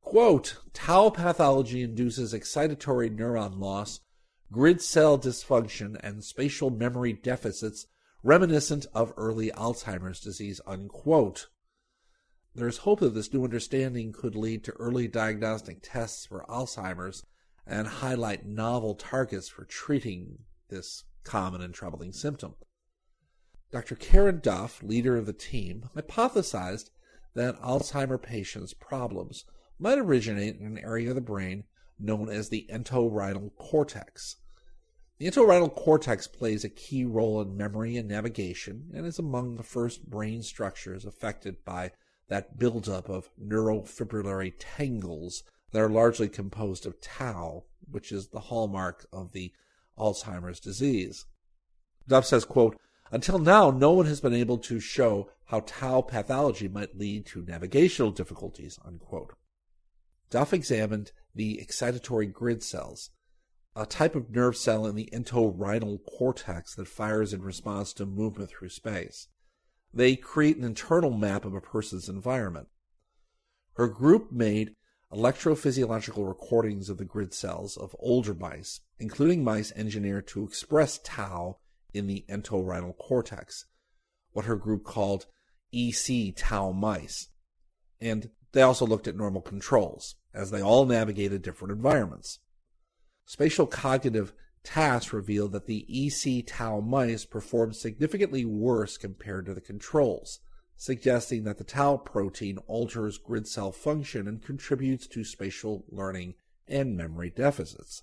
[0.00, 4.00] quote, Tau pathology induces excitatory neuron loss,
[4.50, 7.86] grid cell dysfunction, and spatial memory deficits
[8.22, 11.48] reminiscent of early Alzheimer's disease, unquote.
[12.54, 17.24] There's hope that this new understanding could lead to early diagnostic tests for Alzheimer's
[17.66, 22.54] and highlight novel targets for treating this common and troubling symptom.
[23.70, 23.94] Dr.
[23.94, 26.90] Karen Duff, leader of the team, hypothesized
[27.34, 29.46] that Alzheimer patients' problems
[29.78, 31.64] might originate in an area of the brain
[31.98, 34.36] known as the entorhinal cortex.
[35.18, 39.62] The entorhinal cortex plays a key role in memory and navigation and is among the
[39.62, 41.92] first brain structures affected by
[42.32, 49.04] that buildup of neurofibrillary tangles that are largely composed of tau, which is the hallmark
[49.12, 49.52] of the
[49.98, 51.26] Alzheimer's disease.
[52.08, 52.80] Duff says, quote,
[53.10, 57.42] until now, no one has been able to show how tau pathology might lead to
[57.42, 58.78] navigational difficulties.
[58.82, 59.34] Unquote.
[60.30, 63.10] Duff examined the excitatory grid cells,
[63.76, 68.48] a type of nerve cell in the entorhinal cortex that fires in response to movement
[68.48, 69.28] through space.
[69.94, 72.68] They create an internal map of a person's environment.
[73.74, 74.74] Her group made
[75.12, 81.58] electrophysiological recordings of the grid cells of older mice, including mice engineered to express tau
[81.92, 83.66] in the entorhinal cortex,
[84.32, 85.26] what her group called
[85.72, 87.28] EC tau mice.
[88.00, 92.38] And they also looked at normal controls, as they all navigated different environments.
[93.26, 94.32] Spatial cognitive
[94.64, 100.40] tasks revealed that the EC tau mice performed significantly worse compared to the controls,
[100.76, 106.34] suggesting that the tau protein alters grid cell function and contributes to spatial learning
[106.68, 108.02] and memory deficits.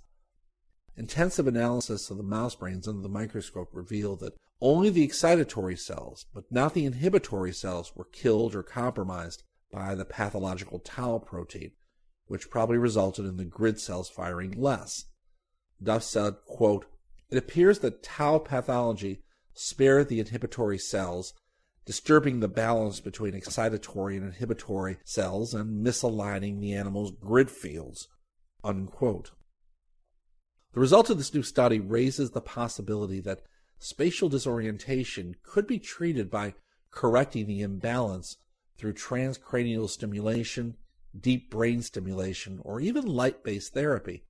[0.96, 6.26] Intensive analysis of the mouse brains under the microscope revealed that only the excitatory cells,
[6.34, 11.72] but not the inhibitory cells, were killed or compromised by the pathological tau protein,
[12.28, 15.06] which probably resulted in the grid cells firing less.
[15.82, 16.86] Duff said, quote,
[17.30, 19.24] It appears that tau pathology
[19.54, 21.34] spared the inhibitory cells,
[21.86, 28.08] disturbing the balance between excitatory and inhibitory cells and misaligning the animal's grid fields.
[28.64, 29.32] Unquote.
[30.74, 33.42] The result of this new study raises the possibility that
[33.80, 36.54] spatial disorientation could be treated by
[36.92, 38.38] correcting the imbalance
[38.78, 40.76] through transcranial stimulation,
[41.20, 44.24] deep brain stimulation, or even light based therapy.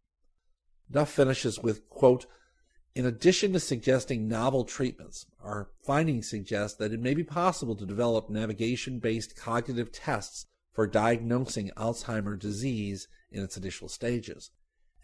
[0.91, 2.26] Duff finishes with, quote,
[2.95, 7.86] In addition to suggesting novel treatments, our findings suggest that it may be possible to
[7.86, 14.52] develop navigation based cognitive tests for diagnosing Alzheimer's disease in its initial stages.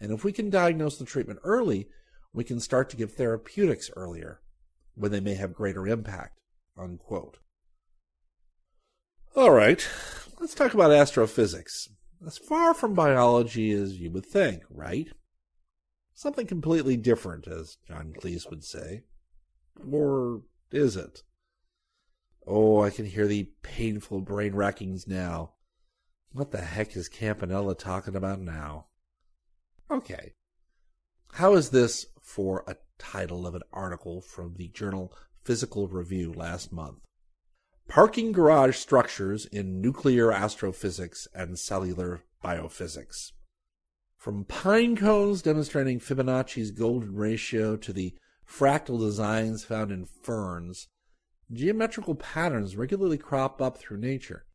[0.00, 1.88] And if we can diagnose the treatment early,
[2.32, 4.40] we can start to give therapeutics earlier,
[4.94, 6.40] when they may have greater impact.
[6.76, 7.38] Unquote.
[9.34, 9.86] All right,
[10.40, 11.88] let's talk about astrophysics.
[12.26, 15.08] As far from biology as you would think, right?
[16.16, 19.04] Something completely different, as John Cleese would say.
[19.92, 20.40] Or
[20.72, 21.22] is it?
[22.46, 25.52] Oh, I can hear the painful brain rackings now.
[26.32, 28.86] What the heck is Campanella talking about now?
[29.90, 30.32] Okay.
[31.34, 35.12] How is this for a title of an article from the journal
[35.44, 37.00] Physical Review last month?
[37.88, 43.32] Parking garage structures in nuclear astrophysics and cellular biophysics.
[44.16, 48.14] From pine cones demonstrating Fibonacci's golden ratio to the
[48.48, 50.88] fractal designs found in ferns,
[51.52, 54.46] geometrical patterns regularly crop up through nature.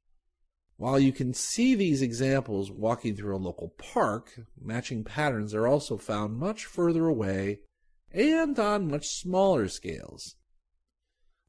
[0.78, 5.98] While you can see these examples walking through a local park, matching patterns are also
[5.98, 7.60] found much further away
[8.12, 10.36] and on much smaller scales.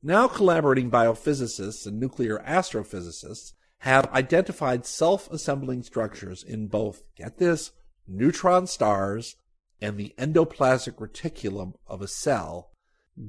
[0.03, 7.73] Now collaborating biophysicists and nuclear astrophysicists have identified self-assembling structures in both, get this,
[8.07, 9.37] neutron stars
[9.81, 12.71] and the endoplasmic reticulum of a cell,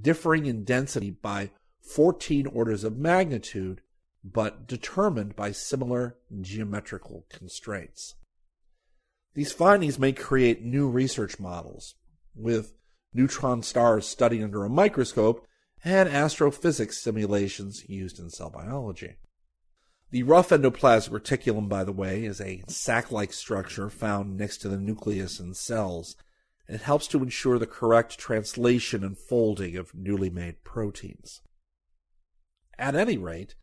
[0.02, 1.52] differing in density by
[1.82, 3.82] 14 orders of magnitude,
[4.24, 8.16] but determined by similar geometrical constraints.
[9.34, 11.96] These findings may create new research models,
[12.36, 12.74] with
[13.14, 15.46] neutron stars studied under a microscope
[15.84, 19.16] and astrophysics simulations used in cell biology.
[20.14, 24.70] The rough endoplasmic reticulum, by the way, is a sac like structure found next to
[24.70, 26.16] the nucleus in cells.
[26.70, 31.42] It helps to ensure the correct translation and folding of newly made proteins.
[32.78, 33.56] At any rate,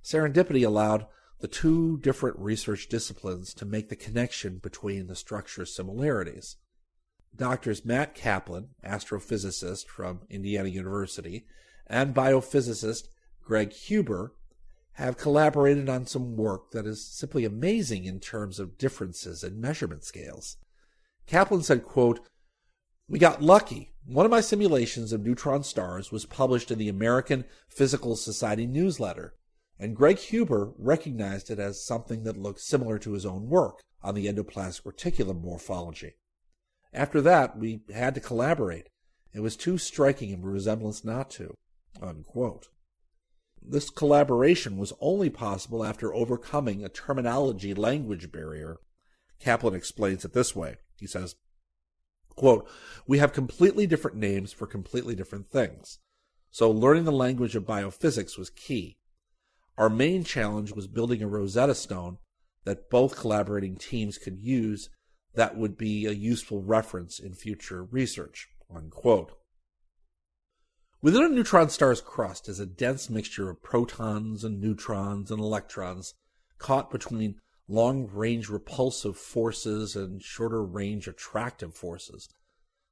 [0.00, 1.08] serendipity allowed
[1.40, 6.58] the two different research disciplines to make the connection between the structure similarities.
[7.34, 11.44] Doctors Matt Caplan, astrophysicist from Indiana University,
[11.88, 13.08] and biophysicist
[13.42, 14.34] Greg Huber
[14.98, 20.02] have collaborated on some work that is simply amazing in terms of differences in measurement
[20.02, 20.56] scales.
[21.24, 22.18] Caplan said, quote,
[23.08, 23.92] We got lucky.
[24.04, 29.34] One of my simulations of neutron stars was published in the American Physical Society newsletter,
[29.78, 34.16] and Greg Huber recognized it as something that looked similar to his own work on
[34.16, 36.16] the endoplasmic reticulum morphology.
[36.92, 38.88] After that, we had to collaborate.
[39.32, 41.54] It was too striking a resemblance not to.
[42.02, 42.66] Unquote.
[43.62, 48.78] This collaboration was only possible after overcoming a terminology language barrier.
[49.40, 50.76] Caplan explains it this way.
[50.98, 51.36] He says,
[52.34, 52.68] quote,
[53.06, 55.98] We have completely different names for completely different things.
[56.50, 58.98] So learning the language of biophysics was key.
[59.76, 62.18] Our main challenge was building a Rosetta Stone
[62.64, 64.90] that both collaborating teams could use
[65.34, 68.48] that would be a useful reference in future research.
[68.74, 69.32] Unquote.
[71.00, 76.14] Within a neutron star's crust is a dense mixture of protons and neutrons and electrons
[76.58, 77.36] caught between
[77.68, 82.28] long range repulsive forces and shorter range attractive forces.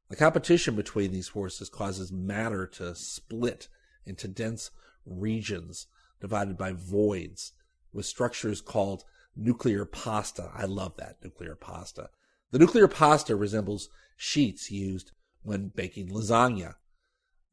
[0.08, 3.66] The competition between these forces causes matter to split
[4.04, 4.70] into dense
[5.04, 5.88] regions
[6.20, 7.54] divided by voids
[7.92, 9.04] with structures called
[9.34, 10.52] nuclear pasta.
[10.54, 12.10] I love that, nuclear pasta.
[12.52, 15.10] The nuclear pasta resembles sheets used
[15.42, 16.74] when baking lasagna.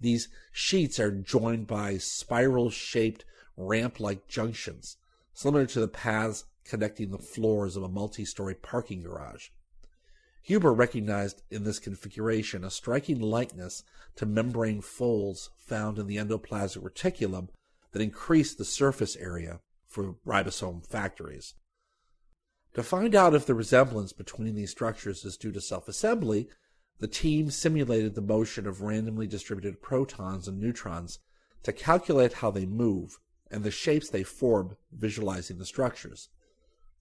[0.03, 3.23] These sheets are joined by spiral shaped
[3.55, 4.97] ramp like junctions,
[5.33, 9.47] similar to the paths connecting the floors of a multi story parking garage.
[10.41, 13.83] Huber recognized in this configuration a striking likeness
[14.17, 17.47] to membrane folds found in the endoplasmic reticulum
[17.93, 21.53] that increase the surface area for ribosome factories.
[22.73, 26.49] To find out if the resemblance between these structures is due to self assembly,
[26.99, 31.19] the team simulated the motion of randomly distributed protons and neutrons
[31.63, 36.29] to calculate how they move and the shapes they form, visualizing the structures.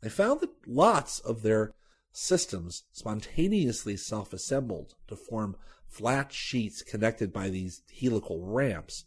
[0.02, 1.72] They found that lots of their
[2.12, 5.56] systems spontaneously self assembled to form
[5.86, 9.04] flat sheets connected by these helical ramps,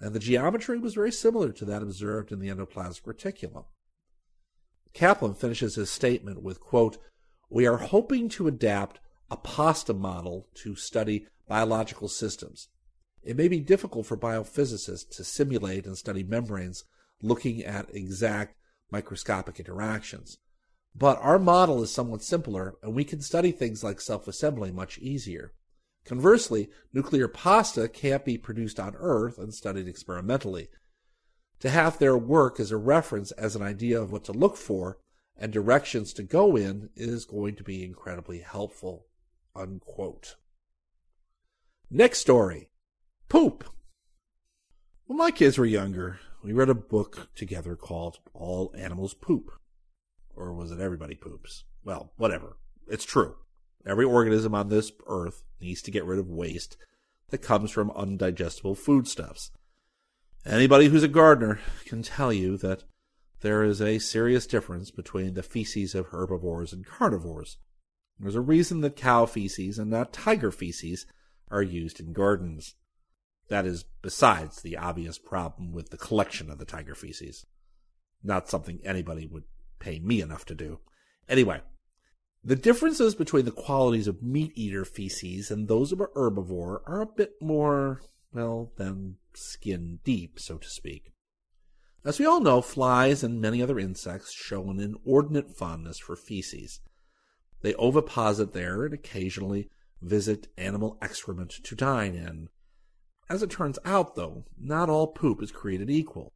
[0.00, 3.64] and the geometry was very similar to that observed in the endoplasmic reticulum.
[4.94, 6.98] Caplan finishes his statement with, quote,
[7.48, 9.00] We are hoping to adapt
[9.32, 12.68] a pasta model to study biological systems.
[13.22, 16.84] It may be difficult for biophysicists to simulate and study membranes
[17.22, 18.58] looking at exact
[18.90, 20.36] microscopic interactions.
[20.94, 24.98] But our model is somewhat simpler, and we can study things like self assembly much
[24.98, 25.54] easier.
[26.04, 30.68] Conversely, nuclear pasta can't be produced on Earth and studied experimentally.
[31.60, 34.98] To have their work as a reference, as an idea of what to look for
[35.38, 39.06] and directions to go in, is going to be incredibly helpful.
[39.54, 40.36] Unquote.
[41.90, 42.70] Next story
[43.28, 43.64] Poop.
[45.06, 49.50] When my kids were younger, we read a book together called All Animals Poop.
[50.34, 51.64] Or was it Everybody Poops?
[51.84, 52.56] Well, whatever.
[52.88, 53.36] It's true.
[53.86, 56.76] Every organism on this earth needs to get rid of waste
[57.30, 59.50] that comes from undigestible foodstuffs.
[60.46, 62.84] Anybody who's a gardener can tell you that
[63.40, 67.58] there is a serious difference between the feces of herbivores and carnivores.
[68.18, 71.06] There's a reason that cow feces and not tiger feces
[71.50, 72.74] are used in gardens.
[73.48, 77.44] That is besides the obvious problem with the collection of the tiger feces.
[78.22, 79.44] Not something anybody would
[79.78, 80.78] pay me enough to do.
[81.28, 81.60] Anyway,
[82.44, 87.00] the differences between the qualities of meat eater feces and those of a herbivore are
[87.00, 88.02] a bit more,
[88.32, 91.12] well, than skin deep, so to speak.
[92.04, 96.80] As we all know, flies and many other insects show an inordinate fondness for feces.
[97.62, 99.68] They oviposit there and occasionally
[100.00, 102.48] visit animal excrement to dine in.
[103.30, 106.32] As it turns out, though, not all poop is created equal,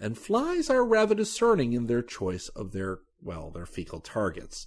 [0.00, 4.66] and flies are rather discerning in their choice of their, well, their fecal targets.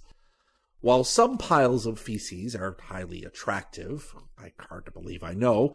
[0.80, 5.74] While some piles of feces are highly attractive, I hard to believe I know,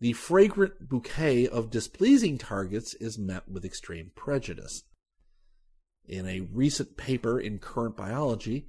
[0.00, 4.82] the fragrant bouquet of displeasing targets is met with extreme prejudice.
[6.04, 8.66] In a recent paper in Current Biology,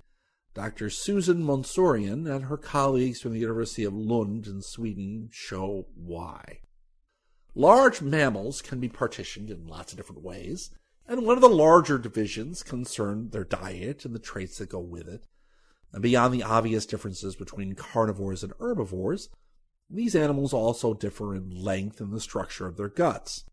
[0.54, 0.88] Dr.
[0.88, 6.60] Suzan Mansourian and her colleagues from the University of Lund in Sweden show why.
[7.56, 10.70] Large mammals can be partitioned in lots of different ways,
[11.08, 15.08] and one of the larger divisions concern their diet and the traits that go with
[15.08, 15.26] it.
[15.92, 19.30] And beyond the obvious differences between carnivores and herbivores,
[19.90, 23.46] these animals also differ in length and the structure of their guts.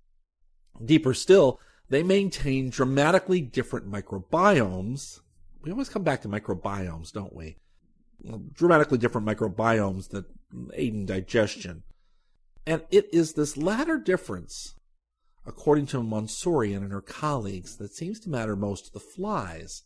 [0.82, 5.20] Deeper still, they maintain dramatically different microbiomes
[5.62, 7.56] we always come back to microbiomes, don't we?
[8.52, 10.26] Dramatically different microbiomes that
[10.74, 11.82] aid in digestion.
[12.66, 14.74] And it is this latter difference,
[15.46, 19.82] according to Mansourian and her colleagues, that seems to matter most to the flies.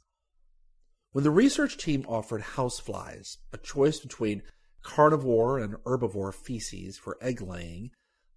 [1.12, 4.42] When the research team offered houseflies a choice between
[4.82, 7.90] carnivore and herbivore feces for egg laying,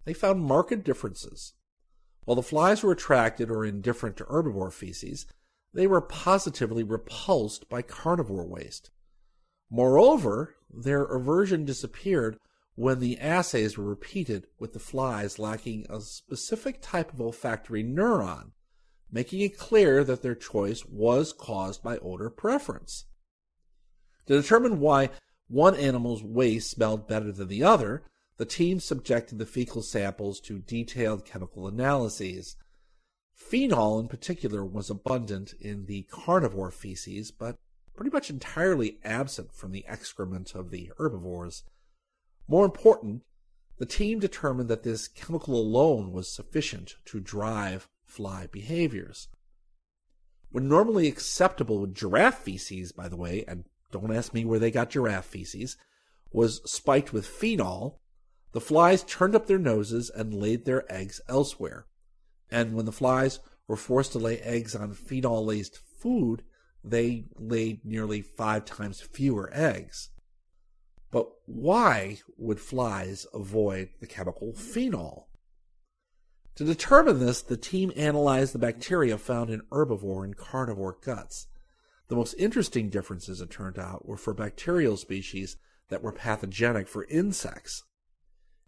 [0.04, 1.54] they found marked differences.
[2.24, 5.26] While the flies were attracted or indifferent to herbivore feces,
[5.72, 8.90] they were positively repulsed by carnivore waste.
[9.70, 12.38] Moreover, their aversion disappeared
[12.74, 18.52] when the assays were repeated with the flies lacking a specific type of olfactory neuron,
[19.10, 23.06] making it clear that their choice was caused by odor preference.
[24.26, 25.10] To determine why
[25.48, 28.04] one animal's waste smelled better than the other,
[28.36, 32.56] the team subjected the fecal samples to detailed chemical analyses
[33.38, 37.56] Phenol, in particular, was abundant in the carnivore feces, but
[37.94, 41.64] pretty much entirely absent from the excrement of the herbivores.
[42.46, 43.22] More important,
[43.78, 49.28] the team determined that this chemical alone was sufficient to drive fly behaviors.
[50.50, 54.90] When normally acceptable giraffe feces, by the way, and don't ask me where they got
[54.90, 55.76] giraffe feces,
[56.32, 58.00] was spiked with phenol,
[58.52, 61.86] the flies turned up their noses and laid their eggs elsewhere
[62.50, 66.42] and when the flies were forced to lay eggs on phenol laced food,
[66.82, 70.10] they laid nearly five times fewer eggs.
[71.10, 75.28] But why would flies avoid the chemical phenol?
[76.56, 81.46] To determine this, the team analyzed the bacteria found in herbivore and carnivore guts.
[82.08, 85.56] The most interesting differences, it turned out, were for bacterial species
[85.88, 87.84] that were pathogenic for insects.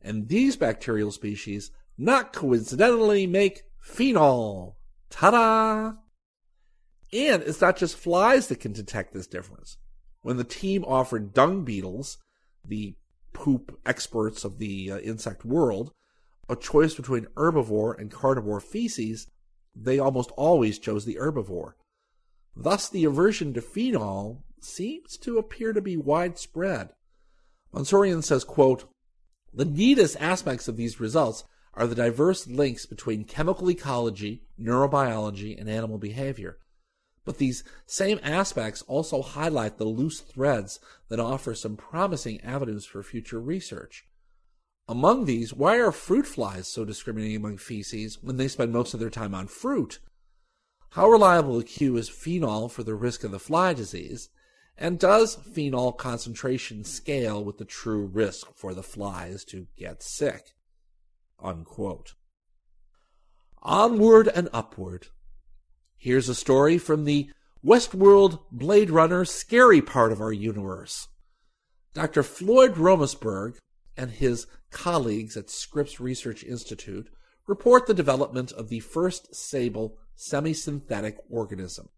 [0.01, 4.77] And these bacterial species, not coincidentally, make phenol.
[5.11, 5.93] Ta da!
[7.13, 9.79] And it's not just flies that can detect this difference.
[10.23, 12.19] When the team offered dung beetles,
[12.65, 12.95] the
[13.33, 15.93] poop experts of the uh, insect world,
[16.49, 19.27] a choice between herbivore and carnivore feces,
[19.75, 21.73] they almost always chose the herbivore.
[22.55, 26.91] Thus, the aversion to phenol seems to appear to be widespread.
[27.73, 28.85] Mansourian says, quote,
[29.55, 31.45] The neatest aspects of these results
[31.75, 36.59] are the diverse links between chemical ecology, neurobiology, and animal behavior.
[37.25, 43.03] But these same aspects also highlight the loose threads that offer some promising avenues for
[43.03, 44.07] future research.
[44.89, 49.01] Among these, why are fruit flies so discriminating among feces when they spend most of
[49.01, 50.01] their time on fruit?
[50.91, 54.31] How reliable a cue is phenol for the risk of the fly disease?
[54.77, 60.55] And does phenol concentration scale with the true risk for the flies to get sick?
[61.43, 62.15] Unquote.
[63.63, 65.09] Onward and upward.
[65.97, 67.31] Here's a story from the
[67.65, 71.09] Westworld Blade Runner scary part of our universe.
[71.93, 72.23] Dr.
[72.23, 73.57] Floyd Romesberg
[73.97, 77.11] and his colleagues at Scripps Research Institute
[77.47, 81.89] report the development of the first sable semi-synthetic organism.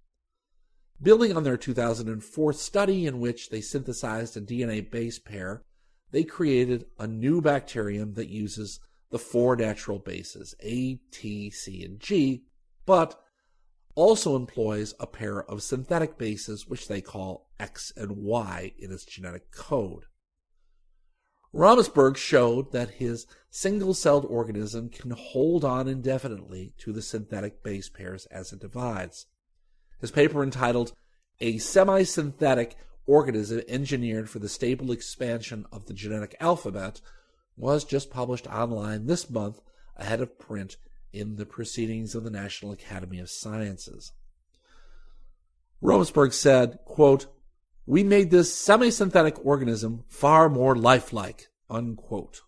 [1.00, 5.62] Building on their 2004 study in which they synthesized a DNA base pair,
[6.10, 8.80] they created a new bacterium that uses
[9.12, 12.42] the four natural bases A, T, C, and G,
[12.84, 13.22] but
[13.94, 19.04] also employs a pair of synthetic bases which they call X and Y in its
[19.04, 20.06] genetic code.
[21.54, 27.90] Romesberg showed that his single celled organism can hold on indefinitely to the synthetic base
[27.90, 29.26] pairs as it divides.
[30.00, 30.94] His paper entitled
[31.40, 37.02] A Semi Synthetic Organism Engineered for the Stable Expansion of the Genetic Alphabet
[37.56, 39.60] was just published online this month
[39.96, 40.76] ahead of print
[41.12, 44.12] in the Proceedings of the National Academy of Sciences.
[45.82, 47.26] Romesberg said, quote,
[47.86, 52.42] We made this semi-synthetic organism far more lifelike, unquote.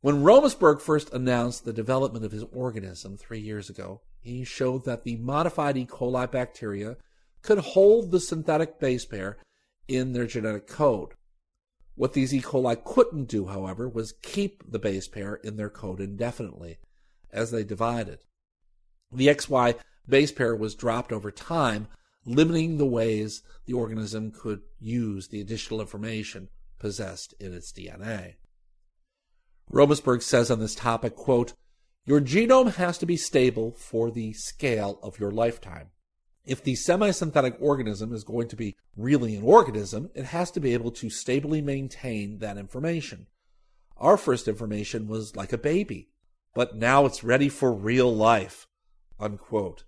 [0.00, 5.04] When Romesberg first announced the development of his organism three years ago, he showed that
[5.04, 5.86] the modified E.
[5.86, 6.96] coli bacteria
[7.42, 9.38] could hold the synthetic base pair
[9.88, 11.12] in their genetic code.
[11.96, 12.42] What these E.
[12.42, 16.76] coli couldn't do, however, was keep the base pair in their code indefinitely,
[17.32, 18.18] as they divided.
[19.10, 21.88] The XY base pair was dropped over time,
[22.26, 26.48] limiting the ways the organism could use the additional information
[26.78, 28.34] possessed in its DNA.
[29.72, 31.54] Romesberg says on this topic, quote,
[32.04, 35.88] Your genome has to be stable for the scale of your lifetime.
[36.46, 40.72] If the semi-synthetic organism is going to be really an organism, it has to be
[40.72, 43.26] able to stably maintain that information.
[43.96, 46.08] Our first information was like a baby
[46.56, 48.66] but now it's ready for real life.
[49.20, 49.84] Unquote.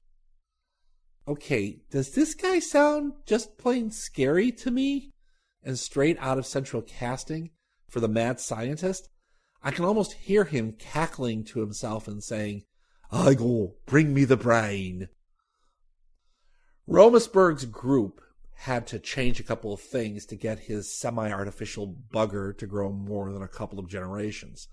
[1.26, 5.14] Okay, does this guy sound just plain scary to me?
[5.64, 7.50] And straight out of central casting
[7.88, 9.08] for the mad scientist?
[9.62, 12.64] I can almost hear him cackling to himself and saying,
[13.10, 15.08] I go, bring me the brain.
[16.88, 18.22] Romesberg's group
[18.54, 22.90] had to change a couple of things to get his semi artificial bugger to grow
[22.90, 24.68] more than a couple of generations.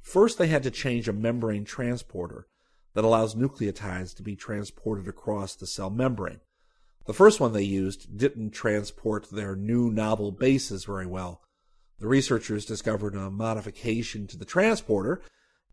[0.00, 2.46] First, they had to change a membrane transporter
[2.94, 6.40] that allows nucleotides to be transported across the cell membrane.
[7.04, 11.42] The first one they used didn't transport their new novel bases very well.
[11.98, 15.20] The researchers discovered a modification to the transporter,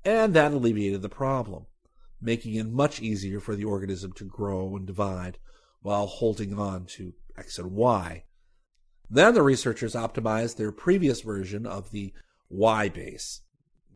[0.03, 1.67] and that alleviated the problem,
[2.21, 5.37] making it much easier for the organism to grow and divide
[5.81, 8.23] while holding on to X and Y.
[9.09, 12.13] Then the researchers optimized their previous version of the
[12.49, 13.41] Y base.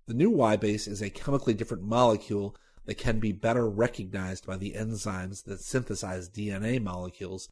[0.07, 2.55] The new Y base is a chemically different molecule
[2.85, 7.49] that can be better recognized by the enzymes that synthesize DNA molecules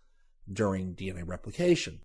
[0.52, 2.02] during DNA replication.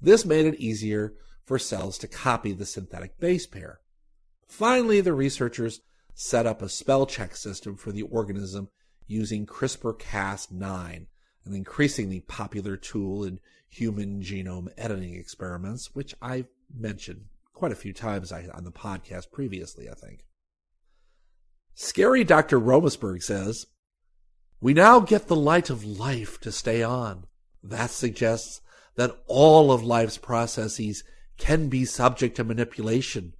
[0.00, 3.80] This made it easier for cells to copy the synthetic base pair.
[4.48, 5.80] Finally, the researchers
[6.14, 8.68] set up a spell check system for the organism
[9.06, 11.06] using CRISPR Cas9,
[11.46, 17.92] an increasingly popular tool in human genome editing experiments, which I've mentioned quite a few
[17.92, 20.24] times on the podcast previously, I think.
[21.74, 22.58] Scary Dr.
[22.58, 23.66] Romesberg says,
[24.60, 27.26] We now get the light of life to stay on.
[27.62, 28.60] That suggests
[28.96, 31.04] that all of life's processes
[31.38, 33.34] can be subject to manipulation.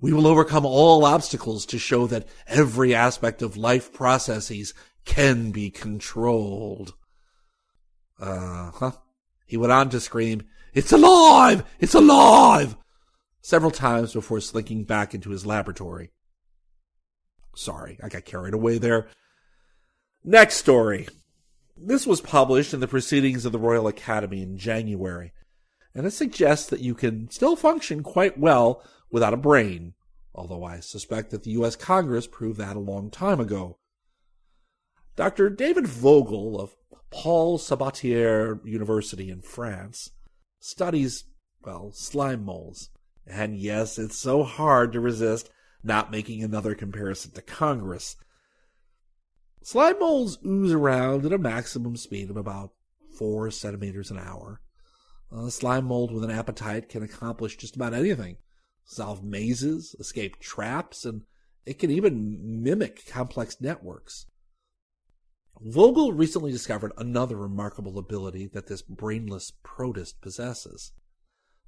[0.00, 4.74] We will overcome all obstacles to show that every aspect of life processes
[5.04, 6.94] can be controlled.
[8.20, 8.92] Uh huh.
[9.46, 10.42] He went on to scream,
[10.72, 11.64] It's alive!
[11.78, 12.76] It's alive!
[13.44, 16.10] several times before slinking back into his laboratory.
[17.54, 19.08] Sorry, I got carried away there.
[20.24, 21.06] Next story.
[21.76, 25.32] This was published in the Proceedings of the Royal Academy in January,
[25.94, 29.92] and it suggests that you can still function quite well without a brain,
[30.34, 31.76] although I suspect that the U.S.
[31.76, 33.76] Congress proved that a long time ago.
[35.16, 35.50] Dr.
[35.50, 36.74] David Vogel of
[37.14, 40.10] Paul Sabatier University in France
[40.58, 41.24] studies,
[41.64, 42.90] well, slime moles.
[43.24, 45.48] And yes, it's so hard to resist
[45.82, 48.16] not making another comparison to Congress.
[49.62, 52.72] Slime moles ooze around at a maximum speed of about
[53.16, 54.60] 4 centimeters an hour.
[55.32, 58.38] A slime mold with an appetite can accomplish just about anything
[58.84, 61.22] solve mazes, escape traps, and
[61.64, 64.26] it can even mimic complex networks.
[65.60, 70.92] Vogel recently discovered another remarkable ability that this brainless protist possesses.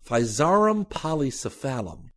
[0.05, 2.11] Physarum polycephalum,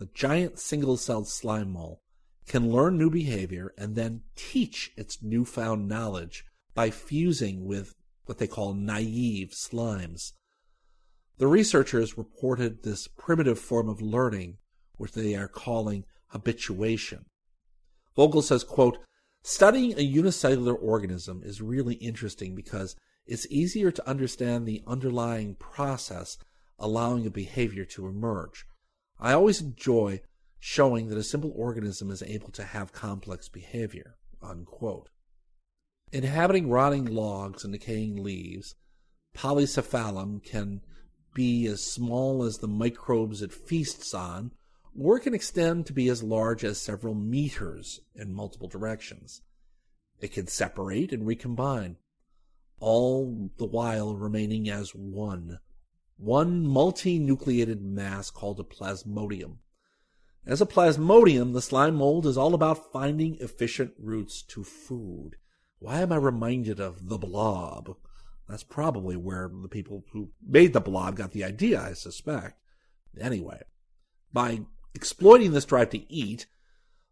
[0.00, 2.00] a giant single-celled slime mole,
[2.46, 6.44] can learn new behavior and then teach its newfound knowledge
[6.74, 7.94] by fusing with
[8.26, 10.32] what they call naive slimes.
[11.38, 14.58] The researchers reported this primitive form of learning,
[14.96, 17.26] which they are calling habituation.
[18.16, 18.98] Vogel says, quote,
[19.46, 22.96] Studying a unicellular organism is really interesting because
[23.26, 26.38] it's easier to understand the underlying process
[26.78, 28.64] allowing a behavior to emerge.
[29.20, 30.22] I always enjoy
[30.58, 34.14] showing that a simple organism is able to have complex behavior.
[34.40, 35.10] Unquote.
[36.10, 38.74] Inhabiting rotting logs and decaying leaves,
[39.36, 40.80] polycephalum can
[41.34, 44.52] be as small as the microbes it feasts on,
[44.98, 49.42] or can extend to be as large as several meters in multiple directions.
[50.20, 51.96] It can separate and recombine,
[52.78, 55.58] all the while remaining as one,
[56.16, 59.58] one multinucleated mass called a plasmodium.
[60.46, 65.36] As a plasmodium, the slime mold is all about finding efficient routes to food.
[65.78, 67.96] Why am I reminded of the blob?
[68.48, 72.60] That's probably where the people who made the blob got the idea, I suspect.
[73.18, 73.62] Anyway,
[74.32, 74.60] by
[74.94, 76.46] exploiting this drive to eat,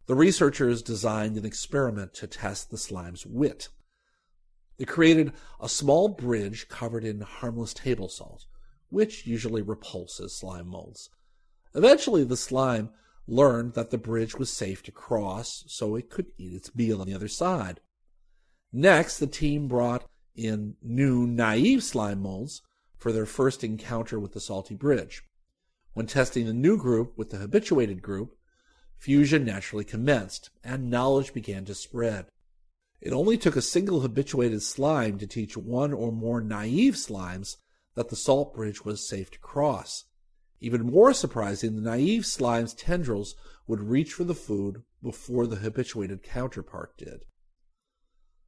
[0.06, 3.68] the researchers designed an experiment to test the slime's wit.
[4.78, 8.46] They created a small bridge covered in harmless table salt,
[8.88, 11.10] which usually repulses slime molds.
[11.74, 12.90] Eventually, the slime
[13.26, 17.06] learned that the bridge was safe to cross, so it could eat its meal on
[17.06, 17.80] the other side.
[18.72, 20.04] Next, the team brought
[20.34, 22.62] in new naive slime molds
[22.96, 25.22] for their first encounter with the salty bridge.
[25.94, 28.36] When testing the new group with the habituated group,
[28.96, 32.26] fusion naturally commenced, and knowledge began to spread.
[33.00, 37.56] It only took a single habituated slime to teach one or more naive slimes
[37.94, 40.04] that the salt bridge was safe to cross.
[40.60, 43.34] Even more surprising, the naive slime's tendrils
[43.66, 47.24] would reach for the food before the habituated counterpart did.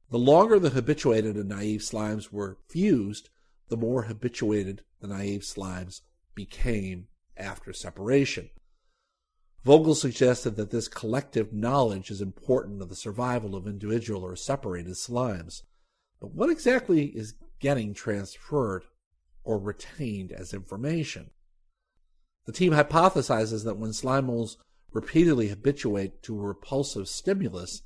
[0.09, 3.29] The longer the habituated and naive slimes were fused,
[3.67, 6.01] the more habituated the naive slimes
[6.33, 8.49] became after separation.
[9.63, 14.93] Vogel suggested that this collective knowledge is important to the survival of individual or separated
[14.93, 15.63] slimes.
[16.21, 18.83] But what exactly is getting transferred
[19.43, 21.31] or retained as information?
[22.45, 24.57] The team hypothesizes that when slime moles
[24.93, 27.81] repeatedly habituate to a repulsive stimulus,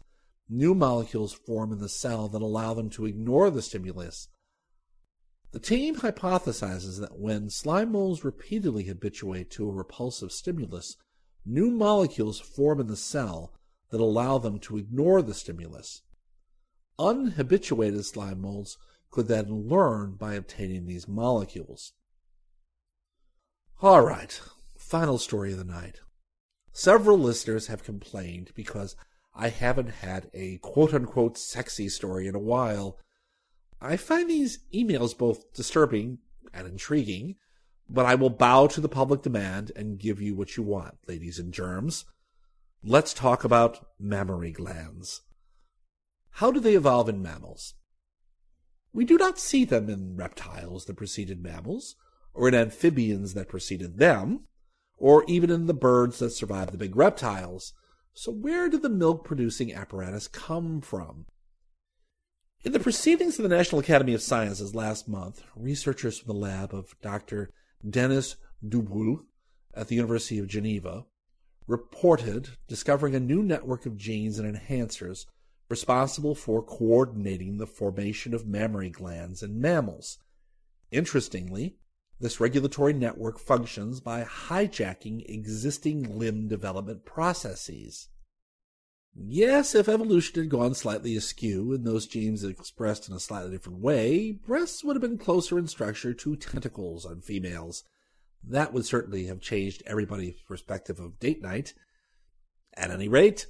[0.49, 4.27] new molecules form in the cell that allow them to ignore the stimulus.
[5.51, 10.95] The team hypothesizes that when slime moles repeatedly habituate to a repulsive stimulus,
[11.45, 13.53] new molecules form in the cell
[13.89, 16.03] that allow them to ignore the stimulus.
[16.99, 18.77] Unhabituated slime molds
[19.09, 21.93] could then learn by obtaining these molecules.
[23.81, 24.39] All right,
[24.77, 26.01] final story of the night.
[26.71, 28.95] Several listeners have complained because
[29.33, 32.99] I haven't had a quote unquote sexy story in a while.
[33.81, 36.19] I find these emails both disturbing
[36.53, 37.35] and intriguing,
[37.89, 41.39] but I will bow to the public demand and give you what you want, ladies
[41.39, 42.05] and germs.
[42.83, 45.21] Let's talk about mammary glands.
[46.31, 47.73] How do they evolve in mammals?
[48.93, 51.95] We do not see them in reptiles that preceded mammals
[52.33, 54.45] or in amphibians that preceded them,
[54.97, 57.73] or even in the birds that survived the big reptiles.
[58.13, 61.25] So, where did the milk producing apparatus come from?
[62.61, 66.73] In the proceedings of the National Academy of Sciences last month, researchers from the lab
[66.73, 67.51] of Dr.
[67.89, 69.21] Denis Duboule
[69.73, 71.05] at the University of Geneva
[71.67, 75.25] reported discovering a new network of genes and enhancers
[75.69, 80.17] responsible for coordinating the formation of mammary glands in mammals.
[80.91, 81.77] Interestingly,
[82.19, 88.09] this regulatory network functions by hijacking existing limb development processes.
[89.15, 93.79] Yes, if evolution had gone slightly askew and those genes expressed in a slightly different
[93.79, 97.83] way, breasts would have been closer in structure to tentacles on females.
[98.43, 101.73] That would certainly have changed everybody's perspective of date night.
[102.75, 103.47] At any rate,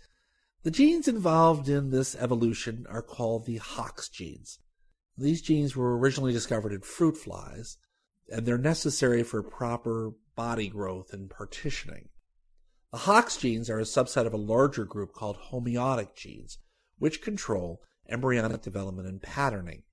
[0.64, 4.60] the genes involved in this evolution are called the Hox genes.
[5.18, 7.77] These genes were originally discovered in fruit flies,
[8.30, 12.10] and they're necessary for proper body growth and partitioning.
[12.91, 16.57] The Hox genes are a subset of a larger group called homeotic genes,
[16.98, 19.84] which control embryonic development and patterning.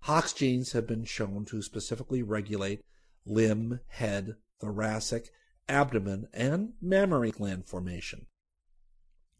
[0.00, 2.82] Hox genes have been shown to specifically regulate
[3.24, 5.30] limb, head, thoracic,
[5.66, 8.26] abdomen, and mammary gland formation.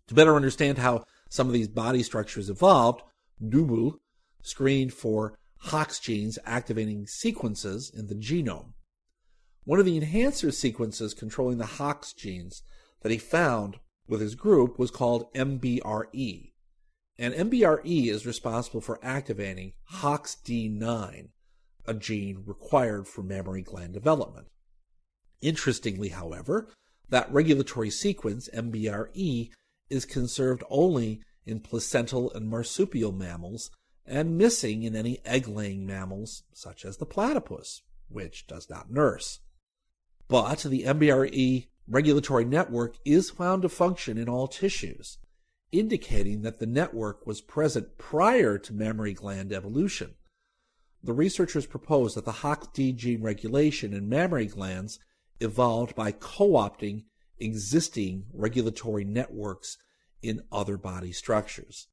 [0.07, 3.03] To better understand how some of these body structures evolved,
[3.43, 3.99] Duboule
[4.41, 8.73] screened for Hox genes activating sequences in the genome.
[9.65, 12.63] One of the enhancer sequences controlling the Hox genes
[13.03, 13.79] that he found
[14.09, 16.53] with his group was called MBRE.
[17.19, 21.29] And MBRE is responsible for activating HOXD9,
[21.87, 24.49] a gene required for mammary gland development.
[25.41, 26.69] Interestingly, however,
[27.09, 29.51] that regulatory sequence, MBRE,
[29.89, 33.71] is conserved only in placental and marsupial mammals
[34.05, 39.41] and missing in any egg laying mammals, such as the platypus, which does not nurse.
[40.29, 45.19] But the MBRE regulatory network is found to function in all tissues,
[45.73, 50.15] indicating that the network was present prior to mammary gland evolution.
[51.03, 54.99] The researchers propose that the HOXD gene regulation in mammary glands
[55.41, 57.05] evolved by co opting
[57.39, 59.77] existing regulatory networks
[60.23, 61.89] in other body structures.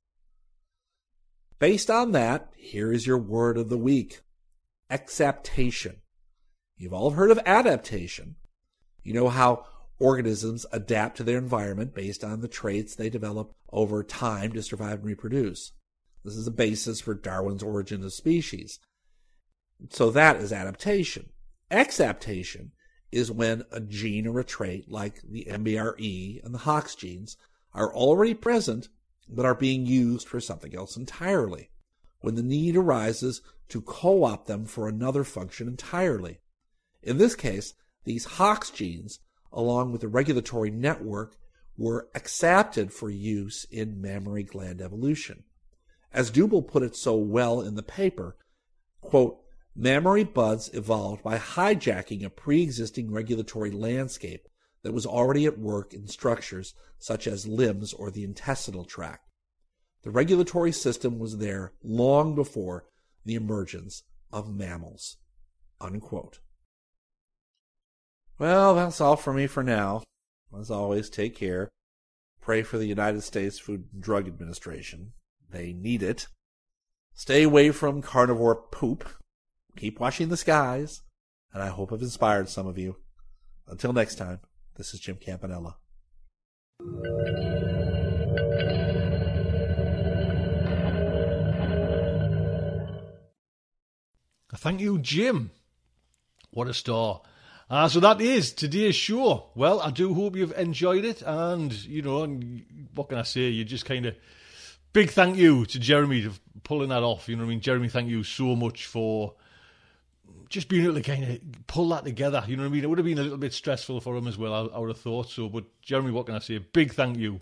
[1.60, 4.22] Based on that, here is your word of the week
[4.90, 5.98] exaptation.
[6.78, 8.36] You've all heard of adaptation.
[9.03, 9.65] You know how
[10.04, 15.00] organisms adapt to their environment based on the traits they develop over time to survive
[15.00, 15.72] and reproduce.
[16.26, 18.80] This is the basis for Darwin's origin of species.
[19.90, 21.30] So that is adaptation.
[21.72, 22.74] Exaptation
[23.14, 27.38] is when a gene or a trait like the MBRE and the HOX genes
[27.74, 28.90] are already present
[29.30, 31.70] but are being used for something else entirely,
[32.20, 36.42] when the need arises to co opt them for another function entirely.
[37.02, 37.74] In this case,
[38.04, 39.20] these HOX genes,
[39.54, 41.38] along with the regulatory network,
[41.78, 45.44] were exapted for use in mammary gland evolution.
[46.12, 48.36] As Duboule put it so well in the paper,
[49.02, 49.40] quote,
[49.76, 54.48] mammary buds evolved by hijacking a pre existing regulatory landscape
[54.84, 59.28] that was already at work in structures such as limbs or the intestinal tract.
[60.04, 62.86] The regulatory system was there long before
[63.26, 65.18] the emergence of mammals.
[65.80, 66.40] Unquote.
[68.44, 70.03] Well, that's all for me for now.
[70.60, 71.70] As always, take care.
[72.41, 75.14] Pray for the United States Food and Drug Administration.
[75.49, 76.28] They need it.
[77.14, 79.07] Stay away from carnivore poop.
[79.78, 81.03] Keep watching the skies.
[81.53, 82.98] And I hope I've inspired some of you.
[83.65, 84.41] Until next time.
[84.76, 85.78] This is Jim Campanella.
[94.53, 95.52] Thank you, Jim.
[96.52, 97.22] What a star.
[97.69, 99.49] Uh, so that is today's show.
[99.56, 101.22] Well, I do hope you've enjoyed it.
[101.26, 103.49] And, you know, and what can I say?
[103.49, 104.15] You just kind of.
[104.91, 107.27] Big thank you to Jeremy for pulling that off.
[107.27, 107.61] You know what I mean?
[107.61, 109.34] Jeremy, thank you so much for
[110.49, 112.44] just being able to kind of pull that together.
[112.48, 112.84] You know what I mean?
[112.84, 114.90] It would have been a little bit stressful for him as well, I, I would
[114.90, 115.49] have thought so.
[115.49, 116.60] But Jeremy, what can I say?
[116.60, 117.41] Big thank you.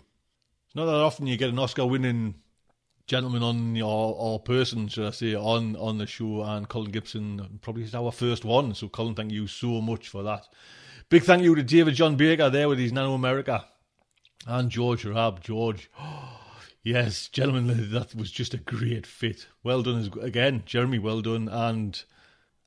[0.66, 2.36] It's not that often you get an Oscar winning
[3.12, 7.58] gentleman on your or person, should I say, on on the show, and Colin Gibson
[7.60, 8.74] probably is our first one.
[8.74, 10.48] So Colin, thank you so much for that.
[11.10, 13.66] Big thank you to David John Baker there with his Nano America,
[14.46, 15.40] and George Hrab.
[15.40, 15.90] George,
[16.82, 19.46] yes, gentlemen, that was just a great fit.
[19.62, 20.98] Well done as, again, Jeremy.
[20.98, 22.02] Well done, and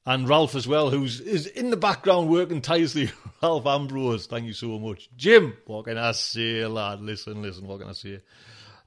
[0.06, 3.10] and Ralph as well, who's is in the background working tirelessly.
[3.42, 5.10] Ralph Ambrose, thank you so much.
[5.18, 7.02] Jim, what can I say, lad?
[7.02, 8.22] Listen, listen, what can I say?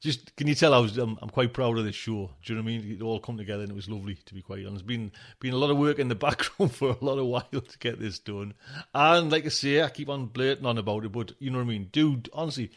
[0.00, 2.30] Just can you tell I was I'm, I'm quite proud of this show.
[2.44, 2.96] Do you know what I mean?
[2.98, 4.86] It all come together and it was lovely to be quite honest.
[4.86, 5.10] Been
[5.40, 7.98] been a lot of work in the background for a lot of while to get
[7.98, 8.54] this done.
[8.94, 11.64] And like I say, I keep on blurting on about it, but you know what
[11.64, 12.30] I mean, dude.
[12.32, 12.70] Honestly,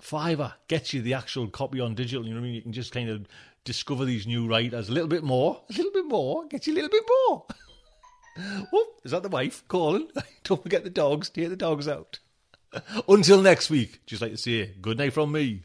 [0.00, 2.24] Fiverr gets you the actual copy on digital.
[2.24, 2.54] You know what I mean?
[2.54, 3.26] You can just kind of
[3.64, 6.76] discover these new writers a little bit more, a little bit more, get you a
[6.76, 7.46] little bit more.
[8.72, 10.08] oh, is that the wife calling?
[10.44, 11.30] Don't forget the dogs.
[11.30, 12.18] Take the dogs out.
[13.08, 15.64] Until next week, just like to say good night from me.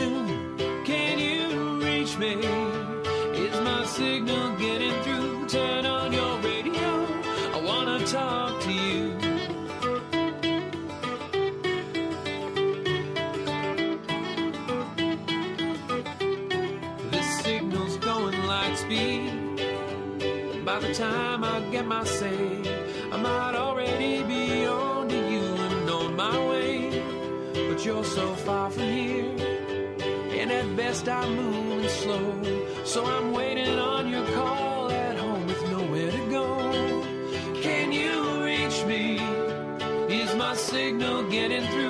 [0.00, 0.56] Soon.
[0.84, 1.44] Can you
[1.86, 2.32] reach me?
[3.44, 5.48] Is my signal getting through?
[5.48, 6.88] Turn on your radio.
[7.56, 9.02] I wanna talk to you.
[17.14, 19.24] This signal's going light speed.
[20.64, 22.40] by the time I get my say,
[23.14, 26.74] I might already be on to you and on my way.
[27.68, 28.99] But you're so far from here,
[30.80, 32.26] best I'm moving slow.
[32.84, 36.46] So I'm waiting on your call at home with nowhere to go.
[37.66, 38.14] Can you
[38.48, 39.04] reach me?
[40.22, 41.89] Is my signal getting through?